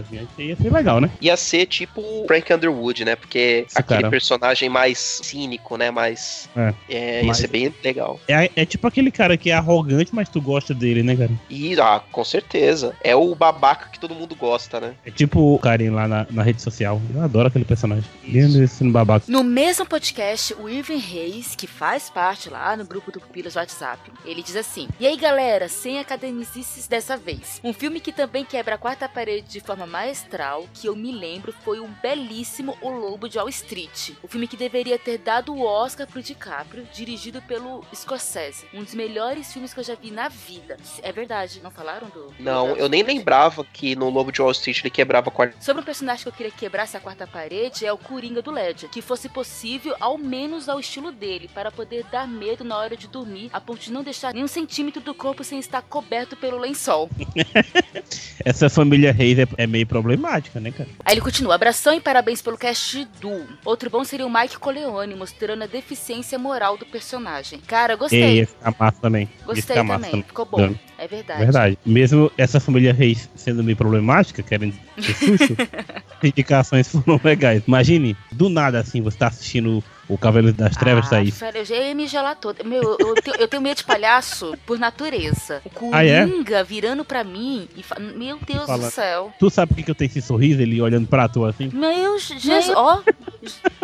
assim, 0.00 0.28
ia 0.38 0.56
ser 0.56 0.72
legal, 0.72 1.00
né? 1.00 1.10
ia 1.20 1.36
ser 1.36 1.66
tipo 1.66 2.00
o 2.00 2.24
Frank 2.26 2.52
Underwood, 2.52 3.04
né? 3.04 3.16
Porque 3.16 3.64
Esse 3.66 3.78
aquele 3.78 4.00
cara. 4.00 4.10
personagem 4.10 4.68
mais 4.68 5.20
cínico, 5.22 5.76
né? 5.76 5.90
Mais. 5.90 6.48
É. 6.56 6.74
É, 6.88 7.20
ia 7.20 7.24
Mais- 7.26 7.38
ser 7.38 7.48
bem 7.48 7.74
legal. 7.82 8.20
É, 8.28 8.50
é 8.56 8.64
tipo 8.64 8.86
aquele 8.86 9.10
cara 9.10 9.36
que 9.36 9.50
é 9.50 9.54
arrogante, 9.54 10.14
mas 10.14 10.28
tu 10.28 10.40
gosta 10.40 10.72
dele, 10.74 11.02
né, 11.02 11.16
cara? 11.16 11.30
E, 11.48 11.78
ah, 11.80 12.00
com 12.12 12.24
certeza. 12.24 12.94
É 13.02 13.14
o 13.14 13.34
babaca 13.34 13.88
que 13.90 13.98
todo 13.98 14.14
mundo 14.14 14.34
gosta, 14.34 14.80
né? 14.80 14.94
É 15.04 15.10
tipo 15.10 15.54
o 15.54 15.58
Karen 15.58 15.90
lá 15.90 16.06
na, 16.06 16.26
na 16.30 16.42
rede 16.42 16.62
social. 16.62 17.00
Eu 17.14 17.22
adoro 17.22 17.48
aquele 17.48 17.64
personagem. 17.64 18.04
Lindo 18.24 18.62
esse 18.62 18.84
babaca. 18.84 19.24
No 19.28 19.42
mesmo 19.42 19.86
podcast, 19.86 20.54
o 20.54 20.68
Irving 20.68 20.98
Reis, 20.98 21.54
que 21.56 21.66
faz 21.66 22.10
parte 22.10 22.48
lá 22.48 22.76
no 22.76 22.84
grupo 22.84 23.10
do 23.10 23.20
Pupilas 23.20 23.56
WhatsApp, 23.56 24.10
ele 24.24 24.42
diz 24.42 24.56
assim: 24.56 24.88
E 25.00 25.06
aí 25.06 25.16
galera, 25.16 25.68
sem 25.68 25.98
academicices 25.98 26.86
dessa 26.86 27.16
vez. 27.16 27.60
Um 27.62 27.72
filme 27.72 28.00
que 28.00 28.12
também 28.12 28.44
quebra 28.44 28.74
a 28.74 28.78
quarta 28.78 29.08
parede 29.08 29.48
de 29.48 29.60
forma 29.64 29.86
maestral, 29.86 30.66
que 30.74 30.86
eu 30.86 30.94
me 30.94 31.10
lembro, 31.10 31.52
foi 31.64 31.80
um 31.80 31.88
belíssimo 32.02 32.76
O 32.80 32.90
Lobo 32.90 33.28
de 33.28 33.38
Wall 33.38 33.48
Street. 33.48 34.10
O 34.22 34.28
filme 34.28 34.46
que 34.46 34.56
deveria 34.56 34.98
ter 34.98 35.18
dado 35.18 35.54
o 35.54 35.62
Oscar 35.64 36.06
pro 36.06 36.22
DiCaprio, 36.22 36.86
dirigido 36.92 37.40
pelo 37.42 37.84
Scorsese. 37.94 38.66
Um 38.74 38.82
dos 38.84 38.94
melhores 38.94 39.52
filmes 39.52 39.72
que 39.72 39.80
eu 39.80 39.84
já 39.84 39.94
vi 39.94 40.10
na 40.10 40.28
vida. 40.28 40.76
É 41.02 41.10
verdade, 41.12 41.60
não 41.62 41.70
falaram 41.70 42.08
do. 42.08 42.32
Não, 42.38 42.68
do- 42.74 42.76
eu 42.76 42.88
nem 42.88 43.02
lembrava 43.02 43.64
que 43.64 43.96
no 43.96 44.10
Lobo 44.10 44.30
de 44.30 44.40
Wall 44.42 44.52
Street 44.52 44.80
ele 44.80 44.90
quebrava 44.90 45.28
a 45.28 45.32
quarta. 45.32 45.56
Sobre 45.60 45.82
um 45.82 45.84
personagem 45.84 46.22
que 46.22 46.28
eu 46.28 46.32
queria 46.32 46.52
que 46.52 46.58
quebrasse 46.58 46.96
a 46.96 47.00
quarta 47.00 47.26
parede 47.26 47.86
é 47.86 47.92
o 47.92 47.98
Coringa 47.98 48.42
do 48.42 48.50
Ledger. 48.50 48.90
Que 48.90 49.00
fosse 49.02 49.28
possível, 49.28 49.94
ao 49.98 50.18
menos 50.18 50.68
ao 50.68 50.78
estilo 50.78 51.10
dele, 51.10 51.48
para 51.54 51.70
poder 51.70 52.04
dar 52.12 52.28
medo 52.28 52.62
na 52.64 52.76
hora 52.76 52.96
de 52.96 53.08
dormir, 53.08 53.50
a 53.52 53.60
ponto 53.60 53.80
de 53.80 53.92
não 53.92 54.02
deixar 54.02 54.34
nenhum 54.34 54.46
centímetro 54.48 55.00
do 55.00 55.14
corpo 55.14 55.42
sem 55.42 55.58
estar 55.58 55.80
coberto 55.82 56.36
pelo 56.36 56.58
lençol. 56.58 57.08
Essa 58.44 58.68
família 58.68 59.12
Reis 59.12 59.38
é, 59.38 59.46
é 59.56 59.66
meio 59.66 59.86
problemática, 59.86 60.60
né, 60.60 60.70
cara? 60.70 60.88
Aí 61.04 61.14
ele 61.14 61.20
continua: 61.20 61.54
abração 61.54 61.94
e 61.94 62.00
parabéns 62.00 62.40
pelo 62.42 62.56
cast 62.58 63.04
do. 63.20 63.46
Outro 63.64 63.88
bom 63.90 64.04
seria 64.04 64.26
o 64.26 64.32
Mike 64.32 64.58
Coleone, 64.58 65.14
mostrando 65.14 65.62
a 65.62 65.66
deficiência 65.66 66.38
moral 66.38 66.76
do 66.76 66.86
personagem. 66.86 67.60
Cara, 67.60 67.94
E 67.94 67.96
gostei. 67.96 68.38
ia 68.38 68.46
ficar 68.46 68.74
massa 68.78 69.00
também. 69.00 69.28
Gostei 69.44 69.62
ficar 69.62 69.84
massa 69.84 70.06
também. 70.06 70.22
Ficou 70.22 70.44
bom. 70.44 70.56
Dando. 70.58 70.78
É 71.04 71.08
verdade. 71.08 71.38
Verdade. 71.40 71.78
Mesmo 71.84 72.32
essa 72.38 72.58
família 72.58 72.92
Reis 72.92 73.28
sendo 73.36 73.62
meio 73.62 73.76
problemática, 73.76 74.42
querendo 74.42 74.74
ter 74.96 75.14
susto, 75.14 75.54
as 76.16 76.24
indicações 76.24 76.88
foram 76.88 77.20
legais. 77.22 77.62
Imagine, 77.68 78.16
do 78.32 78.48
nada 78.48 78.78
assim, 78.80 79.02
você 79.02 79.18
tá 79.18 79.26
assistindo 79.26 79.84
o 80.08 80.18
Cavaleiro 80.18 80.56
das 80.56 80.76
Trevas 80.76 81.06
ah, 81.06 81.10
sair. 81.10 81.30
Fera, 81.30 81.58
eu 81.58 81.64
já 81.64 81.76
ia 81.76 81.94
me 81.94 82.06
gelar 82.06 82.36
toda. 82.36 82.62
Meu, 82.64 82.96
eu, 82.98 83.14
tenho, 83.14 83.36
eu 83.38 83.48
tenho 83.48 83.62
medo 83.62 83.78
de 83.78 83.84
palhaço 83.84 84.54
por 84.66 84.78
natureza. 84.78 85.62
O 85.80 85.90
Ah, 85.92 86.04
é? 86.04 86.26
Coringa 86.26 86.62
virando 86.64 87.04
pra 87.04 87.24
mim 87.24 87.68
e 87.76 87.82
fa... 87.82 87.98
Meu 87.98 88.38
Deus 88.46 88.66
Fala. 88.66 88.86
do 88.86 88.90
céu. 88.90 89.32
Tu 89.38 89.50
sabe 89.50 89.70
por 89.70 89.76
que 89.76 89.82
que 89.82 89.90
eu 89.90 89.94
tenho 89.94 90.10
esse 90.10 90.20
sorriso, 90.22 90.60
ele 90.60 90.80
olhando 90.80 91.06
pra 91.06 91.28
tu 91.28 91.44
assim? 91.44 91.70
Meu 91.72 92.18
Jesus. 92.18 92.70
Ó, 92.76 93.02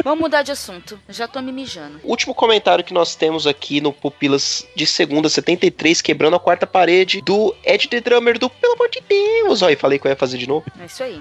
vamos 0.04 0.20
mudar 0.20 0.42
de 0.42 0.52
assunto. 0.52 0.98
Já 1.08 1.26
tô 1.26 1.40
me 1.40 1.52
mijando. 1.52 2.00
Último 2.04 2.34
comentário 2.34 2.84
que 2.84 2.92
nós 2.92 3.14
temos 3.14 3.46
aqui 3.46 3.80
no 3.80 3.92
Pupilas 3.92 4.66
de 4.76 4.86
segunda 4.86 5.28
73, 5.28 6.02
quebrando 6.02 6.36
a 6.36 6.40
quarta 6.40 6.66
parede, 6.66 7.09
do 7.22 7.54
Ed 7.64 7.88
The 7.88 8.00
Drummer 8.00 8.38
do 8.38 8.50
Pelo 8.50 8.74
amor 8.74 8.88
de 8.90 9.00
Deus. 9.08 9.62
Olha, 9.62 9.76
falei 9.76 9.98
que 9.98 10.06
eu 10.06 10.10
ia 10.10 10.16
fazer 10.16 10.38
de 10.38 10.46
novo. 10.46 10.66
É 10.78 10.84
isso 10.84 11.02
aí. 11.02 11.20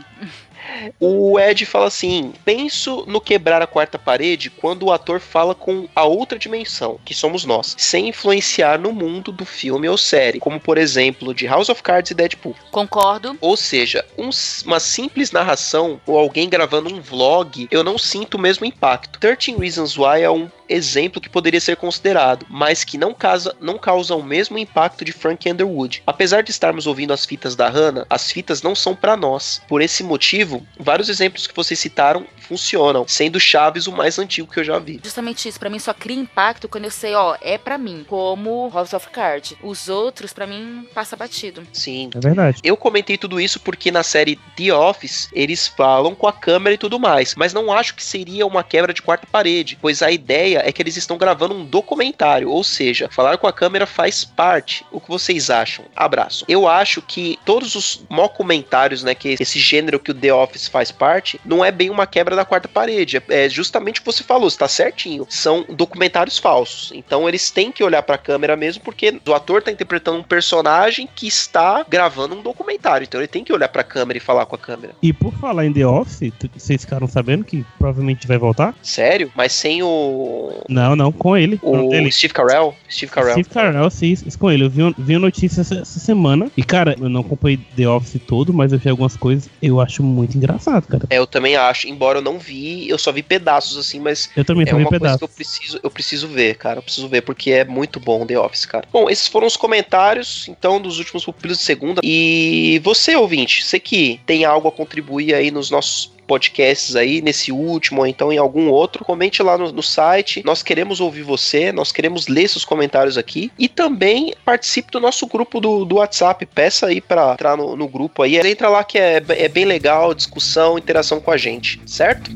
O 1.00 1.40
Ed 1.40 1.66
fala 1.66 1.88
assim: 1.88 2.34
penso 2.44 3.04
no 3.08 3.22
quebrar 3.22 3.62
a 3.62 3.68
quarta 3.68 3.98
parede 3.98 4.50
quando 4.50 4.84
o 4.84 4.92
ator 4.92 5.20
fala 5.20 5.54
com 5.54 5.88
a 5.96 6.04
outra 6.04 6.40
dimensão, 6.40 7.00
que 7.04 7.14
somos 7.14 7.46
nós, 7.46 7.76
sem 7.78 8.10
influenciar 8.10 8.80
no 8.80 8.92
mundo 8.92 9.32
do 9.32 9.46
filme 9.46 9.88
ou 9.90 9.98
série, 9.98 10.40
como 10.40 10.60
por 10.60 10.78
exemplo 10.78 11.34
de 11.34 11.46
House 11.48 11.70
of 11.70 11.84
Cards 11.84 12.12
e 12.12 12.16
Deadpool. 12.16 12.56
Concordo. 12.72 13.38
Ou 13.42 13.58
seja, 13.58 14.06
um 14.18 14.30
uma 14.66 14.80
simples 14.80 15.32
narração 15.32 16.00
ou 16.06 16.18
alguém 16.18 16.50
gravando 16.50 16.94
um 16.94 17.02
vlog, 17.02 17.68
eu 17.72 17.84
não 17.84 17.98
sinto 17.98 18.36
o 18.36 18.40
mesmo 18.40 18.66
impacto. 18.66 19.20
13 19.20 19.56
Reasons 19.56 19.98
Why 19.98 20.22
é 20.22 20.30
um 20.30 20.50
exemplo 20.70 21.20
que 21.20 21.30
poderia 21.30 21.60
ser 21.60 21.76
considerado, 21.76 22.46
mas 22.50 22.84
que 22.84 22.98
não, 22.98 23.14
casa, 23.14 23.56
não 23.60 23.78
causa 23.78 24.16
o 24.16 24.24
mesmo 24.24 24.58
impacto 24.58 25.04
de 25.04 25.12
Frank 25.12 25.50
Underwood. 25.50 26.04
Apesar 26.06 26.44
de 26.44 26.52
estarmos 26.52 26.86
ouvindo 26.86 27.12
as 27.12 27.26
fitas 27.26 27.56
da 27.56 27.68
Hannah, 27.68 28.06
as 28.10 28.32
fitas 28.32 28.62
não 28.62 28.76
são 28.76 28.96
pra 28.96 29.18
nós. 29.18 29.62
Por 29.68 29.82
esse 29.82 30.04
motivo, 30.04 30.49
vários 30.80 31.10
exemplos 31.10 31.48
que 31.48 31.56
vocês 31.56 31.80
citaram 31.80 32.26
funcionam, 32.50 33.06
sendo 33.08 33.40
Chaves 33.40 33.86
o 33.86 33.92
mais 33.92 34.18
antigo 34.18 34.52
que 34.52 34.60
eu 34.60 34.64
já 34.64 34.80
vi. 34.80 35.00
Justamente 35.04 35.48
isso. 35.48 35.60
Pra 35.60 35.70
mim 35.70 35.78
só 35.78 35.94
cria 35.94 36.18
impacto 36.18 36.68
quando 36.68 36.86
eu 36.86 36.92
sei, 36.92 37.14
ó, 37.14 37.38
é 37.40 37.58
pra 37.58 37.78
mim. 37.78 38.04
Como 38.10 38.70
House 38.74 38.94
of 38.94 39.08
Cards. 39.10 39.54
Os 39.62 39.88
outros, 39.88 40.34
pra 40.34 40.48
mim, 40.48 40.88
passa 40.94 41.16
batido. 41.16 41.62
Sim, 41.72 42.10
É 42.16 42.20
verdade. 42.20 42.60
Eu 42.64 42.76
comentei 42.76 43.18
tudo 43.18 43.40
isso 43.40 43.60
porque 43.60 43.92
na 43.92 44.02
série 44.02 44.38
The 44.58 44.74
Office 44.74 45.30
eles 45.32 45.68
falam 45.68 46.16
com 46.16 46.28
a 46.28 46.34
câmera 46.34 46.74
e 46.74 46.78
tudo 46.78 47.00
mais, 47.00 47.36
mas 47.36 47.54
não 47.54 47.72
acho 47.72 47.94
que 47.94 48.04
seria 48.04 48.48
uma 48.48 48.64
quebra 48.64 48.94
de 48.94 49.02
quarta 49.02 49.28
parede, 49.32 49.78
pois 49.80 50.02
a 50.02 50.10
ideia 50.10 50.64
é 50.66 50.72
que 50.72 50.82
eles 50.82 50.98
estão 50.98 51.18
gravando 51.18 51.54
um 51.54 51.66
documentário, 51.66 52.50
ou 52.50 52.64
seja, 52.64 53.10
falar 53.12 53.38
com 53.38 53.46
a 53.48 53.54
câmera 53.54 53.86
faz 53.86 54.24
parte. 54.26 54.86
O 54.92 55.00
que 55.00 55.10
vocês 55.10 55.50
acham? 55.50 55.86
Abraço. 55.96 56.46
Eu 56.48 56.68
acho 56.68 57.02
que 57.02 57.38
todos 57.46 57.76
os 57.76 58.04
mockumentários, 58.10 59.04
né, 59.04 59.14
que 59.14 59.36
esse 59.40 59.60
gênero 59.60 60.00
que 60.00 60.12
o 60.12 60.14
The 60.14 60.34
Office 60.34 60.68
faz 60.68 60.92
parte, 60.92 61.40
não 61.46 61.64
é 61.64 61.72
bem 61.72 61.90
uma 61.90 62.08
quebra 62.08 62.36
da 62.40 62.46
quarta 62.46 62.68
parede. 62.68 63.18
É 63.18 63.40
é 63.40 63.50
justamente 63.50 64.00
o 64.00 64.04
que 64.04 64.12
você 64.12 64.24
falou, 64.24 64.48
está 64.48 64.68
certinho. 64.68 65.26
São 65.30 65.66
documentários 65.70 66.38
falsos. 66.38 66.92
Então 66.94 67.28
eles 67.28 67.50
têm 67.50 67.72
que 67.72 67.84
olhar 67.84 68.04
pra 68.04 68.18
câmera 68.18 68.56
mesmo, 68.56 68.84
porque 68.84 69.20
o 69.26 69.34
ator 69.34 69.62
tá 69.62 69.72
interpretando 69.72 70.18
um 70.18 70.24
personagem 70.24 71.08
que 71.16 71.28
está 71.28 71.86
gravando 71.88 72.36
um 72.36 72.42
documentário. 72.42 73.06
Então 73.06 73.20
ele 73.20 73.28
tem 73.28 73.44
que 73.44 73.54
olhar 73.54 73.70
pra 73.70 73.84
câmera 73.84 74.18
e 74.18 74.22
falar 74.22 74.46
com 74.46 74.56
a 74.56 74.60
câmera. 74.60 74.94
E 75.02 75.14
por 75.14 75.34
falar 75.34 75.66
em 75.66 75.74
The 75.74 75.86
Office, 75.86 76.32
vocês 76.56 76.84
ficaram 76.84 77.08
sabendo 77.08 77.46
que 77.46 77.66
provavelmente 77.78 78.28
vai 78.28 78.38
voltar? 78.38 78.76
Sério? 78.82 79.32
Mas 79.36 79.54
sem 79.54 79.82
o. 79.82 80.64
Não, 80.68 80.96
não, 80.96 81.12
com 81.12 81.38
ele. 81.38 81.60
O. 81.62 81.90
Steve 82.12 82.34
Carell? 82.34 82.76
Steve 82.90 83.12
Carell. 83.12 83.32
Steve 83.34 83.50
Carell, 83.50 83.90
sim, 83.90 84.16
com 84.38 84.52
ele. 84.52 84.66
Eu 84.66 84.70
vi, 84.70 84.82
vi 84.98 85.16
a 85.16 85.20
notícia 85.20 85.62
essa, 85.62 85.76
essa 85.80 86.00
semana. 86.00 86.52
E, 86.58 86.64
cara, 86.64 86.96
eu 87.00 87.10
não 87.10 87.22
acompanhei 87.22 87.60
The 87.76 87.88
Office 87.88 88.22
todo, 88.26 88.54
mas 88.54 88.74
eu 88.74 88.80
vi 88.80 88.90
algumas 88.90 89.16
coisas. 89.16 89.50
Eu 89.62 89.80
acho 89.80 90.04
muito 90.04 90.36
engraçado, 90.36 90.88
cara. 90.88 91.06
É, 91.10 91.18
eu 91.18 91.28
também 91.28 91.56
acho, 91.56 91.88
embora 91.88 92.20
eu 92.20 92.22
não 92.22 92.29
vi, 92.38 92.88
eu 92.90 92.98
só 92.98 93.12
vi 93.12 93.24
pedaços 93.24 93.78
assim, 93.78 94.00
mas 94.00 94.30
Eu 94.36 94.46
também 94.46 94.66
é 94.68 94.76
uma 94.76 94.90
coisa 94.90 95.18
que 95.18 95.24
eu 95.24 95.28
preciso, 95.28 95.80
eu 95.82 95.90
preciso 95.90 96.28
ver, 96.28 96.56
cara. 96.56 96.80
Eu 96.80 96.84
preciso 96.84 97.08
ver, 97.08 97.22
porque 97.22 97.52
é 97.52 97.66
muito 97.66 98.00
bom 98.00 98.26
The 98.26 98.40
Office, 98.40 98.66
cara. 98.66 98.88
Bom, 98.92 99.10
esses 99.10 99.28
foram 99.28 99.48
os 99.48 99.58
comentários, 99.58 100.48
então, 100.48 100.82
dos 100.82 101.00
últimos 101.00 101.26
pupilos 101.26 101.58
de 101.58 101.64
segunda. 101.64 102.02
E 102.04 102.80
você, 102.84 103.16
ouvinte, 103.16 103.64
você 103.64 103.80
que 103.80 104.20
tem 104.26 104.46
algo 104.46 104.68
a 104.68 104.72
contribuir 104.72 105.34
aí 105.34 105.52
nos 105.52 105.72
nossos 105.72 106.12
podcasts 106.30 106.96
aí, 106.96 107.24
nesse 107.24 107.52
último 107.52 108.02
ou 108.02 108.08
então 108.08 108.32
em 108.32 108.38
algum 108.38 108.70
outro, 108.70 109.04
comente 109.04 109.42
lá 109.42 109.58
no, 109.58 109.72
no 109.72 109.82
site. 109.82 110.44
Nós 110.46 110.62
queremos 110.62 111.02
ouvir 111.02 111.24
você, 111.24 111.72
nós 111.72 111.92
queremos 111.92 112.28
ler 112.28 112.48
seus 112.48 112.64
comentários 112.64 113.18
aqui. 113.18 113.52
E 113.58 113.68
também 113.68 114.36
participe 114.46 114.92
do 114.92 115.00
nosso 115.00 115.26
grupo 115.26 115.60
do, 115.60 115.84
do 115.84 115.96
WhatsApp. 115.96 116.46
Peça 116.46 116.86
aí 116.86 117.02
pra 117.02 117.34
entrar 117.34 117.58
no, 117.58 117.76
no 117.76 117.88
grupo 117.88 118.22
aí. 118.22 118.38
Entra 118.38 118.70
lá 118.70 118.84
que 118.84 119.00
é, 119.00 119.24
é 119.28 119.48
bem 119.48 119.66
legal, 119.66 120.14
discussão, 120.14 120.78
interação 120.78 121.20
com 121.20 121.32
a 121.32 121.38
gente, 121.38 121.82
certo? 121.88 122.30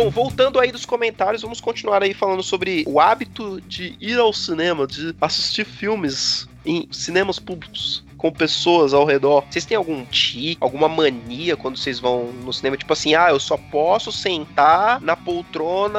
Bom, 0.00 0.08
voltando 0.08 0.58
aí 0.58 0.72
dos 0.72 0.86
comentários, 0.86 1.42
vamos 1.42 1.60
continuar 1.60 2.02
aí 2.02 2.14
falando 2.14 2.42
sobre 2.42 2.84
o 2.88 2.98
hábito 2.98 3.60
de 3.60 3.94
ir 4.00 4.18
ao 4.18 4.32
cinema, 4.32 4.86
de 4.86 5.14
assistir 5.20 5.66
filmes 5.66 6.48
em 6.64 6.86
cinemas 6.90 7.38
públicos 7.38 8.04
com 8.16 8.30
pessoas 8.30 8.92
ao 8.92 9.06
redor. 9.06 9.44
Vocês 9.50 9.64
têm 9.64 9.76
algum 9.78 10.04
tique, 10.04 10.58
alguma 10.60 10.88
mania 10.90 11.56
quando 11.56 11.78
vocês 11.78 11.98
vão 11.98 12.26
no 12.44 12.52
cinema? 12.52 12.76
Tipo 12.76 12.92
assim, 12.92 13.14
ah, 13.14 13.30
eu 13.30 13.40
só 13.40 13.56
posso 13.56 14.12
sentar 14.12 15.00
na 15.00 15.16
poltrona 15.16 15.98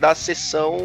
da 0.00 0.14
sessão 0.16 0.76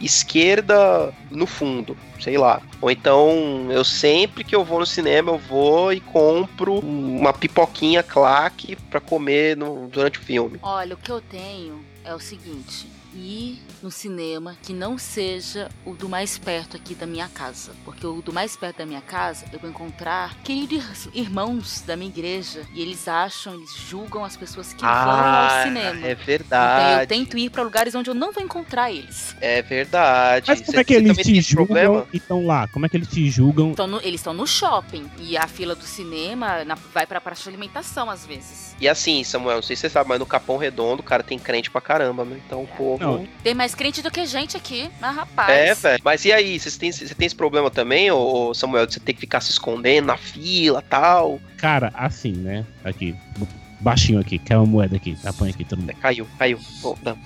esquerda 0.00 1.14
no 1.30 1.46
fundo, 1.46 1.96
sei 2.20 2.36
lá. 2.36 2.60
Ou 2.80 2.90
então, 2.90 3.68
eu 3.70 3.84
sempre 3.84 4.42
que 4.42 4.56
eu 4.56 4.64
vou 4.64 4.80
no 4.80 4.86
cinema, 4.86 5.30
eu 5.30 5.38
vou 5.38 5.92
e 5.92 6.00
compro 6.00 6.80
uma 6.80 7.32
pipoquinha 7.32 8.02
claque 8.02 8.74
pra 8.90 9.00
comer 9.00 9.56
no- 9.56 9.86
durante 9.88 10.18
o 10.18 10.22
filme. 10.22 10.58
Olha, 10.62 10.94
o 10.94 10.98
que 10.98 11.10
eu 11.12 11.20
tenho 11.20 11.80
é 12.04 12.12
o 12.14 12.18
seguinte: 12.18 12.88
ir 13.14 13.58
no 13.82 13.90
cinema 13.90 14.56
que 14.62 14.72
não 14.72 14.98
seja 14.98 15.68
o 15.84 15.94
do 15.94 16.08
mais 16.08 16.36
perto 16.38 16.76
aqui 16.76 16.94
da 16.94 17.06
minha 17.06 17.28
casa. 17.28 17.72
Porque 17.84 18.06
o 18.06 18.20
do 18.22 18.32
mais 18.32 18.56
perto 18.56 18.78
da 18.78 18.86
minha 18.86 19.00
casa 19.00 19.46
eu 19.52 19.58
vou 19.58 19.68
encontrar 19.70 20.34
queridos 20.42 21.08
irmãos 21.14 21.82
da 21.86 21.96
minha 21.96 22.10
igreja. 22.10 22.62
E 22.74 22.80
eles 22.82 23.06
acham, 23.08 23.54
eles 23.54 23.74
julgam 23.88 24.24
as 24.24 24.36
pessoas 24.36 24.72
que 24.72 24.82
vão 24.82 24.90
ao 24.90 25.62
cinema. 25.62 26.06
é 26.06 26.12
Então 26.12 26.24
verdade. 26.24 27.02
eu 27.02 27.06
tento 27.06 27.38
ir 27.38 27.50
pra 27.50 27.62
lugares 27.62 27.94
onde 27.94 28.10
eu 28.10 28.14
não 28.14 28.32
vou 28.32 28.42
encontrar 28.42 28.90
eles. 28.90 29.34
É 29.40 29.62
verdade. 29.62 30.46
Mas 30.48 30.60
como 30.60 30.72
Cê- 30.72 30.80
é 30.80 30.84
que 30.84 30.94
eles 30.94 31.16
te 31.16 31.40
julgam 31.40 31.66
problema? 31.66 32.06
e 32.12 32.16
estão 32.16 32.44
lá? 32.46 32.68
Como 32.68 32.86
é 32.86 32.88
que 32.88 32.96
eles 32.96 33.08
te 33.08 33.28
julgam? 33.30 33.74
Tão 33.74 33.86
no- 33.86 34.00
eles 34.00 34.20
estão 34.20 34.34
no 34.34 34.46
shopping. 34.46 35.08
E 35.18 35.36
a 35.36 35.46
fila 35.46 35.74
do 35.74 35.84
cinema 35.84 36.64
na- 36.64 36.76
vai 36.92 37.06
pra 37.06 37.20
praça 37.20 37.42
de 37.44 37.48
alimentação 37.48 38.10
às 38.10 38.26
vezes. 38.26 38.74
E 38.80 38.88
assim, 38.88 39.24
Samuel, 39.24 39.56
não 39.56 39.62
sei 39.62 39.74
se 39.76 39.82
você 39.82 39.90
sabe, 39.90 40.08
mas 40.08 40.18
no 40.18 40.26
Capão 40.26 40.56
Redondo, 40.56 41.02
cara, 41.02 41.22
tem 41.22 41.38
crente 41.38 41.70
pra 41.70 41.80
caramba, 41.80 42.24
né? 42.24 42.38
Então 42.46 42.62
o 42.62 42.66
povo. 42.66 43.05
Não, 43.06 43.26
Tem 43.42 43.54
mais 43.54 43.74
crente 43.74 44.02
do 44.02 44.10
que 44.10 44.24
gente 44.26 44.56
aqui. 44.56 44.88
Mas 45.00 45.14
rapaz. 45.16 45.50
É, 45.50 45.74
velho. 45.74 46.02
Mas 46.04 46.24
e 46.24 46.32
aí, 46.32 46.58
você 46.58 46.78
tem, 46.78 46.90
você 46.92 47.14
tem 47.14 47.26
esse 47.26 47.34
problema 47.36 47.70
também, 47.70 48.10
ô, 48.10 48.48
ô, 48.48 48.54
Samuel, 48.54 48.86
de 48.86 48.94
você 48.94 49.00
ter 49.00 49.12
que 49.12 49.20
ficar 49.20 49.40
se 49.40 49.50
escondendo 49.50 50.06
na 50.06 50.16
fila 50.16 50.82
tal? 50.82 51.40
Cara, 51.56 51.92
assim, 51.94 52.32
né? 52.32 52.64
Aqui, 52.84 53.14
baixinho 53.80 54.20
aqui, 54.20 54.38
quer 54.38 54.56
uma 54.56 54.66
moeda 54.66 54.96
aqui, 54.96 55.16
apanha 55.24 55.52
aqui 55.52 55.64
todo 55.64 55.80
mundo. 55.80 55.90
É, 55.90 55.94
Caiu, 55.94 56.26
caiu. 56.38 56.58
Ô, 56.82 56.96
não. 57.02 57.16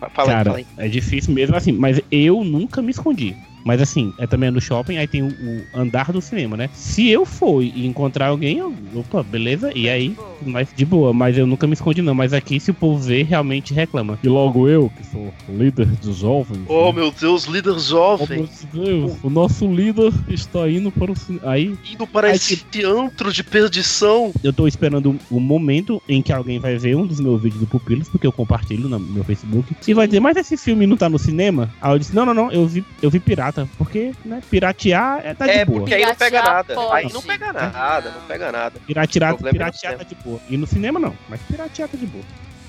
Fala 0.00 0.10
aí, 0.18 0.26
Cara, 0.26 0.44
fala 0.44 0.56
aí. 0.58 0.66
é 0.76 0.88
difícil 0.88 1.32
mesmo 1.32 1.56
assim, 1.56 1.72
mas 1.72 2.00
eu 2.10 2.44
nunca 2.44 2.82
me 2.82 2.90
escondi. 2.90 3.34
Mas 3.64 3.80
assim, 3.80 4.12
é 4.18 4.26
também 4.26 4.50
no 4.50 4.60
shopping, 4.60 4.96
aí 4.98 5.06
tem 5.06 5.22
o, 5.22 5.28
o 5.28 5.62
andar 5.74 6.12
do 6.12 6.20
cinema, 6.20 6.56
né? 6.56 6.68
Se 6.72 7.08
eu 7.08 7.24
for 7.24 7.62
e 7.62 7.86
encontrar 7.86 8.26
alguém, 8.28 8.58
eu, 8.58 8.74
opa, 8.94 9.22
beleza, 9.22 9.72
e 9.74 9.88
aí, 9.88 10.16
mas 10.42 10.68
de 10.74 10.84
boa, 10.84 11.12
mas 11.12 11.36
eu 11.38 11.46
nunca 11.46 11.66
me 11.66 11.72
escondi 11.72 12.02
não. 12.02 12.14
Mas 12.14 12.32
aqui, 12.32 12.60
se 12.60 12.70
o 12.70 12.74
povo 12.74 12.98
ver, 13.02 13.24
realmente 13.24 13.72
reclama. 13.72 14.18
E 14.22 14.28
logo 14.28 14.68
eu, 14.68 14.90
que 14.96 15.04
sou 15.06 15.32
líder 15.48 15.86
dos 15.86 16.18
jovens. 16.18 16.60
Oh, 16.68 16.86
né? 16.86 17.00
meu 17.00 17.10
Deus, 17.18 17.44
líder 17.44 17.74
Oh, 17.74 17.78
jovem. 17.78 18.38
meu 18.38 18.48
Deus, 18.84 19.12
o 19.22 19.30
nosso 19.30 19.66
líder 19.72 20.12
está 20.28 20.68
indo 20.68 20.90
para 20.92 21.10
o 21.10 21.16
cinema. 21.16 21.50
Aí 21.50 21.74
Indo 21.92 22.06
para 22.06 22.28
Aí, 22.28 22.34
esse 22.36 22.62
antro 22.84 23.32
de 23.32 23.42
perdição. 23.42 24.32
eu 24.42 24.52
tô 24.52 24.66
esperando 24.68 25.18
o 25.30 25.40
momento 25.40 26.02
em 26.08 26.20
que 26.20 26.32
alguém 26.32 26.58
vai 26.58 26.76
ver 26.76 26.96
um 26.96 27.06
dos 27.06 27.20
meus 27.20 27.40
vídeos 27.40 27.60
do 27.60 27.66
Pupilos, 27.66 28.08
porque 28.08 28.26
eu 28.26 28.32
compartilho 28.32 28.88
no 28.88 28.98
meu 29.00 29.24
Facebook, 29.24 29.74
e 29.86 29.94
vai 29.94 30.06
dizer, 30.06 30.20
mas 30.20 30.36
esse 30.36 30.56
filme 30.56 30.86
não 30.86 30.96
tá 30.96 31.08
no 31.08 31.18
cinema? 31.18 31.70
Aí 31.80 31.92
eu 31.92 31.98
disse, 31.98 32.14
não, 32.14 32.26
não, 32.26 32.34
não, 32.34 32.52
eu 32.52 32.66
vi, 32.66 32.84
eu 33.02 33.10
vi 33.10 33.18
pirata, 33.20 33.53
porque, 33.78 34.12
né, 34.24 34.42
piratear 34.50 35.20
é, 35.24 35.34
tá 35.34 35.46
de 35.46 35.52
É, 35.52 35.64
boa. 35.64 35.80
porque 35.80 35.94
aí 35.94 36.04
não 36.04 36.14
pega 36.14 36.42
nada. 36.42 36.74
pode. 36.74 37.06
Aí 37.06 37.12
não 37.12 37.22
pega 37.22 37.52
nada, 37.52 38.10
não 38.10 38.20
pega 38.26 38.52
nada. 38.52 38.80
Piratear, 38.86 39.34
é 39.34 39.50
piratear 39.52 39.96
tá 39.98 40.04
de 40.04 40.14
boa. 40.16 40.40
E 40.48 40.56
no 40.56 40.66
cinema 40.66 40.98
não, 40.98 41.16
mas 41.28 41.40
piratear 41.42 41.88
tá 41.88 41.96
de 41.96 42.06
boa. 42.06 42.24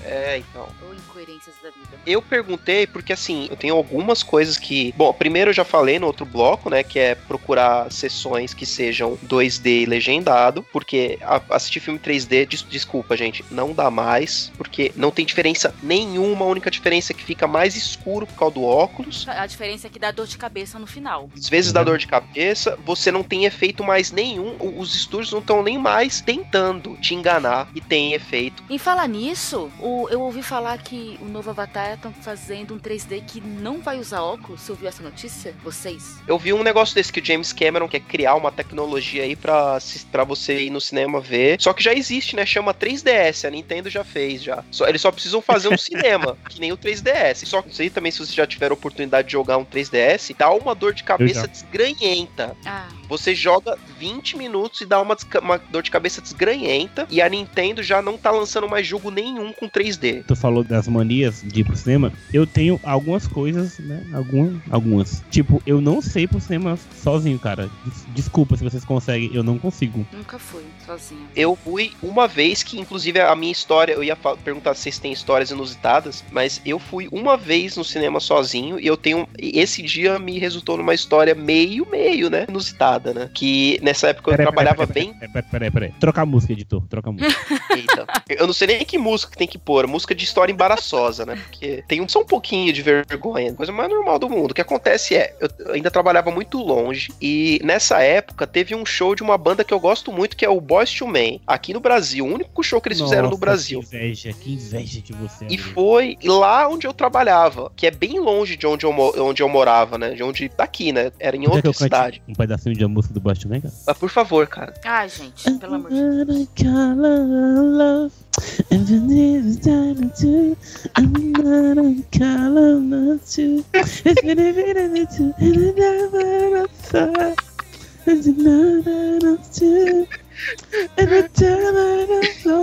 É, 0.06 0.38
então. 0.38 0.68
Ou 0.86 0.94
incoerências 0.94 1.54
da 1.62 1.70
vida. 1.70 1.98
Eu 2.06 2.22
perguntei 2.22 2.86
porque 2.86 3.12
assim, 3.12 3.48
eu 3.50 3.56
tenho 3.56 3.74
algumas 3.74 4.22
coisas 4.22 4.56
que. 4.58 4.92
Bom, 4.96 5.12
primeiro 5.12 5.50
eu 5.50 5.54
já 5.54 5.64
falei 5.64 5.98
no 5.98 6.06
outro 6.06 6.24
bloco, 6.24 6.70
né? 6.70 6.82
Que 6.82 6.98
é 6.98 7.14
procurar 7.14 7.90
sessões 7.92 8.54
que 8.54 8.64
sejam 8.64 9.16
2D 9.26 9.82
e 9.82 9.86
legendado. 9.86 10.62
Porque 10.72 11.18
assistir 11.50 11.80
filme 11.80 11.98
3D, 11.98 12.46
des- 12.46 12.62
desculpa, 12.68 13.16
gente, 13.16 13.44
não 13.50 13.72
dá 13.72 13.90
mais. 13.90 14.52
Porque 14.56 14.92
não 14.94 15.10
tem 15.10 15.24
diferença 15.26 15.74
nenhuma. 15.82 16.44
A 16.44 16.48
única 16.48 16.70
diferença 16.70 17.12
é 17.12 17.14
que 17.14 17.24
fica 17.24 17.46
mais 17.46 17.74
escuro 17.76 18.26
por 18.26 18.34
causa 18.36 18.54
do 18.54 18.64
óculos. 18.64 19.26
A 19.28 19.46
diferença 19.46 19.86
é 19.86 19.90
que 19.90 19.98
dá 19.98 20.10
dor 20.10 20.26
de 20.26 20.38
cabeça 20.38 20.78
no 20.78 20.86
final. 20.86 21.28
Às 21.36 21.48
vezes 21.48 21.72
dá 21.72 21.82
dor 21.82 21.98
de 21.98 22.06
cabeça, 22.06 22.78
você 22.84 23.10
não 23.10 23.22
tem 23.22 23.44
efeito 23.44 23.82
mais 23.82 24.12
nenhum. 24.12 24.56
Os 24.78 24.94
estúdios 24.94 25.32
não 25.32 25.40
estão 25.40 25.62
nem 25.62 25.78
mais 25.78 26.20
tentando 26.20 26.96
te 26.98 27.14
enganar 27.14 27.68
e 27.74 27.80
tem 27.80 28.12
efeito. 28.12 28.62
Em 28.70 28.78
falar 28.78 29.08
nisso, 29.08 29.70
o- 29.80 29.95
eu 30.10 30.20
ouvi 30.20 30.42
falar 30.42 30.78
que 30.78 31.18
o 31.20 31.24
novo 31.24 31.50
Avatar 31.50 31.94
estão 31.94 32.12
fazendo 32.12 32.74
um 32.74 32.78
3D 32.78 33.24
que 33.26 33.40
não 33.40 33.80
vai 33.80 33.98
usar 33.98 34.22
óculos. 34.22 34.60
Você 34.60 34.72
ouviu 34.72 34.88
essa 34.88 35.02
notícia? 35.02 35.54
Vocês? 35.62 36.18
Eu 36.26 36.38
vi 36.38 36.52
um 36.52 36.62
negócio 36.62 36.94
desse 36.94 37.12
que 37.12 37.20
o 37.20 37.24
James 37.24 37.52
Cameron 37.52 37.88
quer 37.88 38.00
criar 38.00 38.34
uma 38.34 38.52
tecnologia 38.52 39.22
aí 39.22 39.34
pra, 39.34 39.78
pra 40.12 40.24
você 40.24 40.64
ir 40.64 40.70
no 40.70 40.80
cinema 40.80 41.20
ver. 41.20 41.60
Só 41.60 41.72
que 41.72 41.82
já 41.82 41.92
existe, 41.92 42.36
né? 42.36 42.44
Chama 42.44 42.74
3DS, 42.74 43.46
a 43.46 43.50
Nintendo 43.50 43.88
já 43.88 44.04
fez 44.04 44.42
já. 44.42 44.64
Só, 44.70 44.86
eles 44.86 45.00
só 45.00 45.10
precisam 45.10 45.40
fazer 45.40 45.68
um 45.68 45.78
cinema, 45.78 46.36
que 46.48 46.60
nem 46.60 46.72
o 46.72 46.76
3DS. 46.76 47.46
Só 47.46 47.62
que 47.62 47.70
isso 47.70 47.82
aí 47.82 47.90
também, 47.90 48.12
se 48.12 48.18
você 48.18 48.32
já 48.32 48.46
tiver 48.46 48.70
a 48.70 48.74
oportunidade 48.74 49.28
de 49.28 49.32
jogar 49.32 49.56
um 49.56 49.64
3DS, 49.64 50.34
dá 50.36 50.50
uma 50.50 50.74
dor 50.74 50.92
de 50.92 51.04
cabeça 51.04 51.46
desgranhenta. 51.48 52.56
Ah, 52.64 52.88
Você 53.08 53.34
joga 53.34 53.76
20 53.98 54.36
minutos 54.36 54.80
e 54.80 54.86
dá 54.86 55.00
uma, 55.00 55.16
uma 55.42 55.58
dor 55.70 55.82
de 55.82 55.90
cabeça 55.90 56.20
desgranhenta. 56.20 57.06
E 57.10 57.20
a 57.22 57.28
Nintendo 57.28 57.82
já 57.82 58.00
não 58.02 58.16
tá 58.16 58.30
lançando 58.30 58.68
mais 58.68 58.86
jogo 58.86 59.10
nenhum 59.10 59.52
com 59.52 59.68
3D. 59.68 60.24
Tu 60.26 60.36
falou 60.36 60.62
das 60.64 60.88
manias 60.88 61.42
de 61.44 61.60
ir 61.60 61.64
pro 61.64 61.76
cinema. 61.76 62.12
Eu 62.32 62.46
tenho 62.46 62.80
algumas 62.82 63.26
coisas, 63.26 63.78
né? 63.78 64.02
Algum, 64.12 64.58
algumas. 64.70 65.22
Tipo, 65.30 65.62
eu 65.66 65.80
não 65.80 66.00
sei 66.02 66.26
pro 66.26 66.40
cinema 66.40 66.78
sozinho, 67.02 67.38
cara. 67.38 67.70
Des- 67.84 68.06
Desculpa 68.26 68.56
se 68.56 68.64
vocês 68.64 68.84
conseguem, 68.84 69.30
eu 69.32 69.42
não 69.42 69.58
consigo. 69.58 70.06
nunca 70.12 70.38
fui 70.38 70.64
sozinha. 70.84 71.26
Eu 71.34 71.56
fui 71.56 71.92
uma 72.02 72.26
vez 72.26 72.62
que, 72.62 72.78
inclusive, 72.80 73.20
a 73.20 73.34
minha 73.36 73.52
história, 73.52 73.92
eu 73.92 74.02
ia 74.02 74.16
perguntar 74.16 74.74
se 74.74 74.82
vocês 74.82 74.98
têm 74.98 75.12
histórias 75.12 75.50
inusitadas, 75.50 76.24
mas 76.30 76.60
eu 76.64 76.78
fui 76.78 77.08
uma 77.12 77.36
vez 77.36 77.76
no 77.76 77.84
cinema 77.84 78.20
sozinho 78.20 78.78
e 78.80 78.86
eu 78.86 78.96
tenho. 78.96 79.28
Esse 79.38 79.82
dia 79.82 80.18
me 80.18 80.38
resultou 80.38 80.76
numa 80.76 80.94
história 80.94 81.34
meio, 81.34 81.86
meio, 81.90 82.28
né? 82.30 82.46
Inusitada, 82.48 82.95
né? 82.98 83.30
Que 83.32 83.78
nessa 83.82 84.08
época 84.08 84.30
eu 84.30 84.36
trabalhava 84.36 84.86
peraí, 84.86 85.12
bem. 85.18 85.30
Peraí, 85.50 85.70
peraí. 85.70 85.92
Trocar 86.00 86.22
a 86.22 86.26
música, 86.26 86.52
editor. 86.52 86.86
Troca 86.88 87.10
a 87.10 87.12
música. 87.12 87.36
Eita. 87.70 88.06
Eu 88.28 88.46
não 88.46 88.54
sei 88.54 88.68
nem 88.68 88.84
que 88.84 88.98
música 88.98 89.32
que 89.32 89.38
tem 89.38 89.48
que 89.48 89.58
pôr. 89.58 89.86
Música 89.86 90.14
de 90.14 90.24
história 90.24 90.52
embaraçosa, 90.52 91.24
né? 91.24 91.36
Porque 91.36 91.84
tem 91.86 92.00
um, 92.00 92.08
só 92.08 92.20
um 92.20 92.26
pouquinho 92.26 92.72
de 92.72 92.82
vergonha. 92.82 93.52
Coisa 93.54 93.72
mais 93.72 93.88
normal 93.88 94.18
do 94.18 94.28
mundo. 94.28 94.50
O 94.50 94.54
que 94.54 94.60
acontece 94.60 95.14
é, 95.14 95.34
eu 95.58 95.72
ainda 95.72 95.90
trabalhava 95.90 96.30
muito 96.30 96.58
longe 96.58 97.12
e 97.20 97.60
nessa 97.62 98.00
época 98.00 98.46
teve 98.46 98.74
um 98.74 98.84
show 98.84 99.14
de 99.14 99.22
uma 99.22 99.38
banda 99.38 99.64
que 99.64 99.72
eu 99.72 99.80
gosto 99.80 100.12
muito, 100.12 100.36
que 100.36 100.44
é 100.44 100.48
o 100.48 100.60
Boys 100.60 100.92
to 100.92 101.06
Men, 101.06 101.40
aqui 101.46 101.72
no 101.72 101.80
Brasil. 101.80 102.24
O 102.24 102.32
único 102.32 102.62
show 102.62 102.80
que 102.80 102.88
eles 102.88 103.00
fizeram 103.00 103.24
no 103.24 103.30
Nossa, 103.30 103.40
Brasil. 103.40 103.80
Que 103.80 103.96
inveja, 103.96 104.32
que 104.32 104.52
inveja 104.52 105.00
de 105.00 105.12
você. 105.12 105.44
E 105.44 105.54
amigo. 105.54 105.62
foi 105.74 106.16
lá 106.24 106.68
onde 106.68 106.86
eu 106.86 106.92
trabalhava, 106.92 107.70
que 107.76 107.86
é 107.86 107.90
bem 107.90 108.18
longe 108.18 108.56
de 108.56 108.66
onde 108.66 108.84
eu, 108.84 108.90
onde 108.90 109.42
eu 109.42 109.48
morava, 109.48 109.98
né? 109.98 110.10
De 110.10 110.22
onde 110.22 110.50
daqui, 110.56 110.92
né? 110.92 111.12
Era 111.18 111.36
em 111.36 111.40
que 111.40 111.48
outra 111.48 111.72
cidade. 111.72 112.22
Um 112.28 112.34
pedacinho 112.34 112.74
de 112.74 112.84
a 112.86 112.88
música 112.88 113.14
do 113.14 113.20
Baixo 113.20 113.48
Mega? 113.48 113.70
Ah, 113.86 113.94
por 113.94 114.08
favor, 114.08 114.46
cara. 114.46 114.74
Ai, 114.84 115.08
gente, 115.08 115.50
pelo 115.58 115.74
amor 115.74 115.90
de 115.90 116.24
Deus. 116.24 116.48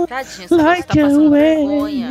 Tadinha, 0.08 0.44
essa 0.44 0.56
moça 0.56 0.82
tá 0.84 0.94
passando 0.94 1.30
vergonha. 1.30 2.10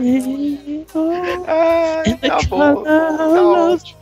Ai, 1.48 2.16
tá 2.18 2.40
bom. 2.50 2.84
Tá 2.84 3.42
ótimo. 3.72 3.98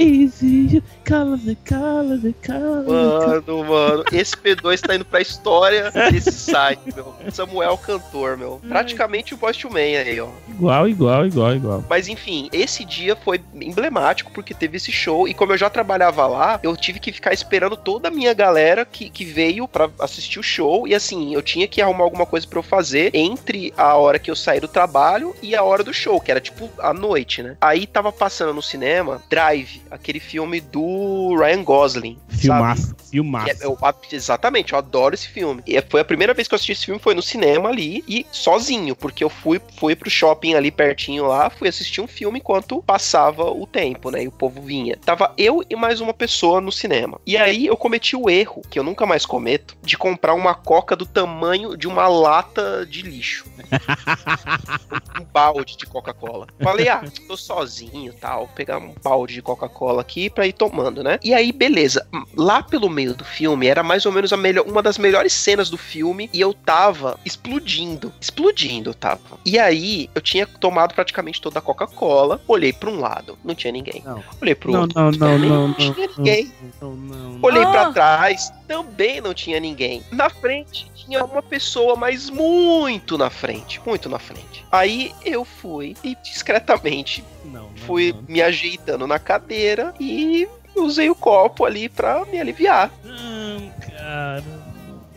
Mano, 2.87 3.65
mano, 3.65 4.03
esse 4.13 4.33
P2 4.37 4.79
tá 4.79 4.95
indo 4.95 5.03
pra 5.03 5.19
história 5.19 5.91
desse 6.09 6.31
site, 6.31 6.81
meu. 6.95 7.13
Samuel 7.29 7.77
Cantor, 7.77 8.37
meu. 8.37 8.61
Praticamente 8.67 9.33
o 9.33 9.37
Boss 9.37 9.57
to 9.57 9.69
Man 9.69 9.79
aí, 9.79 10.21
ó. 10.21 10.29
Igual, 10.47 10.87
igual, 10.87 11.25
igual, 11.25 11.55
igual. 11.55 11.83
Mas 11.89 12.07
enfim, 12.07 12.49
esse 12.53 12.85
dia 12.85 13.15
foi 13.15 13.41
emblemático 13.53 14.31
porque 14.31 14.53
teve 14.53 14.77
esse 14.77 14.91
show 14.91 15.27
e 15.27 15.33
como 15.33 15.51
eu 15.51 15.57
já 15.57 15.69
trabalhava 15.69 16.25
lá, 16.27 16.59
eu 16.63 16.77
tive 16.77 16.99
que 16.99 17.11
ficar 17.11 17.33
esperando 17.33 17.75
toda 17.75 18.07
a 18.07 18.11
minha 18.11 18.33
galera 18.33 18.85
que, 18.85 19.09
que 19.09 19.25
veio 19.25 19.67
pra 19.67 19.89
assistir 19.99 20.39
o 20.39 20.43
show 20.43 20.87
e 20.87 20.95
assim, 20.95 21.33
eu 21.33 21.41
tinha 21.41 21.67
que 21.67 21.81
arrumar 21.81 22.05
alguma 22.05 22.25
coisa 22.25 22.47
pra 22.47 22.59
eu 22.59 22.63
fazer 22.63 23.11
entre 23.13 23.73
a 23.75 23.95
hora 23.95 24.17
que 24.17 24.31
eu 24.31 24.35
saí 24.35 24.61
do 24.61 24.67
trabalho 24.67 25.35
e 25.41 25.55
a 25.55 25.63
hora 25.63 25.83
do 25.83 25.93
show, 25.93 26.21
que 26.21 26.31
era 26.31 26.39
tipo 26.39 26.69
a 26.79 26.93
noite, 26.93 27.43
né? 27.43 27.57
Aí 27.59 27.85
tava 27.85 28.13
passando 28.13 28.53
no 28.53 28.61
cinema 28.61 29.21
Drive, 29.29 29.81
aquele 29.91 30.19
filme 30.19 30.61
do 30.61 31.00
Ryan 31.37 31.63
Gosling. 31.63 32.17
Filmaço, 32.29 32.95
filmaço. 33.09 33.49
é- 33.51 33.65
eu- 33.65 33.77
a- 33.81 33.93
exatamente, 34.11 34.73
eu 34.73 34.79
adoro 34.79 35.13
esse 35.13 35.27
filme. 35.27 35.61
E 35.67 35.79
foi 35.81 36.01
a 36.01 36.05
primeira 36.05 36.33
vez 36.33 36.47
que 36.47 36.53
eu 36.53 36.55
assisti 36.55 36.71
esse 36.71 36.85
filme, 36.85 36.99
foi 36.99 37.13
no 37.13 37.21
cinema 37.21 37.69
ali 37.69 38.03
e 38.07 38.25
sozinho, 38.31 38.95
porque 38.95 39.23
eu 39.23 39.29
fui, 39.29 39.61
fui 39.77 39.95
pro 39.95 40.09
shopping 40.09 40.53
ali 40.55 40.71
pertinho 40.71 41.27
lá, 41.27 41.49
fui 41.49 41.67
assistir 41.67 42.01
um 42.01 42.07
filme 42.07 42.39
enquanto 42.39 42.81
passava 42.81 43.43
o 43.51 43.67
tempo, 43.67 44.09
né? 44.09 44.23
E 44.23 44.27
o 44.27 44.31
povo 44.31 44.61
vinha. 44.61 44.97
Tava 44.97 45.33
eu 45.37 45.63
e 45.69 45.75
mais 45.75 46.01
uma 46.01 46.13
pessoa 46.13 46.59
no 46.59 46.71
cinema. 46.71 47.19
E 47.25 47.37
aí 47.37 47.67
eu 47.67 47.77
cometi 47.77 48.15
o 48.15 48.29
erro, 48.29 48.61
que 48.69 48.79
eu 48.79 48.83
nunca 48.83 49.05
mais 49.05 49.25
cometo, 49.25 49.77
de 49.83 49.97
comprar 49.97 50.33
uma 50.33 50.55
coca 50.55 50.95
do 50.95 51.05
tamanho 51.05 51.77
de 51.77 51.87
uma 51.87 52.07
lata 52.07 52.85
de 52.85 53.01
lixo. 53.03 53.45
um 55.19 55.23
balde 55.31 55.77
de 55.77 55.85
Coca-Cola. 55.85 56.47
Falei, 56.61 56.87
ah, 56.89 57.03
tô 57.27 57.37
sozinho 57.37 58.13
tal, 58.19 58.45
vou 58.45 58.55
pegar 58.55 58.77
um 58.77 58.93
balde 59.03 59.33
de 59.35 59.41
Coca-Cola 59.41 60.01
aqui 60.01 60.29
pra 60.29 60.47
ir 60.47 60.53
tomando, 60.53 60.80
né? 60.89 61.19
E 61.23 61.33
aí, 61.33 61.51
beleza. 61.51 62.07
Lá 62.35 62.63
pelo 62.63 62.89
meio 62.89 63.13
do 63.13 63.23
filme, 63.25 63.67
era 63.67 63.83
mais 63.83 64.05
ou 64.05 64.11
menos 64.11 64.31
a 64.33 64.37
melhor, 64.37 64.65
uma 64.65 64.81
das 64.81 64.97
melhores 64.97 65.33
cenas 65.33 65.69
do 65.69 65.77
filme 65.77 66.29
e 66.33 66.39
eu 66.41 66.53
tava 66.53 67.19
explodindo. 67.25 68.11
Explodindo, 68.19 68.89
eu 68.89 68.93
tava. 68.93 69.19
E 69.45 69.59
aí, 69.59 70.09
eu 70.15 70.21
tinha 70.21 70.45
tomado 70.47 70.93
praticamente 70.95 71.41
toda 71.41 71.59
a 71.59 71.61
Coca-Cola, 71.61 72.41
olhei 72.47 72.71
pra 72.73 72.89
um 72.89 72.99
lado, 72.99 73.37
não 73.43 73.53
tinha 73.53 73.71
ninguém. 73.71 74.01
Não. 74.05 74.23
Olhei 74.41 74.55
pro 74.55 74.71
Não, 74.71 74.81
outro, 74.81 74.97
não, 74.99 75.11
não, 75.11 75.19
também 75.19 75.49
não, 75.49 75.67
não 75.67 75.73
tinha 75.75 75.93
não, 76.07 76.13
ninguém. 76.17 76.51
não, 76.81 76.95
não. 76.95 77.39
Olhei 77.41 77.63
Ah! 77.63 77.71
pra 77.71 77.91
trás, 77.91 78.51
também 78.67 79.19
não 79.21 79.33
tinha 79.33 79.59
ninguém. 79.59 80.01
Na 80.11 80.29
frente 80.29 80.89
tinha 80.95 81.23
uma 81.25 81.41
pessoa, 81.43 81.95
mas 81.95 82.29
muito 82.29 83.17
na 83.17 83.29
frente, 83.29 83.81
muito 83.85 84.07
na 84.07 84.19
frente. 84.19 84.65
Aí 84.71 85.11
eu 85.25 85.43
fui 85.43 85.95
e 86.03 86.15
discretamente 86.23 87.23
Não, 87.43 87.63
não, 87.63 87.69
fui 87.85 88.13
não. 88.13 88.23
me 88.27 88.41
ajeitando 88.41 89.05
na 89.07 89.19
cadeira 89.19 89.93
e 89.99 90.47
usei 90.83 91.09
o 91.09 91.15
copo 91.15 91.65
ali 91.65 91.87
pra 91.89 92.25
me 92.25 92.39
aliviar. 92.39 92.91
Não, 93.03 93.69
cara. 93.79 94.43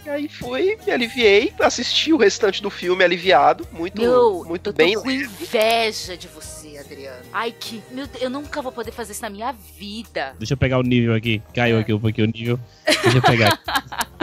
E 0.04 0.08
aí 0.10 0.28
fui, 0.28 0.76
me 0.86 0.92
aliviei, 0.92 1.50
assisti 1.60 2.12
o 2.12 2.18
restante 2.18 2.62
do 2.62 2.68
filme 2.68 3.02
aliviado, 3.02 3.66
muito, 3.72 4.02
Meu, 4.02 4.44
muito 4.46 4.68
eu 4.68 4.72
tô 4.74 4.76
bem. 4.76 4.94
com 4.94 5.10
inveja 5.10 6.14
de 6.14 6.28
você, 6.28 6.76
Adriano. 6.76 7.22
Ai, 7.32 7.52
que. 7.58 7.82
Meu 7.90 8.06
Deus, 8.06 8.22
eu 8.22 8.28
nunca 8.28 8.60
vou 8.60 8.70
poder 8.70 8.92
fazer 8.92 9.12
isso 9.12 9.22
na 9.22 9.30
minha 9.30 9.52
vida. 9.78 10.34
Deixa 10.38 10.52
eu 10.52 10.58
pegar 10.58 10.78
o 10.78 10.82
nível 10.82 11.14
aqui. 11.14 11.40
Caiu 11.54 11.78
É. 11.78 11.80
aqui 11.80 11.94
um 11.94 11.98
pouquinho 11.98 12.26
o 12.28 12.30
nível. 12.30 12.60
Deixa 12.84 13.16
eu 13.16 13.22
pegar. 13.22 13.58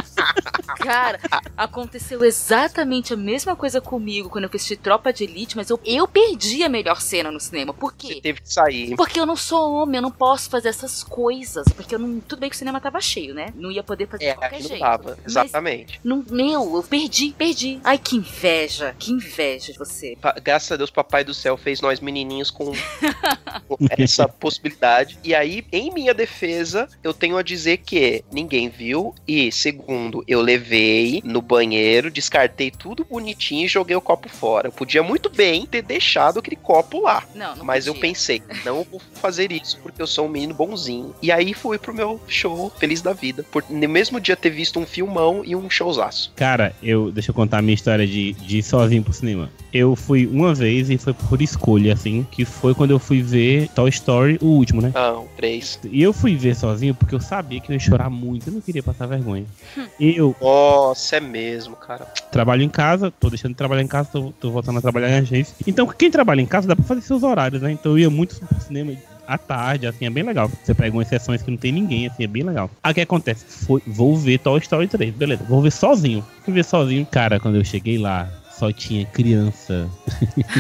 Cara, 0.82 1.19
aconteceu 1.55 2.23
exatamente 2.23 3.13
a 3.13 3.17
mesma 3.17 3.55
coisa 3.55 3.79
comigo 3.82 4.29
quando 4.29 4.45
eu 4.45 4.49
assisti 4.53 4.75
Tropa 4.75 5.11
de 5.13 5.23
Elite, 5.23 5.55
mas 5.55 5.69
eu, 5.69 5.79
eu 5.86 6.07
perdi 6.07 6.63
a 6.63 6.69
melhor 6.69 7.01
cena 7.01 7.32
no 7.32 7.39
cinema. 7.39 7.73
Por 7.73 7.91
Você 7.93 8.15
quê? 8.15 8.21
teve 8.21 8.41
que 8.41 8.51
sair. 8.53 8.95
Porque 8.95 9.19
eu 9.19 9.25
não 9.25 9.36
sou 9.36 9.73
homem, 9.73 9.97
eu 9.97 10.01
não 10.01 10.11
posso 10.11 10.49
fazer 10.49 10.69
essas 10.69 11.03
coisas. 11.03 11.65
Porque 11.75 11.95
eu 11.95 11.99
não. 11.99 12.19
Tudo 12.21 12.39
bem 12.39 12.49
que 12.49 12.55
o 12.55 12.59
cinema 12.59 12.79
tava 12.82 12.99
cheio, 13.01 13.34
né? 13.34 13.53
Não 13.55 13.71
ia 13.71 13.84
poder 13.84 14.07
fazer 14.07 14.25
É, 14.25 14.29
de 14.34 14.38
qualquer 14.38 14.61
não 14.61 14.67
jeito. 14.67 14.82
Mas 14.84 15.17
Exatamente. 15.25 15.99
Não, 16.03 16.23
meu, 16.29 16.75
eu 16.75 16.84
perdi, 16.84 17.34
perdi. 17.38 17.79
Ai, 17.84 17.97
que 17.97 18.15
inveja, 18.15 18.95
que 18.97 19.11
inveja 19.11 19.71
de 19.71 19.77
você. 19.79 20.17
Pa- 20.21 20.36
Graças 20.43 20.71
a 20.71 20.77
Deus, 20.77 20.89
Papai 20.89 21.23
do 21.23 21.34
Céu 21.34 21.57
fez 21.57 21.82
nós 21.82 21.99
menininhos 21.99 22.49
com, 22.51 22.71
com 23.67 23.77
essa 23.97 24.27
possibilidade. 24.29 25.17
E 25.23 25.34
aí, 25.36 25.65
em 25.71 25.91
minha 25.93 26.13
defesa, 26.13 26.88
eu 27.03 27.13
tenho 27.13 27.38
a 27.38 27.43
dizer 27.43 27.77
que 27.77 28.23
ninguém 28.32 28.69
viu. 28.69 29.13
E, 29.27 29.51
segundo, 29.51 30.23
eu 30.27 30.41
levei 30.41 30.70
no 31.24 31.41
banheiro, 31.41 32.11
descartei 32.11 32.72
tudo 32.72 33.05
bonitinho 33.09 33.65
e 33.65 33.67
joguei 33.67 33.95
o 33.95 34.01
copo 34.01 34.30
fora. 34.30 34.67
Eu 34.67 34.72
podia 34.72 35.03
muito 35.03 35.30
bem 35.30 35.65
ter 35.65 35.82
deixado 35.82 36.39
aquele 36.39 36.55
copo 36.55 37.01
lá. 37.01 37.24
Não, 37.36 37.55
não 37.57 37.65
Mas 37.65 37.88
eu 37.88 37.93
podia. 37.93 38.09
pensei, 38.09 38.41
não 38.65 38.86
vou 38.89 39.01
fazer 39.15 39.51
isso 39.51 39.80
porque 39.82 40.01
eu 40.01 40.07
sou 40.07 40.26
um 40.26 40.30
menino 40.30 40.53
bonzinho. 40.53 41.13
E 41.22 41.32
aí 41.32 41.53
fui 41.53 41.78
pro 41.78 41.93
meu 41.93 42.19
show 42.28 42.72
feliz 42.80 43.01
da 43.01 43.13
vida. 43.13 43.43
Por 43.51 43.63
no 43.69 43.89
mesmo 43.89 44.19
dia 44.19 44.36
ter 44.36 44.49
visto 44.49 44.80
um 44.80 44.86
filmão 44.86 45.41
e 45.45 45.55
um 45.55 45.69
showzaço. 45.69 46.32
Cara, 46.36 46.74
eu. 46.82 47.11
Deixa 47.11 47.32
eu 47.32 47.36
contar 47.36 47.57
a 47.59 47.61
minha 47.61 47.74
história 47.74 48.05
de, 48.07 48.34
de 48.34 48.59
ir 48.59 48.63
sozinho 48.63 49.03
pro 49.03 49.13
cinema. 49.13 49.49
Eu 49.74 49.95
fui 49.95 50.26
uma 50.28 50.53
vez 50.53 50.89
e 50.89 50.97
foi 50.97 51.13
por 51.13 51.41
escolha, 51.41 51.93
assim, 51.93 52.26
que 52.30 52.43
foi 52.43 52.74
quando 52.76 52.91
eu 52.91 52.99
fui 52.99 53.22
ver 53.22 53.69
Toy 53.69 53.89
Story, 53.89 54.38
o 54.41 54.47
último, 54.47 54.82
né? 54.82 54.91
Não, 54.93 55.28
três. 55.38 55.80
E 55.89 56.01
eu 56.03 56.11
fui 56.11 56.36
ver 56.36 56.55
sozinho 56.55 56.93
porque 56.93 57.15
eu 57.15 57.22
sabia 57.22 57.59
que 57.59 57.72
eu 57.72 57.74
ia 57.74 57.80
chorar 57.80 58.09
muito, 58.09 58.47
eu 58.47 58.53
não 58.53 58.61
queria 58.61 58.84
passar 58.84 59.05
vergonha. 59.05 59.45
Eu 59.99 60.36
Nossa, 60.62 61.16
é 61.16 61.20
mesmo, 61.20 61.76
cara. 61.76 62.05
trabalho 62.32 62.62
em 62.62 62.70
casa, 62.70 63.12
tô 63.12 63.30
deixando 63.30 63.51
de 63.51 63.57
trabalhar 63.57 63.82
em 63.82 63.88
casa, 63.88 64.09
tô, 64.12 64.32
tô 64.39 64.51
voltando 64.51 64.78
a 64.78 64.82
trabalhar 64.82 65.09
em 65.09 65.20
agência. 65.20 65.55
Então, 65.66 65.88
quem 65.88 66.12
trabalha 66.12 66.41
em 66.41 66.45
casa 66.45 66.68
dá 66.68 66.76
pra 66.76 66.86
fazer 66.86 67.01
seus 67.01 67.24
horários, 67.24 67.62
né? 67.62 67.72
Então 67.72 67.93
eu 67.93 67.99
ia 67.99 68.09
muito 68.09 68.36
pro 68.36 68.62
cinema 68.62 68.93
à 69.28 69.38
tarde, 69.38 69.88
assim, 69.88 70.05
é 70.05 70.09
bem 70.09 70.24
legal. 70.24 70.49
Você 70.64 70.74
pega 70.74 70.95
umas 70.95 71.07
sessões 71.07 71.41
que 71.41 71.49
não 71.49 71.57
tem 71.57 71.72
ninguém, 71.72 72.07
assim, 72.07 72.24
é 72.24 72.28
bem 72.28 72.43
legal. 72.43 72.70
Aí 72.84 72.91
o 72.91 72.95
que 72.95 73.01
acontece? 73.01 73.45
Foi, 73.66 73.82
vou 73.88 74.16
ver 74.16 74.38
Toy 74.39 74.59
Story 74.59 74.88
3, 74.88 75.14
beleza, 75.16 75.43
vou 75.47 75.62
ver 75.62 75.72
sozinho. 75.72 76.24
Fui 76.43 76.53
ver 76.53 76.64
sozinho. 76.64 77.05
Cara, 77.09 77.39
quando 77.39 77.55
eu 77.55 77.64
cheguei 77.64 77.97
lá, 77.97 78.30
só 78.62 78.72
tinha 78.72 79.03
criança. 79.07 79.89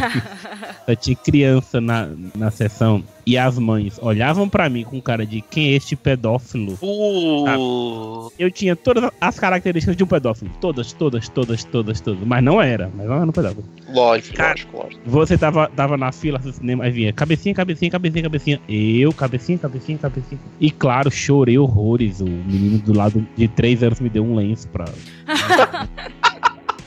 só 0.87 0.95
tinha 0.95 1.15
criança 1.15 1.79
na, 1.79 2.09
na 2.35 2.49
sessão. 2.49 3.03
E 3.23 3.37
as 3.37 3.59
mães 3.59 3.99
olhavam 4.01 4.49
pra 4.49 4.67
mim 4.67 4.83
com 4.83 4.99
cara 4.99 5.23
de 5.23 5.39
quem 5.41 5.67
é 5.67 5.75
este 5.75 5.95
pedófilo? 5.95 6.79
Uh, 6.81 8.31
Eu 8.39 8.49
tinha 8.49 8.75
todas 8.75 9.07
as 9.21 9.39
características 9.39 9.95
de 9.95 10.03
um 10.03 10.07
pedófilo. 10.07 10.49
Todas, 10.59 10.91
todas, 10.93 11.29
todas, 11.29 11.63
todas, 11.63 12.01
todas. 12.01 12.23
Mas 12.25 12.43
não 12.43 12.59
era. 12.59 12.89
Mas 12.95 13.05
não 13.07 13.17
era 13.17 13.25
um 13.25 13.31
pedófilo. 13.31 13.63
lógico, 13.93 14.35
Cara. 14.35 14.49
lógico, 14.53 14.77
lógico. 14.77 15.01
Você 15.05 15.37
tava, 15.37 15.67
tava 15.67 15.95
na 15.95 16.11
fila 16.11 16.39
do 16.39 16.51
cinema, 16.51 16.85
aí 16.85 16.89
vinha 16.91 17.13
cabecinha, 17.13 17.53
cabecinha, 17.53 17.91
cabecinha, 17.91 18.23
cabecinha. 18.23 18.59
Eu, 18.67 19.13
cabecinha, 19.13 19.59
cabecinha, 19.59 19.99
cabecinha. 19.99 20.41
E 20.59 20.71
claro, 20.71 21.11
chorei 21.11 21.59
horrores. 21.59 22.19
O 22.19 22.25
menino 22.25 22.79
do 22.79 22.97
lado 22.97 23.23
de 23.37 23.47
três 23.47 23.83
anos 23.83 23.99
me 23.99 24.09
deu 24.09 24.23
um 24.23 24.33
lenço 24.33 24.67
pra. 24.69 24.85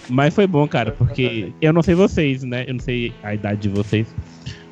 Mas 0.09 0.35
foi 0.35 0.47
bom, 0.47 0.67
cara, 0.69 0.93
porque 0.93 1.53
eu 1.61 1.73
não 1.73 1.83
sei 1.83 1.95
vocês, 1.95 2.43
né? 2.43 2.65
Eu 2.67 2.75
não 2.75 2.81
sei 2.81 3.13
a 3.23 3.35
idade 3.35 3.63
de 3.63 3.69
vocês. 3.69 4.07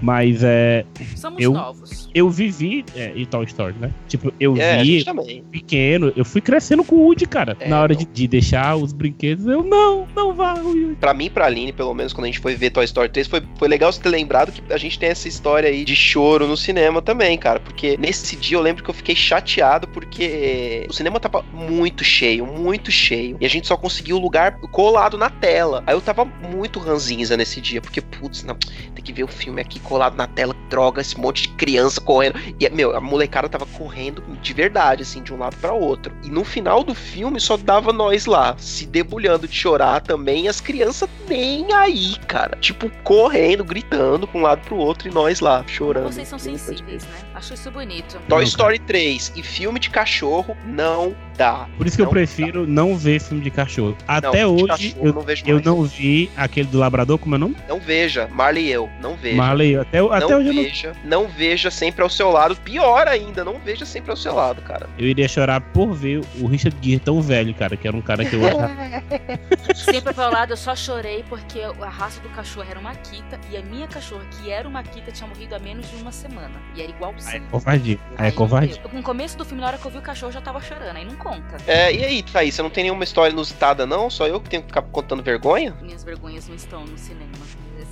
Mas 0.03 0.43
é. 0.43 0.85
Somos 1.17 1.41
Eu- 1.41 1.53
novos. 1.53 2.11
Eu 2.15 2.29
vivi 2.29 2.85
é, 2.95 3.13
em 3.17 3.25
Toy 3.25 3.45
Story, 3.47 3.75
né? 3.81 3.91
Tipo, 4.07 4.35
eu 4.39 4.55
É, 4.59 4.83
vi 4.83 5.03
pequeno, 5.51 6.13
eu 6.15 6.25
fui 6.25 6.41
crescendo 6.43 6.85
com 6.85 6.97
o 6.97 7.01
Woody, 7.05 7.25
cara. 7.27 7.57
É, 7.59 7.69
Na 7.69 7.81
hora 7.81 7.95
de, 7.95 8.05
de 8.05 8.29
deixar 8.29 8.77
os 8.77 8.93
brinquedos, 8.93 9.47
eu 9.47 9.63
não, 9.63 10.07
não 10.15 10.35
vá, 10.35 10.55
Woody. 10.55 10.97
Pra 11.01 11.15
mim 11.15 11.27
e 11.27 11.31
pra 11.31 11.47
Aline, 11.47 11.73
pelo 11.73 11.95
menos 11.95 12.13
quando 12.13 12.25
a 12.25 12.27
gente 12.27 12.41
foi 12.41 12.55
ver 12.55 12.71
Toy 12.71 12.85
Story 12.85 13.09
3, 13.09 13.27
foi, 13.29 13.43
foi 13.59 13.69
legal 13.69 13.91
você 13.93 14.01
ter 14.03 14.09
lembrado 14.11 14.53
que 14.53 14.73
a 14.73 14.77
gente 14.77 14.99
tem 14.99 15.09
essa 15.09 15.27
história 15.29 15.69
aí 15.71 15.85
de 15.85 15.97
choro 15.97 16.47
no 16.47 16.57
cinema 16.57 17.01
também, 17.01 17.39
cara. 17.39 17.61
Porque 17.61 17.97
nesse 17.97 18.37
dia 18.37 18.57
eu 18.59 18.61
lembro 18.63 18.83
que 18.85 18.91
eu 18.91 18.95
fiquei 18.95 19.15
chateado 19.15 19.87
porque 19.89 20.87
o 20.89 20.93
cinema 20.93 21.19
tava 21.21 21.43
muito 21.53 22.05
cheio, 22.05 22.45
muito 22.47 22.91
cheio. 22.91 23.37
E 23.41 23.47
a 23.47 23.49
gente 23.49 23.67
só 23.67 23.77
conseguiu 23.77 24.17
o 24.17 24.21
lugar 24.21 24.59
colado 24.73 25.17
na 25.17 25.31
tela. 25.31 25.83
Aí 25.87 25.95
eu 25.95 26.01
tava 26.01 26.25
muito 26.25 26.79
ranzinza 26.79 27.37
nesse 27.37 27.61
dia, 27.61 27.81
porque, 27.81 28.01
putz, 28.01 28.43
não, 28.45 28.57
tem 28.95 29.03
que 29.05 29.13
ver 29.13 29.25
o 29.25 29.29
filme 29.29 29.61
aqui 29.61 29.81
colado 29.93 30.17
na 30.17 30.27
tela, 30.27 30.57
droga, 30.71 31.03
esse 31.03 31.21
monte 31.21 31.43
de 31.43 31.49
criança 31.51 32.01
correndo. 32.01 32.41
E, 32.59 32.67
meu, 32.71 32.97
a 32.97 33.01
molecada 33.01 33.47
tava 33.47 33.67
correndo 33.67 34.23
de 34.41 34.55
verdade, 34.55 35.03
assim, 35.03 35.23
de 35.23 35.35
um 35.35 35.37
lado 35.39 35.55
pra 35.59 35.75
outro. 35.75 36.15
E 36.25 36.31
no 36.31 36.45
final 36.45 36.83
do 36.83 36.95
filme 36.95 37.39
só 37.39 37.59
dava 37.59 37.93
nós 37.93 38.25
lá, 38.25 38.55
se 38.57 38.87
debulhando 38.87 39.47
de 39.47 39.55
chorar 39.55 40.01
também, 40.01 40.47
e 40.47 40.49
as 40.49 40.63
crianças 40.63 41.11
nem 41.29 41.71
aí, 41.75 42.17
cara. 42.27 42.57
Tipo, 42.57 42.91
correndo, 43.05 43.63
gritando 43.63 44.27
pra 44.27 44.39
um 44.39 44.43
lado 44.43 44.63
pro 44.63 44.77
outro, 44.77 45.09
e 45.09 45.13
nós 45.13 45.41
lá, 45.41 45.63
chorando. 45.67 46.11
Vocês 46.11 46.29
são 46.29 46.39
sensíveis, 46.39 47.05
né? 47.05 47.11
Acho 47.35 47.53
isso 47.53 47.71
bonito. 47.71 48.19
Toy 48.29 48.39
Não, 48.39 48.43
Story 48.43 48.79
3 48.79 49.33
e 49.37 49.43
filme 49.43 49.79
de 49.79 49.91
cachorro 49.91 50.57
não 50.65 51.15
dá. 51.37 51.69
Por 51.77 51.87
isso 51.87 51.97
que 51.97 52.03
eu 52.03 52.07
Não 52.07 52.13
prefiro 52.13 52.67
não 52.67 52.97
ver 52.97 53.21
filme 53.21 53.43
de 53.43 53.51
cachorro. 53.51 53.97
Até 54.07 54.39
de 54.39 54.45
hoje, 54.45 54.67
cachorro 54.67 55.07
eu, 55.07 55.13
não 55.13 55.23
vejo 55.23 55.45
eu 55.47 55.61
não 55.61 55.83
vi 55.83 56.31
aquele 56.37 56.69
do 56.69 56.79
Labrador, 56.79 57.19
como 57.19 57.35
é 57.35 57.37
o 57.37 57.41
nome? 57.41 57.57
Não 57.69 57.81
veja, 57.81 58.29
Marley 58.31 58.67
e 58.67 58.73
eu, 58.73 58.89
não 59.01 59.17
veja. 59.17 59.37
Marley. 59.37 59.82
Até, 59.83 59.99
até 59.99 60.21
não 60.21 60.39
hoje 60.39 60.49
eu 60.49 60.55
não. 60.55 60.63
veja, 60.63 60.93
não 61.05 61.29
veja 61.29 61.71
sempre 61.71 62.03
ao 62.03 62.09
seu 62.11 62.31
lado. 62.31 62.57
Pior 62.57 63.07
ainda, 63.09 63.45
não 63.45 63.59
veja 63.59 63.85
sempre 63.85 64.11
ao 64.11 64.17
seu 64.17 64.35
lado, 64.35 64.63
cara. 64.63 64.89
Eu 64.99 65.07
iria 65.07 65.29
chorar 65.29 65.61
por 65.61 65.93
ver 65.93 66.21
o 66.41 66.47
Richard 66.47 66.77
Gere 66.81 67.01
tão 67.01 67.21
velho, 67.21 67.55
cara, 67.55 67.77
que 67.77 67.87
era 67.87 67.97
um 67.97 68.03
cara 68.03 68.25
que 68.25 68.35
eu 68.37 68.47
achava. 68.47 68.73
Sempre 69.75 70.15
ao 70.21 70.31
lado, 70.31 70.53
eu 70.53 70.57
só 70.57 70.75
chorei 70.77 71.25
porque 71.29 71.61
a 71.61 71.89
raça 71.89 72.21
do 72.21 72.29
cachorro 72.31 72.67
era 72.71 72.79
uma 72.79 72.91
Akita 72.91 73.39
e 73.51 73.57
a 73.57 73.63
minha 73.63 73.87
cachorra, 73.87 74.25
que 74.31 74.51
era 74.51 74.69
uma 74.69 74.81
Akita, 74.81 75.11
tinha 75.11 75.27
morrido 75.27 75.55
há 75.55 75.59
menos 75.59 75.89
de 75.91 75.97
uma 75.97 76.13
semana. 76.13 76.53
E 76.75 76.83
era 76.83 76.93
Aí 76.93 77.37
é 77.37 77.41
covardia. 77.51 77.99
Aí 78.17 78.27
é 78.27 78.29
Aí, 78.29 78.33
covardia. 78.33 78.81
eu- 78.85 78.91
No 78.93 79.03
começo 79.03 79.37
do 79.37 79.45
filme, 79.45 79.61
na 79.61 79.69
hora 79.69 79.79
que 79.79 79.85
eu 79.87 79.91
vi 79.91 79.99
o 79.99 80.03
cachorro, 80.03 80.29
eu 80.31 80.35
já 80.35 80.41
tava 80.41 80.61
chorando. 80.61 80.97
Aí 80.97 81.05
não 81.05 81.17
conta. 81.17 81.57
É, 81.67 81.93
e 81.93 82.05
aí, 82.05 82.23
Thaís, 82.23 82.55
você 82.55 82.63
não 82.63 82.71
tem 82.71 82.85
nenhuma 82.85 83.05
história 83.05 83.33
inusitada, 83.33 83.87
não? 83.87 84.09
Só 84.11 84.27
eu 84.27 84.41
que 84.41 84.51
tenho 84.51 84.63
que 84.63 84.69
ficar 84.69 84.83
contando 84.83 85.23
vergonha? 85.23 85.75
Minhas 85.83 86.05
vergonhas 86.05 86.49
não 86.49 86.55
estão 86.55 86.85
no 86.85 86.97
cinema. 86.99 87.33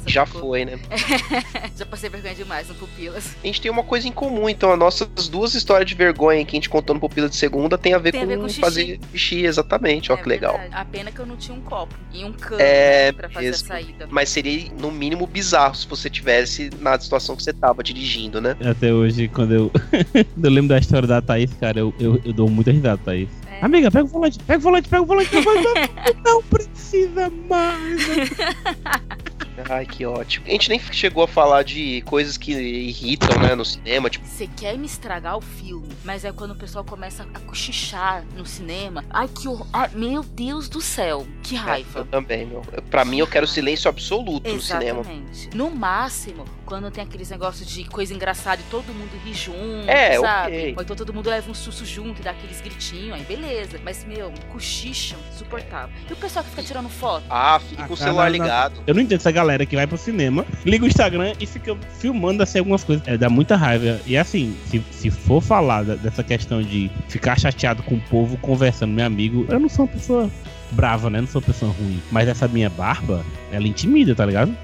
Já 0.07 0.24
ficou- 0.26 0.40
foi, 0.42 0.64
né? 0.64 0.78
Já 1.76 1.86
passei 1.86 2.09
vergonha 2.11 2.34
demais 2.34 2.68
no 2.68 2.74
Pupilas. 2.74 3.36
A 3.42 3.46
gente 3.46 3.61
tem 3.61 3.70
uma 3.70 3.82
coisa 3.82 4.09
em 4.09 4.12
comum, 4.12 4.48
então. 4.48 4.72
As 4.72 4.78
nossas 4.78 5.09
duas 5.28 5.55
histórias 5.55 5.88
de 5.88 5.94
vergonha 5.94 6.44
que 6.44 6.53
a 6.53 6.57
gente 6.57 6.68
contou 6.68 6.94
no 6.94 7.01
Pupila 7.01 7.28
de 7.28 7.36
Segunda 7.36 7.76
tem 7.78 7.92
a 7.94 7.98
ver, 7.98 8.12
Tem 8.12 8.20
a 8.22 8.24
com, 8.24 8.28
ver 8.30 8.38
com 8.38 8.48
xixi. 8.48 8.61
fazer 8.61 9.01
xixi, 9.12 9.44
exatamente. 9.44 10.11
Ó, 10.12 10.14
É 10.14 10.18
que 10.22 10.28
legal. 10.28 10.53
verdade. 10.59 10.74
A 10.74 10.84
pena 10.84 11.11
que 11.12 11.18
eu 11.20 11.26
não 11.26 11.36
tinha 11.36 11.57
um 11.57 11.61
copo 11.61 11.94
e 12.12 12.24
um 12.24 12.32
cano 12.32 12.61
É, 12.61 13.12
pra 13.12 13.28
fazer 13.28 13.46
mesmo. 13.51 13.64
a 13.64 13.68
saída. 13.68 14.09
Mas 14.11 14.28
seria, 14.30 14.70
no 14.80 14.90
mínimo, 14.90 15.26
bizarro 15.26 15.74
se 15.74 15.86
você 15.86 16.09
tivesse 16.11 16.70
na 16.80 16.98
situação 16.98 17.36
que 17.36 17.42
você 17.42 17.53
tava 17.53 17.82
dirigindo, 17.82 18.40
né? 18.40 18.57
Até 18.64 18.92
hoje, 18.92 19.28
quando 19.28 19.53
eu, 19.55 19.70
quando 19.70 20.44
eu 20.44 20.51
lembro 20.51 20.68
da 20.68 20.78
história 20.78 21.07
da 21.07 21.20
Thaís, 21.22 21.53
cara, 21.55 21.78
eu, 21.80 21.94
eu, 22.01 22.20
eu 22.24 22.32
dou 22.32 22.48
muita 22.48 22.70
risada, 22.72 22.98
Thaís. 23.05 23.28
É. 23.46 23.64
Amiga, 23.64 23.90
pega 23.90 24.05
o 24.05 24.09
volante, 24.09 24.38
pega 24.40 24.59
o 24.59 24.62
volante, 24.62 24.88
pega 24.88 25.03
o 25.03 25.07
volante, 25.07 25.28
pega 25.30 25.40
o 25.51 25.53
volante. 25.53 25.90
não 26.24 26.42
precisa 26.91 27.30
mais. 27.49 28.01
Ai, 29.68 29.84
que 29.84 30.07
ótimo. 30.07 30.47
A 30.47 30.51
gente 30.51 30.70
nem 30.70 30.78
chegou 30.80 31.22
a 31.22 31.28
falar 31.28 31.62
de 31.64 32.01
coisas 32.07 32.38
que 32.38 32.53
irritam, 32.53 33.28
né, 33.41 33.55
no 33.55 33.62
cinema, 33.64 34.09
tipo, 34.09 34.24
Você 34.26 34.47
quer 34.57 34.78
me 34.78 34.86
estragar 34.86 35.36
o 35.36 35.41
filme, 35.43 35.88
mas 36.03 36.24
é 36.24 36.32
quando 36.32 36.53
o 36.53 36.57
pessoal 36.57 36.82
começa 36.82 37.26
a 37.34 37.41
cochichar 37.41 38.24
no 38.34 38.47
cinema. 38.47 39.05
Ai, 39.11 39.28
que 39.28 39.47
horror. 39.47 39.66
Ai, 39.70 39.91
meu 39.93 40.22
Deus 40.22 40.66
do 40.66 40.80
céu. 40.80 41.26
Que 41.43 41.57
eu 41.57 41.61
raiva. 41.61 42.07
também, 42.11 42.47
meu. 42.47 42.62
Pra 42.91 43.05
mim, 43.05 43.18
eu 43.18 43.26
quero 43.26 43.47
silêncio 43.47 43.88
absoluto 43.91 44.51
no 44.51 44.62
cinema. 44.62 45.01
Exatamente. 45.01 45.51
No 45.55 45.70
máximo, 45.70 46.47
quando 46.64 46.91
tem 46.91 47.05
aqueles 47.05 47.28
negócios 47.28 47.68
de 47.68 47.84
coisa 47.84 48.14
engraçada 48.14 48.62
e 48.62 48.70
todo 48.70 48.86
mundo 48.95 49.11
ri 49.22 49.34
junto, 49.34 49.88
É, 49.91 50.18
sabe? 50.18 50.57
ok. 50.57 50.74
Ou 50.78 50.82
então 50.82 50.97
todo 50.97 51.12
mundo 51.12 51.28
leva 51.28 51.51
um 51.51 51.55
susto 51.55 51.84
junto 51.84 52.20
e 52.20 52.24
dá 52.24 52.30
aqueles 52.30 52.62
gritinhos, 52.62 53.12
aí 53.14 53.24
beleza. 53.24 53.78
Mas, 53.84 54.05
meu, 54.07 54.32
cochicham, 54.51 55.18
insuportável. 55.34 55.95
E 56.09 56.12
o 56.14 56.16
pessoal 56.16 56.43
que 56.45 56.51
fica 56.51 56.62
tirando 56.62 56.79
foto? 56.88 57.24
Ah, 57.28 57.56
Ah, 57.56 57.60
com 57.86 57.94
o 57.94 57.96
cara, 57.96 58.10
celular 58.10 58.24
não- 58.24 58.32
ligado. 58.32 58.72
Eu 58.86 58.94
não 58.94 59.02
entendo 59.02 59.18
essa 59.20 59.30
galera 59.30 59.66
que 59.66 59.76
vai 59.76 59.86
pro 59.86 59.98
cinema, 59.98 60.44
liga 60.64 60.84
o 60.84 60.88
Instagram 60.88 61.32
e 61.40 61.46
fica 61.46 61.76
filmando 61.98 62.42
assim 62.42 62.58
algumas 62.58 62.82
coisas. 62.84 63.06
É, 63.06 63.16
dá 63.16 63.28
muita 63.28 63.56
raiva. 63.56 64.00
E 64.06 64.16
assim, 64.16 64.56
se, 64.66 64.82
se 64.90 65.10
for 65.10 65.40
falar 65.42 65.84
dessa 65.84 66.22
questão 66.22 66.62
de 66.62 66.90
ficar 67.08 67.38
chateado 67.38 67.82
com 67.82 67.96
o 67.96 68.00
povo 68.00 68.36
conversando, 68.38 68.92
meu 68.92 69.04
amigo, 69.06 69.46
eu 69.48 69.58
não 69.60 69.68
sou 69.68 69.84
uma 69.84 69.92
pessoa 69.92 70.30
brava, 70.72 71.10
né? 71.10 71.18
Eu 71.18 71.22
não 71.22 71.28
sou 71.28 71.40
uma 71.40 71.46
pessoa 71.46 71.72
ruim. 71.72 72.00
Mas 72.12 72.28
essa 72.28 72.46
minha 72.48 72.70
barba, 72.70 73.24
ela 73.52 73.66
intimida, 73.66 74.14
tá 74.14 74.24
ligado? 74.24 74.56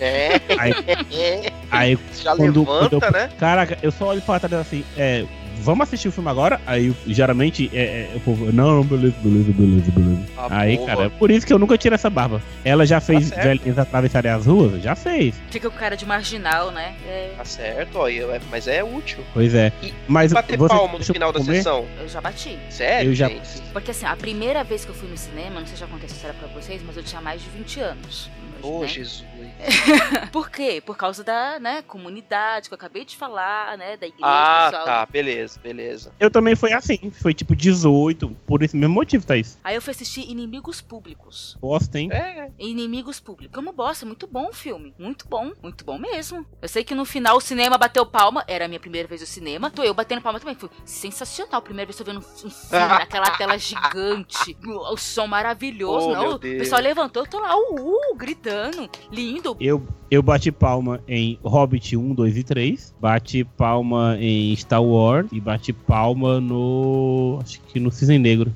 É, 0.00 0.40
Aí, 0.58 0.72
aí 1.70 1.98
Já 2.22 2.36
Quando- 2.36 2.60
levanta, 2.60 2.90
quando 3.00 3.02
eu- 3.04 3.12
né? 3.12 3.30
Caraca, 3.38 3.78
eu 3.82 3.90
só 3.90 4.08
olho 4.08 4.20
pra 4.22 4.38
trás 4.40 4.54
assim, 4.66 4.84
é. 4.96 5.24
Vamos 5.62 5.84
assistir 5.84 6.08
o 6.08 6.12
filme 6.12 6.28
agora? 6.28 6.60
Aí 6.66 6.94
geralmente 7.06 7.70
é, 7.72 8.10
é, 8.12 8.16
o 8.16 8.20
povo. 8.20 8.52
Não, 8.52 8.82
beleza, 8.84 9.14
beleza, 9.22 9.52
beleza, 9.52 9.90
beleza. 9.92 10.22
Ah, 10.36 10.48
Aí, 10.50 10.76
boa. 10.76 10.86
cara, 10.88 11.04
é 11.04 11.08
por 11.08 11.30
isso 11.30 11.46
que 11.46 11.52
eu 11.52 11.58
nunca 11.58 11.78
tiro 11.78 11.94
essa 11.94 12.10
barba. 12.10 12.42
Ela 12.64 12.84
já 12.84 13.00
fez 13.00 13.26
certo. 13.28 13.42
velhinhas 13.42 13.78
atravessarem 13.78 14.30
as 14.30 14.46
ruas? 14.46 14.82
Já 14.82 14.94
fez. 14.94 15.34
Fica 15.50 15.70
com 15.70 15.76
cara 15.76 15.96
de 15.96 16.04
marginal, 16.04 16.70
né? 16.70 16.94
É, 17.06 17.34
Tá 17.36 17.44
certo, 17.44 17.98
ó, 17.98 18.08
eu- 18.08 18.32
é- 18.34 18.40
mas 18.50 18.66
é 18.68 18.82
útil. 18.84 19.18
Pois 19.32 19.54
é. 19.54 19.72
E 19.82 19.92
Mas 20.08 20.32
Bater 20.32 20.58
você 20.58 20.74
palma 20.74 20.98
no 20.98 21.04
final 21.04 21.32
da 21.32 21.38
comer? 21.40 21.56
sessão. 21.56 21.86
eu 22.00 22.08
já 22.08 22.20
bati. 22.20 22.58
Sério, 22.68 23.10
Eu 23.10 23.14
já-? 23.14 23.30
Porque 23.72 23.90
assim, 23.92 24.04
a 24.06 24.16
primeira 24.16 24.62
vez 24.64 24.84
que 24.84 24.90
eu 24.90 24.94
fui 24.94 25.08
no 25.08 25.16
cinema, 25.16 25.60
não 25.60 25.66
sei 25.66 25.74
se 25.76 25.80
já 25.80 25.86
contei 25.86 26.06
essa 26.06 26.14
história 26.14 26.36
pra 26.38 26.48
vocês, 26.48 26.80
mas 26.86 26.96
eu 26.96 27.02
tinha 27.02 27.20
mais 27.20 27.40
de 27.42 27.48
20 27.50 27.80
anos. 27.80 28.30
Ô, 28.62 28.82
né? 28.82 28.88
Jesus. 28.88 29.24
Por 30.32 30.50
quê? 30.50 30.82
Por 30.84 30.96
causa 30.96 31.22
da, 31.22 31.58
né, 31.58 31.82
comunidade 31.82 32.68
que 32.68 32.74
eu 32.74 32.76
acabei 32.76 33.04
de 33.04 33.16
falar, 33.16 33.76
né, 33.76 33.96
da 33.96 34.06
igreja, 34.06 34.24
Ah, 34.24 34.68
pessoal. 34.70 34.84
tá, 34.84 35.06
beleza, 35.06 35.60
beleza. 35.60 36.12
Eu 36.18 36.30
também 36.30 36.56
fui 36.56 36.72
assim. 36.72 37.10
Foi 37.10 37.34
tipo 37.34 37.54
18, 37.54 38.28
por 38.46 38.62
esse 38.62 38.76
mesmo 38.76 38.94
motivo, 38.94 39.26
Thaís. 39.26 39.58
Aí 39.62 39.74
eu 39.74 39.82
fui 39.82 39.90
assistir 39.92 40.28
Inimigos 40.30 40.80
Públicos. 40.80 41.56
Bosta, 41.60 41.98
hein? 41.98 42.10
É, 42.12 42.50
Inimigos 42.58 43.20
Públicos. 43.20 43.54
Como 43.54 43.72
bosta, 43.72 44.06
muito 44.06 44.26
bom 44.26 44.48
o 44.48 44.52
filme. 44.52 44.94
Muito 44.98 45.26
bom, 45.28 45.52
muito 45.62 45.84
bom 45.84 45.98
mesmo. 45.98 46.46
Eu 46.60 46.68
sei 46.68 46.84
que 46.84 46.94
no 46.94 47.04
final 47.04 47.36
o 47.36 47.40
cinema 47.40 47.76
bateu 47.78 48.04
palma. 48.06 48.44
Era 48.46 48.64
a 48.64 48.68
minha 48.68 48.80
primeira 48.80 49.06
vez 49.08 49.20
no 49.20 49.26
cinema. 49.26 49.70
Tô 49.70 49.82
eu 49.82 49.94
batendo 49.94 50.22
palma 50.22 50.40
também. 50.40 50.54
Foi 50.54 50.70
sensacional. 50.84 51.60
Primeira 51.62 51.86
vez 51.86 51.96
que 51.96 52.02
eu 52.02 52.06
vendo 52.06 52.18
um 52.18 52.22
filme 52.22 52.54
naquela 52.70 53.30
tela 53.32 53.58
gigante. 53.58 54.56
O 54.66 54.96
som 54.96 55.26
maravilhoso. 55.26 56.08
Oh, 56.08 56.12
não, 56.14 56.22
meu 56.22 56.32
o 56.32 56.38
pessoal 56.38 56.80
levantou, 56.80 57.22
eu 57.24 57.30
tô 57.30 57.38
lá, 57.38 57.56
uh, 57.56 58.14
gritando. 58.16 58.88
Lindo. 59.10 59.41
Eu, 59.60 59.82
eu 60.10 60.22
bati 60.22 60.52
palma 60.52 61.00
em 61.06 61.38
Hobbit 61.42 61.96
1, 61.96 62.14
2 62.14 62.36
e 62.36 62.42
3. 62.42 62.94
Bati 63.00 63.44
palma 63.44 64.16
em 64.20 64.54
Star 64.56 64.82
Wars. 64.82 65.28
E 65.32 65.40
bati 65.40 65.72
palma 65.72 66.40
no. 66.40 67.38
Acho 67.42 67.60
que 67.62 67.80
no 67.80 67.90
Cisne 67.90 68.18
Negro. 68.18 68.52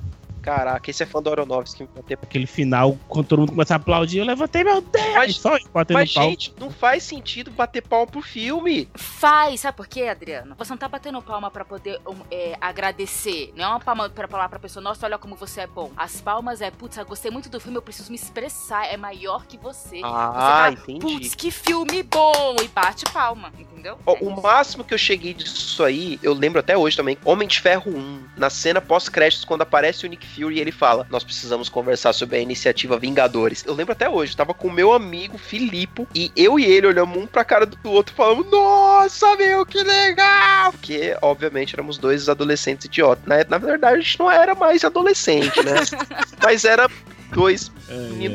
Caraca, 0.46 0.90
esse 0.90 1.02
é 1.02 1.06
fã 1.06 1.20
do 1.22 1.28
Aronofsky. 1.30 1.82
me 1.82 1.88
bater- 1.94 2.18
Aquele 2.22 2.46
final, 2.46 2.96
quando 3.08 3.26
todo 3.26 3.40
mundo 3.40 3.50
começa 3.50 3.74
a 3.74 3.76
aplaudir, 3.76 4.18
eu 4.18 4.24
levantei, 4.24 4.62
meu 4.64 4.80
Deus! 4.80 5.14
Mas- 5.14 5.36
só 5.36 5.58
batendo 5.74 5.96
Mas, 5.98 6.12
palma. 6.14 6.30
gente, 6.30 6.54
não 6.58 6.70
faz 6.70 7.02
sentido 7.02 7.50
bater 7.50 7.82
palma 7.82 8.06
pro 8.06 8.22
filme. 8.22 8.88
Faz, 8.94 9.60
sabe 9.60 9.76
por 9.76 9.86
quê, 9.86 10.04
Adriano? 10.04 10.54
Você 10.56 10.70
não 10.72 10.78
tá 10.78 10.88
batendo 10.88 11.20
palma 11.20 11.50
pra 11.50 11.64
poder 11.64 12.00
um, 12.06 12.16
é, 12.30 12.56
agradecer. 12.60 13.52
Não 13.56 13.64
é 13.64 13.68
uma 13.68 13.80
palma 13.80 14.08
pra 14.08 14.28
falar 14.28 14.48
pra 14.48 14.58
pessoa, 14.58 14.82
nossa, 14.82 15.04
olha 15.06 15.18
como 15.18 15.34
você 15.34 15.62
é 15.62 15.66
bom. 15.66 15.90
As 15.96 16.20
palmas 16.20 16.60
é, 16.60 16.70
putz, 16.70 16.96
eu 16.96 17.04
gostei 17.04 17.30
muito 17.30 17.48
do 17.48 17.58
filme, 17.60 17.76
eu 17.78 17.82
preciso 17.82 18.10
me 18.10 18.16
expressar, 18.16 18.86
é 18.86 18.96
maior 18.96 19.44
que 19.46 19.56
você. 19.58 20.00
Ah, 20.04 20.70
você 20.70 20.76
tá, 20.76 20.82
entendi. 20.92 21.00
Putz, 21.00 21.34
que 21.34 21.50
filme 21.50 22.02
bom! 22.02 22.56
E 22.62 22.68
bate 22.68 23.04
palma, 23.12 23.52
entendeu? 23.58 23.98
Ó, 24.06 24.14
É 24.14 24.18
o 24.20 24.40
máximo 24.42 24.84
que 24.84 24.94
eu 24.94 24.98
cheguei 24.98 25.34
disso 25.34 25.82
aí, 25.82 26.18
eu 26.22 26.32
lembro 26.32 26.60
até 26.60 26.76
hoje 26.76 26.96
também, 26.96 27.18
Homem 27.24 27.48
de 27.48 27.60
Ferro 27.60 27.90
1, 27.90 28.24
na 28.36 28.50
cena 28.50 28.80
pós-créditos, 28.80 29.44
quando 29.44 29.62
aparece 29.62 30.06
o 30.06 30.08
Nick 30.08 30.26
Fury 30.36 30.56
e 30.56 30.60
ele 30.60 30.72
fala: 30.72 31.06
Nós 31.10 31.24
precisamos 31.24 31.68
conversar 31.68 32.12
sobre 32.12 32.36
a 32.36 32.40
iniciativa 32.40 32.98
Vingadores. 32.98 33.64
Eu 33.66 33.74
lembro 33.74 33.92
até 33.92 34.08
hoje, 34.08 34.36
tava 34.36 34.52
com 34.52 34.68
o 34.68 34.72
meu 34.72 34.92
amigo 34.92 35.38
Filipe 35.38 36.06
e 36.14 36.30
eu 36.36 36.58
e 36.58 36.64
ele 36.64 36.86
olhamos 36.86 37.16
um 37.16 37.26
pra 37.26 37.44
cara 37.44 37.64
do 37.64 37.90
outro 37.90 38.12
e 38.12 38.16
falamos: 38.16 38.50
Nossa, 38.50 39.34
meu, 39.36 39.64
que 39.64 39.82
legal! 39.82 40.72
Porque, 40.72 41.16
obviamente, 41.22 41.74
éramos 41.74 41.98
dois 41.98 42.28
adolescentes 42.28 42.86
idiotas. 42.86 43.24
Na, 43.26 43.44
na 43.48 43.58
verdade, 43.58 43.96
a 43.96 44.00
gente 44.00 44.18
não 44.18 44.30
era 44.30 44.54
mais 44.54 44.84
adolescente, 44.84 45.62
né? 45.62 45.74
Mas 46.42 46.64
era 46.64 46.88
dois 47.32 47.70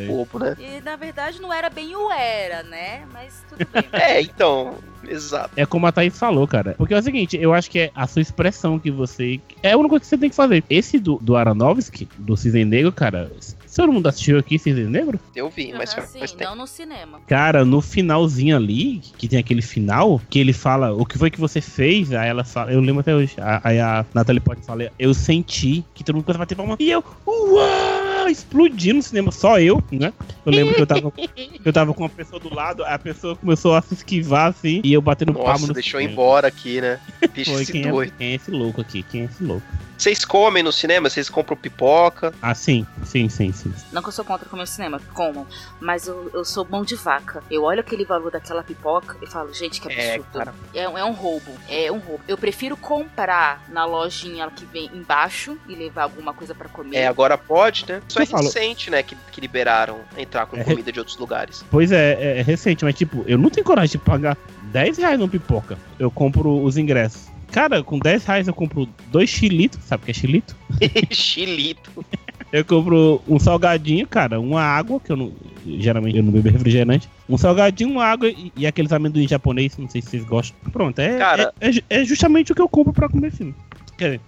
bobo, 0.08 0.40
né? 0.40 0.56
E 0.60 0.82
na 0.82 0.96
verdade 0.96 1.40
não 1.42 1.52
era 1.52 1.70
bem 1.70 1.96
o 1.96 2.12
era, 2.12 2.64
né? 2.64 3.02
Mas 3.14 3.44
tudo 3.50 3.68
bem. 3.72 3.82
É, 3.94 4.22
então, 4.22 4.76
exato. 5.08 5.52
É 5.56 5.66
como 5.66 5.86
a 5.88 5.92
Thaís 5.92 6.18
falou, 6.18 6.48
cara. 6.48 6.74
Porque 6.78 6.94
é 6.94 6.98
o 6.98 7.02
seguinte, 7.04 7.38
eu 7.40 7.54
acho 7.54 7.70
que 7.70 7.80
é 7.80 7.92
a 7.96 8.08
sua 8.08 8.22
expressão 8.22 8.80
que 8.80 8.90
você. 8.92 9.40
É 9.62 9.72
a 9.72 9.78
única 9.78 9.90
coisa 9.90 10.02
que 10.02 10.08
você 10.08 10.18
tem 10.18 10.30
que 10.30 10.36
fazer. 10.36 10.64
Esse 10.70 10.98
do, 11.00 11.18
do 11.22 11.36
Aronofsky, 11.36 12.08
do 12.18 12.36
Cisne 12.38 12.66
Negro, 12.66 12.92
cara. 12.92 13.32
Todo 13.76 13.92
mundo 13.94 14.08
assistiu 14.08 14.38
aqui 14.38 14.60
Cisne 14.60 14.84
Negro? 14.86 15.20
Eu 15.36 15.50
vi, 15.50 15.72
mas 15.74 15.92
sim, 15.92 16.20
faz 16.20 16.32
tempo. 16.34 16.50
não 16.50 16.56
no 16.58 16.68
cinema. 16.68 17.20
Cara, 17.28 17.64
no 17.64 17.80
finalzinho 17.82 18.56
ali, 18.58 19.00
que 19.18 19.28
tem 19.30 19.40
aquele 19.40 19.62
final, 19.62 20.22
que 20.30 20.40
ele 20.40 20.52
fala, 20.54 20.94
o 20.94 21.06
que 21.06 21.18
foi 21.18 21.30
que 21.32 21.40
você 21.40 21.62
fez? 21.62 22.12
Aí 22.12 22.28
ela 22.30 22.44
fala, 22.44 22.72
eu 22.74 22.82
lembro 22.82 23.00
até 23.02 23.16
hoje. 23.16 23.34
a- 23.40 23.62
Aí 23.64 23.80
a 23.80 24.06
Natalie 24.14 24.42
Portman 24.42 24.66
fala, 24.66 24.92
eu 25.00 25.14
senti 25.14 25.86
que 25.94 26.04
todo 26.04 26.16
mundo 26.16 26.26
começava 26.26 26.44
a 26.44 26.46
bater 26.46 26.56
palma. 26.56 26.76
E 26.80 26.92
eu, 26.92 27.04
uau, 27.26 28.01
explodindo 28.30 28.98
no 28.98 29.04
cinema, 29.04 29.32
só 29.32 29.60
eu, 29.60 29.82
né? 29.92 30.14
Eu 30.46 30.52
lembro 30.52 30.74
que 30.74 30.82
eu 30.82 30.88
tava, 30.88 31.14
eu 31.66 31.74
tava 31.74 31.94
com 31.94 32.04
uma 32.04 32.10
pessoa 32.10 32.40
do 32.40 32.54
lado, 32.54 32.84
a 32.84 32.98
pessoa 33.00 33.36
começou 33.36 33.76
a 33.76 33.82
se 33.82 33.94
esquivar 33.94 34.50
assim, 34.50 34.82
e 34.84 34.94
eu 34.94 35.02
batendo 35.02 35.34
palma 35.34 35.52
Nossa, 35.52 35.68
no 35.68 35.74
deixou 35.74 36.00
cinema. 36.00 36.14
embora 36.14 36.48
aqui, 36.48 36.82
né? 36.82 37.00
Bicho, 37.34 37.52
Foi, 37.52 37.66
quem 37.66 37.88
é, 37.88 37.92
quem 38.18 38.28
é 38.28 38.36
esse 38.36 38.52
louco 38.52 38.82
aqui? 38.82 39.04
Quem 39.04 39.22
é 39.22 39.26
esse 39.26 39.44
louco? 39.44 39.66
Vocês 40.02 40.26
comem 40.26 40.64
no 40.64 40.72
cinema? 40.72 41.12
Vocês 41.12 41.30
compram 41.30 41.56
pipoca? 41.56 42.34
Ah, 42.42 42.56
sim, 42.56 42.88
sim, 43.06 43.30
sim, 43.30 43.54
sim. 43.54 43.72
Não 43.92 44.02
que 44.02 44.08
eu 44.08 44.12
sou 44.12 44.26
contra 44.26 44.50
comer 44.50 44.62
no 44.64 44.68
cinema, 44.68 45.00
comam. 45.14 45.46
Mas 45.80 46.08
eu, 46.08 46.28
eu 46.34 46.44
sou 46.44 46.66
mão 46.68 46.84
de 46.84 46.96
vaca. 46.96 47.44
Eu 47.52 47.62
olho 47.66 47.82
aquele 47.82 48.04
valor 48.04 48.32
daquela 48.32 48.64
pipoca 48.64 49.16
e 49.22 49.28
falo, 49.28 49.54
gente, 49.54 49.80
que 49.80 49.88
É, 49.94 50.16
absurdo. 50.16 50.40
cara. 50.40 50.56
É, 50.74 50.82
é 50.86 51.06
um 51.06 51.12
roubo. 51.12 51.52
É 51.70 51.92
um 51.92 52.00
roubo. 52.00 52.24
Eu 52.28 52.36
prefiro 52.36 52.76
comprar 52.76 53.64
na 53.70 53.86
lojinha 53.86 54.50
que 54.50 54.66
vem 54.66 54.90
embaixo 54.92 55.56
e 55.70 55.76
levar 55.76 56.02
alguma 56.02 56.34
coisa 56.34 56.56
pra 56.56 56.68
comer. 56.68 56.98
É, 56.98 57.06
agora 57.06 57.38
pode, 57.38 57.86
né? 57.88 58.02
Isso 58.10 58.20
é 58.20 58.26
falo- 58.26 58.46
recente, 58.46 58.90
né? 58.90 59.04
Que, 59.04 59.16
que 59.32 59.40
liberaram 59.40 60.00
entrar 60.18 60.48
com 60.48 60.58
É. 60.58 60.64
comida 60.64 60.92
de 60.92 60.98
outros 60.98 61.16
lugares. 61.18 61.64
Pois 61.70 61.92
é, 61.92 62.14
é, 62.14 62.40
é 62.40 62.42
recente, 62.42 62.84
mas 62.84 62.96
tipo, 62.96 63.24
eu 63.28 63.38
não 63.38 63.52
tenho 63.52 63.64
coragem 63.64 63.92
de 63.92 63.98
pagar 64.00 64.36
10 64.64 64.98
reais 64.98 65.20
numa 65.20 65.30
pipoca. 65.30 65.78
Eu 66.00 66.10
compro 66.10 66.64
os 66.64 66.76
ingressos. 66.76 67.30
Cara, 67.52 67.84
com 67.84 68.00
10 68.00 68.24
reais 68.26 68.48
eu 68.48 68.54
compro 68.54 68.88
dois 69.12 69.30
chilitos, 69.30 69.80
sabe 69.84 70.04
o 70.04 70.06
que 70.06 70.12
é 70.12 70.14
chilito? 70.14 70.56
Chilito. 71.12 72.06
Eu 72.52 72.66
compro 72.66 73.22
um 73.28 73.40
salgadinho, 73.40 74.06
cara, 74.06 74.40
uma 74.40 74.62
água, 74.62 75.00
que 75.00 75.10
eu 75.12 75.16
não. 75.16 75.32
Geralmente 75.66 76.18
eu 76.18 76.24
não 76.24 76.32
bebo 76.32 76.50
refrigerante. 76.50 77.08
Um 77.30 77.38
salgadinho, 77.38 77.92
uma 77.92 78.04
água 78.06 78.28
e, 78.30 78.52
e 78.58 78.68
aqueles 78.68 78.92
amendoim 78.92 79.26
japonês, 79.28 79.78
não 79.78 79.88
sei 79.88 80.02
se 80.02 80.10
vocês 80.10 80.24
gostam. 80.26 80.58
Pronto, 80.72 81.00
é, 81.00 81.18
Cara- 81.18 81.54
é, 81.62 81.70
é- 81.70 82.02
é 82.02 82.04
justamente 82.06 82.52
o 82.52 82.56
que 82.56 82.62
eu 82.62 82.68
compro 82.68 82.92
pra 82.92 83.08
comer 83.08 83.32
filme. 83.32 83.56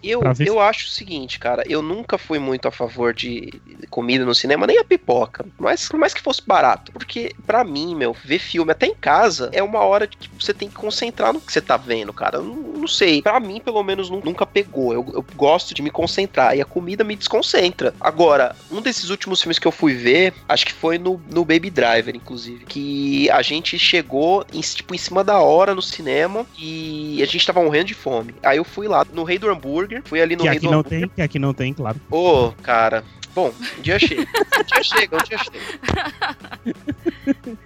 Eu, 0.02 0.36
eu 0.44 0.60
acho 0.60 0.88
o 0.88 0.90
seguinte, 0.90 1.40
cara, 1.40 1.64
eu 1.68 1.82
nunca 1.82 2.18
fui 2.18 2.40
muito 2.40 2.68
a 2.68 2.72
favor 2.72 3.14
de 3.14 3.62
comida 3.90 4.26
no 4.26 4.36
cinema, 4.36 4.68
nem 4.68 4.78
a 4.78 4.84
pipoca, 4.84 5.46
mas 5.60 5.88
por 5.88 6.00
mais 6.00 6.14
que 6.14 6.22
fosse 6.22 6.42
barato, 6.46 6.92
porque 6.92 7.36
pra 7.46 7.64
mim, 7.64 7.96
meu, 7.96 8.14
ver 8.24 8.40
filme 8.40 8.72
até 8.72 8.86
em 8.86 8.96
casa 9.00 9.50
é 9.54 9.64
uma 9.64 9.80
hora 9.80 10.08
que 10.08 10.18
você 10.40 10.54
tem 10.54 10.68
que 10.70 10.76
concentrar 10.76 11.34
no 11.34 11.42
que 11.42 11.52
você 11.52 11.62
tá 11.62 11.78
vendo, 11.78 12.14
cara. 12.14 12.38
Eu 12.38 12.44
não, 12.44 12.56
não 12.82 12.88
sei, 12.88 13.22
pra 13.22 13.40
mim 13.40 13.62
pelo 13.62 13.82
menos 13.84 14.10
nu- 14.10 14.22
nunca 14.24 14.46
pegou. 14.46 14.94
Eu, 14.94 15.06
eu 15.14 15.26
gosto 15.36 15.74
de 15.74 15.82
me 15.82 15.90
concentrar 15.90 16.56
e 16.58 16.62
a 16.62 16.66
comida 16.66 17.04
me 17.04 17.16
desconcentra. 17.16 17.96
Agora, 18.00 18.56
um 18.70 18.82
desses 18.82 19.10
últimos 19.10 19.42
filmes 19.42 19.60
que 19.60 19.68
eu 19.68 19.72
fui 19.72 19.94
ver, 19.94 20.34
acho 20.48 20.66
que 20.66 20.74
foi 20.74 20.98
no, 20.98 21.22
no 21.32 21.46
Baby 21.46 21.70
Driver, 21.70 22.16
inclusive, 22.16 22.66
que 22.66 23.30
a 23.32 23.42
gente 23.42 23.78
chegou 23.80 24.46
em, 24.52 24.62
tipo 24.62 24.94
em 24.94 24.98
cima 24.98 25.24
da 25.24 25.40
hora 25.40 25.74
no 25.76 25.82
cinema 25.82 26.46
e 26.58 27.22
a 27.22 27.26
gente 27.26 27.46
tava 27.46 27.64
morrendo 27.64 27.86
de 27.86 27.94
fome. 27.94 28.36
Aí 28.44 28.58
eu 28.58 28.64
fui 28.66 28.88
lá 28.88 29.04
no 29.12 29.24
Rei 29.24 29.38
do 29.38 29.48
Hambúrguer, 29.64 30.02
fui 30.06 30.22
ali 30.22 30.36
no 30.36 30.44
que 30.44 30.50
aqui 30.50 30.70
não 30.70 30.84
tem, 30.84 31.08
que 31.08 31.22
aqui 31.22 31.40
não 31.40 31.54
tem, 31.54 31.74
claro. 31.74 32.00
Ô, 32.12 32.52
cara. 32.62 33.04
Bom, 33.36 33.54
um 33.78 33.82
dia 33.82 33.98
chega. 34.00 34.22
Um 34.22 34.64
dia 34.64 34.84
chega, 34.84 35.18
um 35.18 35.24
dia 35.24 35.38
chega. 35.38 35.60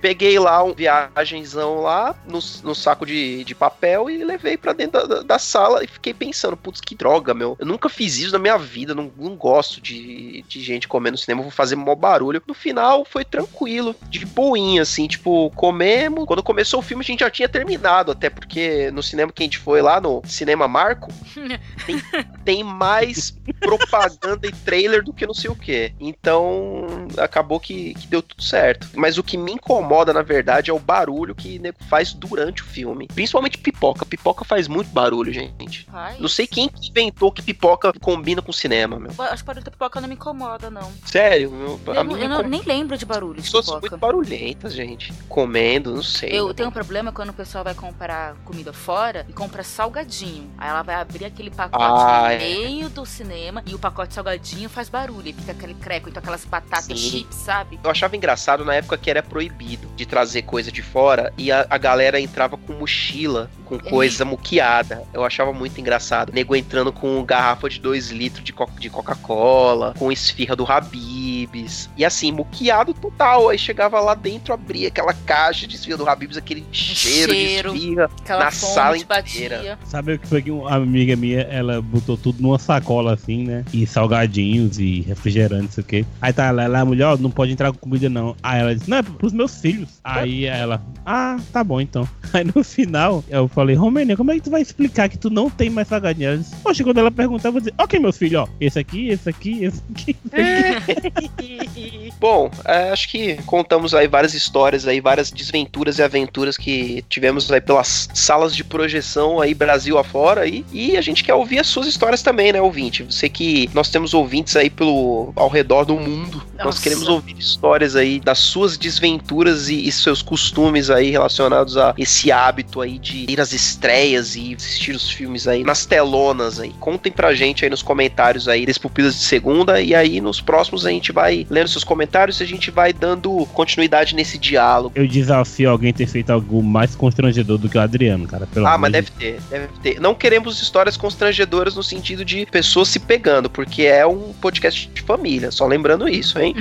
Peguei 0.02 0.40
lá 0.40 0.64
um 0.64 0.74
viagenzão 0.74 1.82
lá 1.82 2.16
no, 2.26 2.40
no 2.64 2.76
saco 2.76 3.06
de, 3.06 3.44
de 3.44 3.56
papel 3.56 4.10
e 4.10 4.24
levei 4.24 4.56
pra 4.58 4.74
dentro 4.74 5.08
da, 5.08 5.22
da- 5.22 5.38
sala 5.40 5.84
e 5.84 5.88
fiquei 5.88 6.14
pensando, 6.14 6.58
putz, 6.58 6.82
que 6.82 6.96
droga, 6.96 7.34
meu. 7.34 7.56
Eu 7.60 7.66
nunca 7.66 7.90
fiz 7.90 8.18
isso 8.18 8.32
na 8.34 8.40
minha 8.40 8.58
vida, 8.58 8.96
não, 8.96 9.12
não 9.18 9.36
gosto 9.36 9.80
de, 9.80 10.44
de 10.48 10.62
gente 10.64 10.88
comendo 10.88 11.14
no 11.14 11.18
cinema, 11.18 11.42
vou 11.44 11.52
fazer 11.52 11.76
mó 11.76 11.94
barulho. 11.96 12.42
No 12.48 12.54
final 12.54 13.06
foi 13.06 13.24
tranquilo, 13.24 13.96
de 14.10 14.26
boinha, 14.26 14.82
assim, 14.82 15.08
tipo, 15.08 15.52
comemos. 15.52 16.26
Quando 16.26 16.42
começou 16.42 16.80
o 16.80 16.84
filme 16.84 17.04
a 17.04 17.06
gente 17.06 17.20
já 17.20 17.30
tinha 17.30 17.48
terminado, 17.48 18.12
até 18.12 18.30
porque 18.30 18.90
no 18.92 19.04
cinema 19.04 19.32
que 19.32 19.44
a 19.44 19.46
gente 19.46 19.60
foi 19.60 19.82
lá, 19.82 20.02
no 20.02 20.22
Cinema 20.26 20.68
Marco, 20.68 21.12
tem, 21.86 22.02
tem 22.44 22.64
mais 22.64 23.32
propaganda 23.60 24.48
e 24.48 24.52
trailer 24.52 25.04
do 25.04 25.14
que 25.14 25.26
não 25.28 25.34
sei 25.34 25.50
o 25.58 25.62
que. 25.62 25.94
Então, 26.00 26.86
acabou 27.18 27.60
que, 27.60 27.94
que 27.96 28.08
deu 28.08 28.22
tudo 28.22 28.42
certo. 28.44 28.88
Mas 28.96 29.18
o 29.18 29.24
que 29.24 29.38
me 29.38 29.52
incomoda, 29.54 30.14
na 30.14 30.22
verdade, 30.22 30.70
é 30.70 30.74
o 30.74 30.80
barulho 30.80 31.36
que 31.36 31.60
nego 31.60 31.78
faz 31.90 32.14
durante 32.14 32.62
o 32.62 32.66
filme. 32.66 33.08
Principalmente 33.08 33.58
pipoca. 33.58 34.06
Pipoca 34.06 34.44
faz 34.46 34.68
muito 34.68 34.90
barulho, 34.90 35.32
gente. 35.34 35.88
Ai, 35.92 36.18
Não 36.20 36.28
sei 36.28 36.48
quem 36.48 36.70
que 36.70 36.90
inventou 36.90 37.32
que 37.32 37.42
pipoca 37.42 37.92
combina 38.00 38.42
com 38.42 38.52
cinema, 38.52 39.00
meu. 39.00 39.12
Acho 39.20 39.44
que 39.44 39.48
barulho 39.48 39.66
da 39.66 39.72
pipoca 39.72 40.02
não 40.02 40.08
me 40.08 40.16
incomoda, 40.16 40.70
não. 40.70 40.92
Sério, 41.06 41.52
meu, 41.52 41.80
Eu, 41.88 42.04
não- 42.04 42.18
eu 42.18 42.30
não- 42.30 42.44
nem 42.44 42.62
lembro 42.64 42.98
de 42.98 43.06
barulho 43.06 43.42
de 43.42 43.50
pipoca. 43.52 43.80
muito 43.80 43.98
barulhentas, 43.98 44.74
gente. 44.74 45.14
Comendo, 45.28 45.96
não 45.96 46.04
sei. 46.04 46.30
Eu 46.32 46.54
tenho 46.54 46.70
um 46.70 46.72
problema 46.72 47.12
quando 47.12 47.30
o 47.30 47.34
pessoal 47.34 47.64
vai 47.64 47.74
comprar 47.74 48.36
comida 48.46 48.72
fora 48.74 49.26
e 49.30 49.34
compra 49.34 49.64
salgadinho. 49.64 50.50
Aí 50.58 50.70
ela 50.70 50.84
vai 50.84 50.96
abrir 50.96 51.26
aquele 51.26 51.50
pacote 51.50 51.84
Ah, 51.84 52.24
no 52.28 52.32
é. 52.34 52.38
meio 52.38 52.90
do 52.90 53.06
cinema 53.06 53.64
e 53.66 53.74
o 53.76 53.80
pacote 53.80 54.14
salgadinho 54.14 54.70
faz 54.70 54.90
barulho. 54.90 55.28
Fica 55.48 55.58
aquele 55.66 55.74
creco, 55.76 56.10
então 56.10 56.20
aquelas 56.20 56.44
batatas 56.46 56.86
Sim. 56.86 56.96
chips, 56.98 57.36
sabe? 57.38 57.80
Eu 57.84 57.90
achava 57.90 58.16
engraçado 58.16 58.66
na 58.66 58.76
época 58.76 58.98
que 58.98 59.10
era 59.10 59.24
proibido 59.24 59.88
de 59.96 60.06
trazer 60.06 60.42
coisa 60.42 60.72
de 60.72 60.82
fora 60.82 61.32
e 61.38 61.52
a, 61.52 61.66
a 61.70 61.78
galera 61.78 62.20
entrava 62.20 62.58
com 62.58 62.74
mochila, 62.74 63.50
com 63.66 63.80
coisa 63.80 64.26
muqueada. 64.26 65.04
Eu 65.14 65.24
achava 65.24 65.54
muito 65.54 65.80
engraçado. 65.80 66.34
Nego 66.34 66.56
entrando 66.56 66.92
com 66.92 67.24
garrafa 67.24 67.70
de 67.70 67.80
2 67.80 68.12
litros 68.12 68.44
de, 68.44 68.52
co- 68.54 68.70
de 68.80 68.90
Coca-Cola, 68.90 69.94
com 69.98 70.12
esfirra 70.12 70.56
do 70.56 70.66
Habibs. 70.66 71.90
E 71.98 72.04
assim, 72.06 72.32
muqueado 72.32 72.94
total. 72.94 73.50
Aí 73.50 73.58
chegava 73.58 74.00
lá 74.00 74.14
dentro, 74.14 74.54
abria 74.54 74.88
aquela 74.88 75.14
caixa 75.14 75.68
de 75.68 75.76
esfirra 75.76 75.98
do 75.98 76.10
Habibs, 76.10 76.38
aquele 76.38 76.66
cheiro, 76.72 77.32
cheiro. 77.34 77.72
de 77.72 77.78
esfirra. 77.78 78.10
Aquela 78.22 78.46
Na 78.46 78.52
sala 78.52 78.98
te 78.98 79.04
inteira. 79.04 79.58
batia. 79.58 79.80
Sabe 79.86 80.14
o 80.14 80.20
que 80.20 80.28
foi 80.28 80.42
que 80.42 80.52
uma 80.52 80.74
amiga 80.76 81.16
minha, 81.16 81.42
ela 81.42 81.82
botou 81.82 82.18
tudo 82.18 82.42
numa 82.42 82.60
sacola 82.60 83.14
assim, 83.14 83.44
né? 83.44 83.64
E 83.74 83.86
salgadinhos 83.88 84.80
e 84.80 85.02
refrigerantes, 85.02 85.37
não 85.50 85.70
sei 85.70 85.84
o 85.84 85.88
quê. 85.88 86.06
Aí 86.22 86.34
tá 86.34 86.46
ela, 86.46 86.64
ela, 86.64 86.80
a 86.80 86.86
mulher, 86.86 87.06
ó, 87.06 87.18
não 87.18 87.32
pode 87.32 87.52
entrar 87.52 87.72
com 87.72 87.78
comida 87.78 88.10
não. 88.10 88.36
Aí 88.42 88.60
ela 88.60 88.76
disse, 88.76 88.90
não, 88.90 88.98
é 88.98 89.04
pros 89.04 89.34
meus 89.34 89.60
filhos. 89.60 89.90
Aí 90.04 90.46
ela, 90.46 90.82
ah, 91.06 91.38
tá 91.52 91.64
bom 91.64 91.80
então. 91.80 92.08
Aí 92.34 92.44
no 92.44 92.64
final, 92.64 93.24
eu 93.30 93.48
falei, 93.48 93.76
Romênia, 93.76 94.18
como 94.18 94.32
é 94.32 94.36
que 94.36 94.42
tu 94.42 94.52
vai 94.52 94.62
explicar 94.62 95.10
que 95.10 95.18
tu 95.18 95.30
não 95.30 95.50
tem 95.50 95.70
mais 95.70 95.88
salgadinho? 95.88 96.30
Ela 96.30 96.38
disse, 96.38 96.56
poxa, 96.58 96.84
quando 96.84 96.98
ela 96.98 97.12
perguntar, 97.12 97.50
eu 97.50 97.54
vou 97.54 97.62
dizer, 97.62 97.74
ok, 97.78 98.00
meus 98.00 98.18
filhos, 98.18 98.42
ó, 98.42 98.48
esse 98.60 98.80
aqui, 98.80 99.10
esse 99.10 99.30
aqui, 99.30 99.64
esse 99.64 99.82
aqui. 99.92 100.16
Bom, 102.20 102.50
é, 102.66 102.92
acho 102.92 103.10
que 103.10 103.36
contamos 103.44 103.94
aí 103.94 104.08
várias 104.08 104.34
histórias 104.34 104.88
aí, 104.88 105.00
várias 105.00 105.32
desventuras 105.32 106.00
e 106.00 106.04
aventuras 106.04 106.58
que 106.58 107.04
tivemos 107.08 107.52
aí 107.52 107.62
pelas 107.62 108.10
salas 108.14 108.56
de 108.56 108.64
projeção 108.64 109.40
aí 109.40 109.54
Brasil 109.54 109.98
afora 109.98 110.42
aí. 110.42 110.66
E 110.72 110.98
a 110.98 111.02
gente 111.02 111.24
quer 111.24 111.34
ouvir 111.34 111.60
as 111.60 111.68
suas 111.68 111.88
histórias 111.88 112.22
também, 112.22 112.52
né, 112.52 112.62
ouvinte? 112.62 113.04
Você 113.04 113.30
que 113.30 113.70
nós 113.74 113.90
temos 113.90 114.14
ouvintes 114.14 114.56
aí 114.56 114.70
pelo 114.70 115.27
ao 115.36 115.50
redor 115.50 115.86
do 115.86 115.96
mundo. 115.96 116.44
Nós 116.58 116.66
Nossa. 116.66 116.82
queremos 116.82 117.08
ouvir 117.08 117.38
histórias 117.38 117.96
aí 117.96 118.20
das 118.20 118.40
suas 118.40 118.78
desventuras 118.78 119.70
e, 119.70 119.88
e 119.88 119.92
seus 119.92 120.22
costumes 120.22 120.90
aí 120.90 121.12
relacionados 121.12 121.78
a 121.78 121.94
esse 121.98 122.32
hábito 122.32 122.82
aí 122.82 122.98
de 122.98 123.26
ir 123.30 123.40
às 123.40 123.54
estreias 123.54 124.36
e 124.36 124.56
assistir 124.56 124.96
os 124.96 125.10
filmes 125.10 125.48
aí 125.48 125.64
nas 125.64 125.86
telonas 125.86 126.60
aí. 126.60 126.74
Contem 126.80 127.12
pra 127.12 127.34
gente 127.34 127.64
aí 127.64 127.70
nos 127.70 127.82
comentários 127.82 128.48
aí 128.48 128.66
desse 128.66 128.80
Pupilas 128.80 129.16
de 129.16 129.22
Segunda 129.22 129.82
e 129.82 129.94
aí 129.94 130.20
nos 130.22 130.42
próximos 130.42 130.86
a 130.86 130.90
gente 130.90 131.12
vai 131.12 131.46
lendo 131.50 131.68
seus 131.68 131.84
comentários 131.84 132.40
e 132.40 132.44
a 132.44 132.48
gente 132.48 132.72
vai 132.72 132.94
dando 132.94 133.46
continuidade 133.54 134.16
nesse 134.16 134.38
diálogo. 134.38 134.94
Eu 134.96 135.08
desafio 135.08 135.70
alguém 135.70 135.94
ter 135.94 136.08
feito 136.08 136.30
algo 136.32 136.62
mais 136.64 136.96
constrangedor 136.96 137.58
do 137.58 137.70
que 137.70 137.78
o 137.78 137.82
Adriano, 137.82 138.28
cara. 138.28 138.48
Pelo 138.48 138.68
Ah, 138.68 138.78
mas 138.78 138.92
de 138.92 138.94
deve 138.94 139.12
ter, 139.12 139.40
deve 139.50 139.68
ter. 139.82 140.00
Não 140.00 140.14
queremos 140.14 140.62
histórias 140.62 140.98
constrangedoras 140.98 141.76
no 141.76 141.84
sentido 141.84 142.24
de 142.24 142.46
pessoas 142.46 142.88
se 142.88 143.00
pegando, 143.00 143.50
porque 143.50 143.84
é 143.84 144.06
um 144.06 144.34
podcast 144.34 144.90
de 144.94 145.02
família, 145.18 145.52
só 145.52 145.66
lembrando 145.66 146.08
isso, 146.08 146.40
hein? 146.40 146.56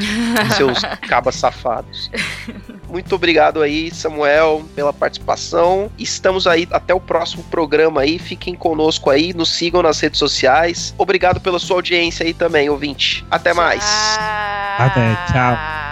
Seus 0.56 0.80
cabas 1.06 1.34
safados. 1.34 2.10
Muito 2.88 3.14
obrigado 3.14 3.62
aí, 3.62 3.94
Samuel, 3.94 4.64
pela 4.74 4.92
participação. 4.92 5.90
Estamos 5.98 6.46
aí 6.46 6.66
até 6.70 6.94
o 6.94 7.00
próximo 7.00 7.44
programa 7.44 8.00
aí. 8.00 8.18
Fiquem 8.18 8.54
conosco 8.54 9.10
aí, 9.10 9.34
nos 9.34 9.50
sigam 9.50 9.82
nas 9.82 10.00
redes 10.00 10.18
sociais. 10.18 10.94
Obrigado 10.96 11.40
pela 11.40 11.58
sua 11.58 11.76
audiência 11.76 12.24
aí 12.24 12.32
também, 12.32 12.70
ouvinte. 12.70 13.24
Até 13.30 13.52
mais. 13.52 13.84
Até, 14.78 15.14
tchau. 15.30 15.85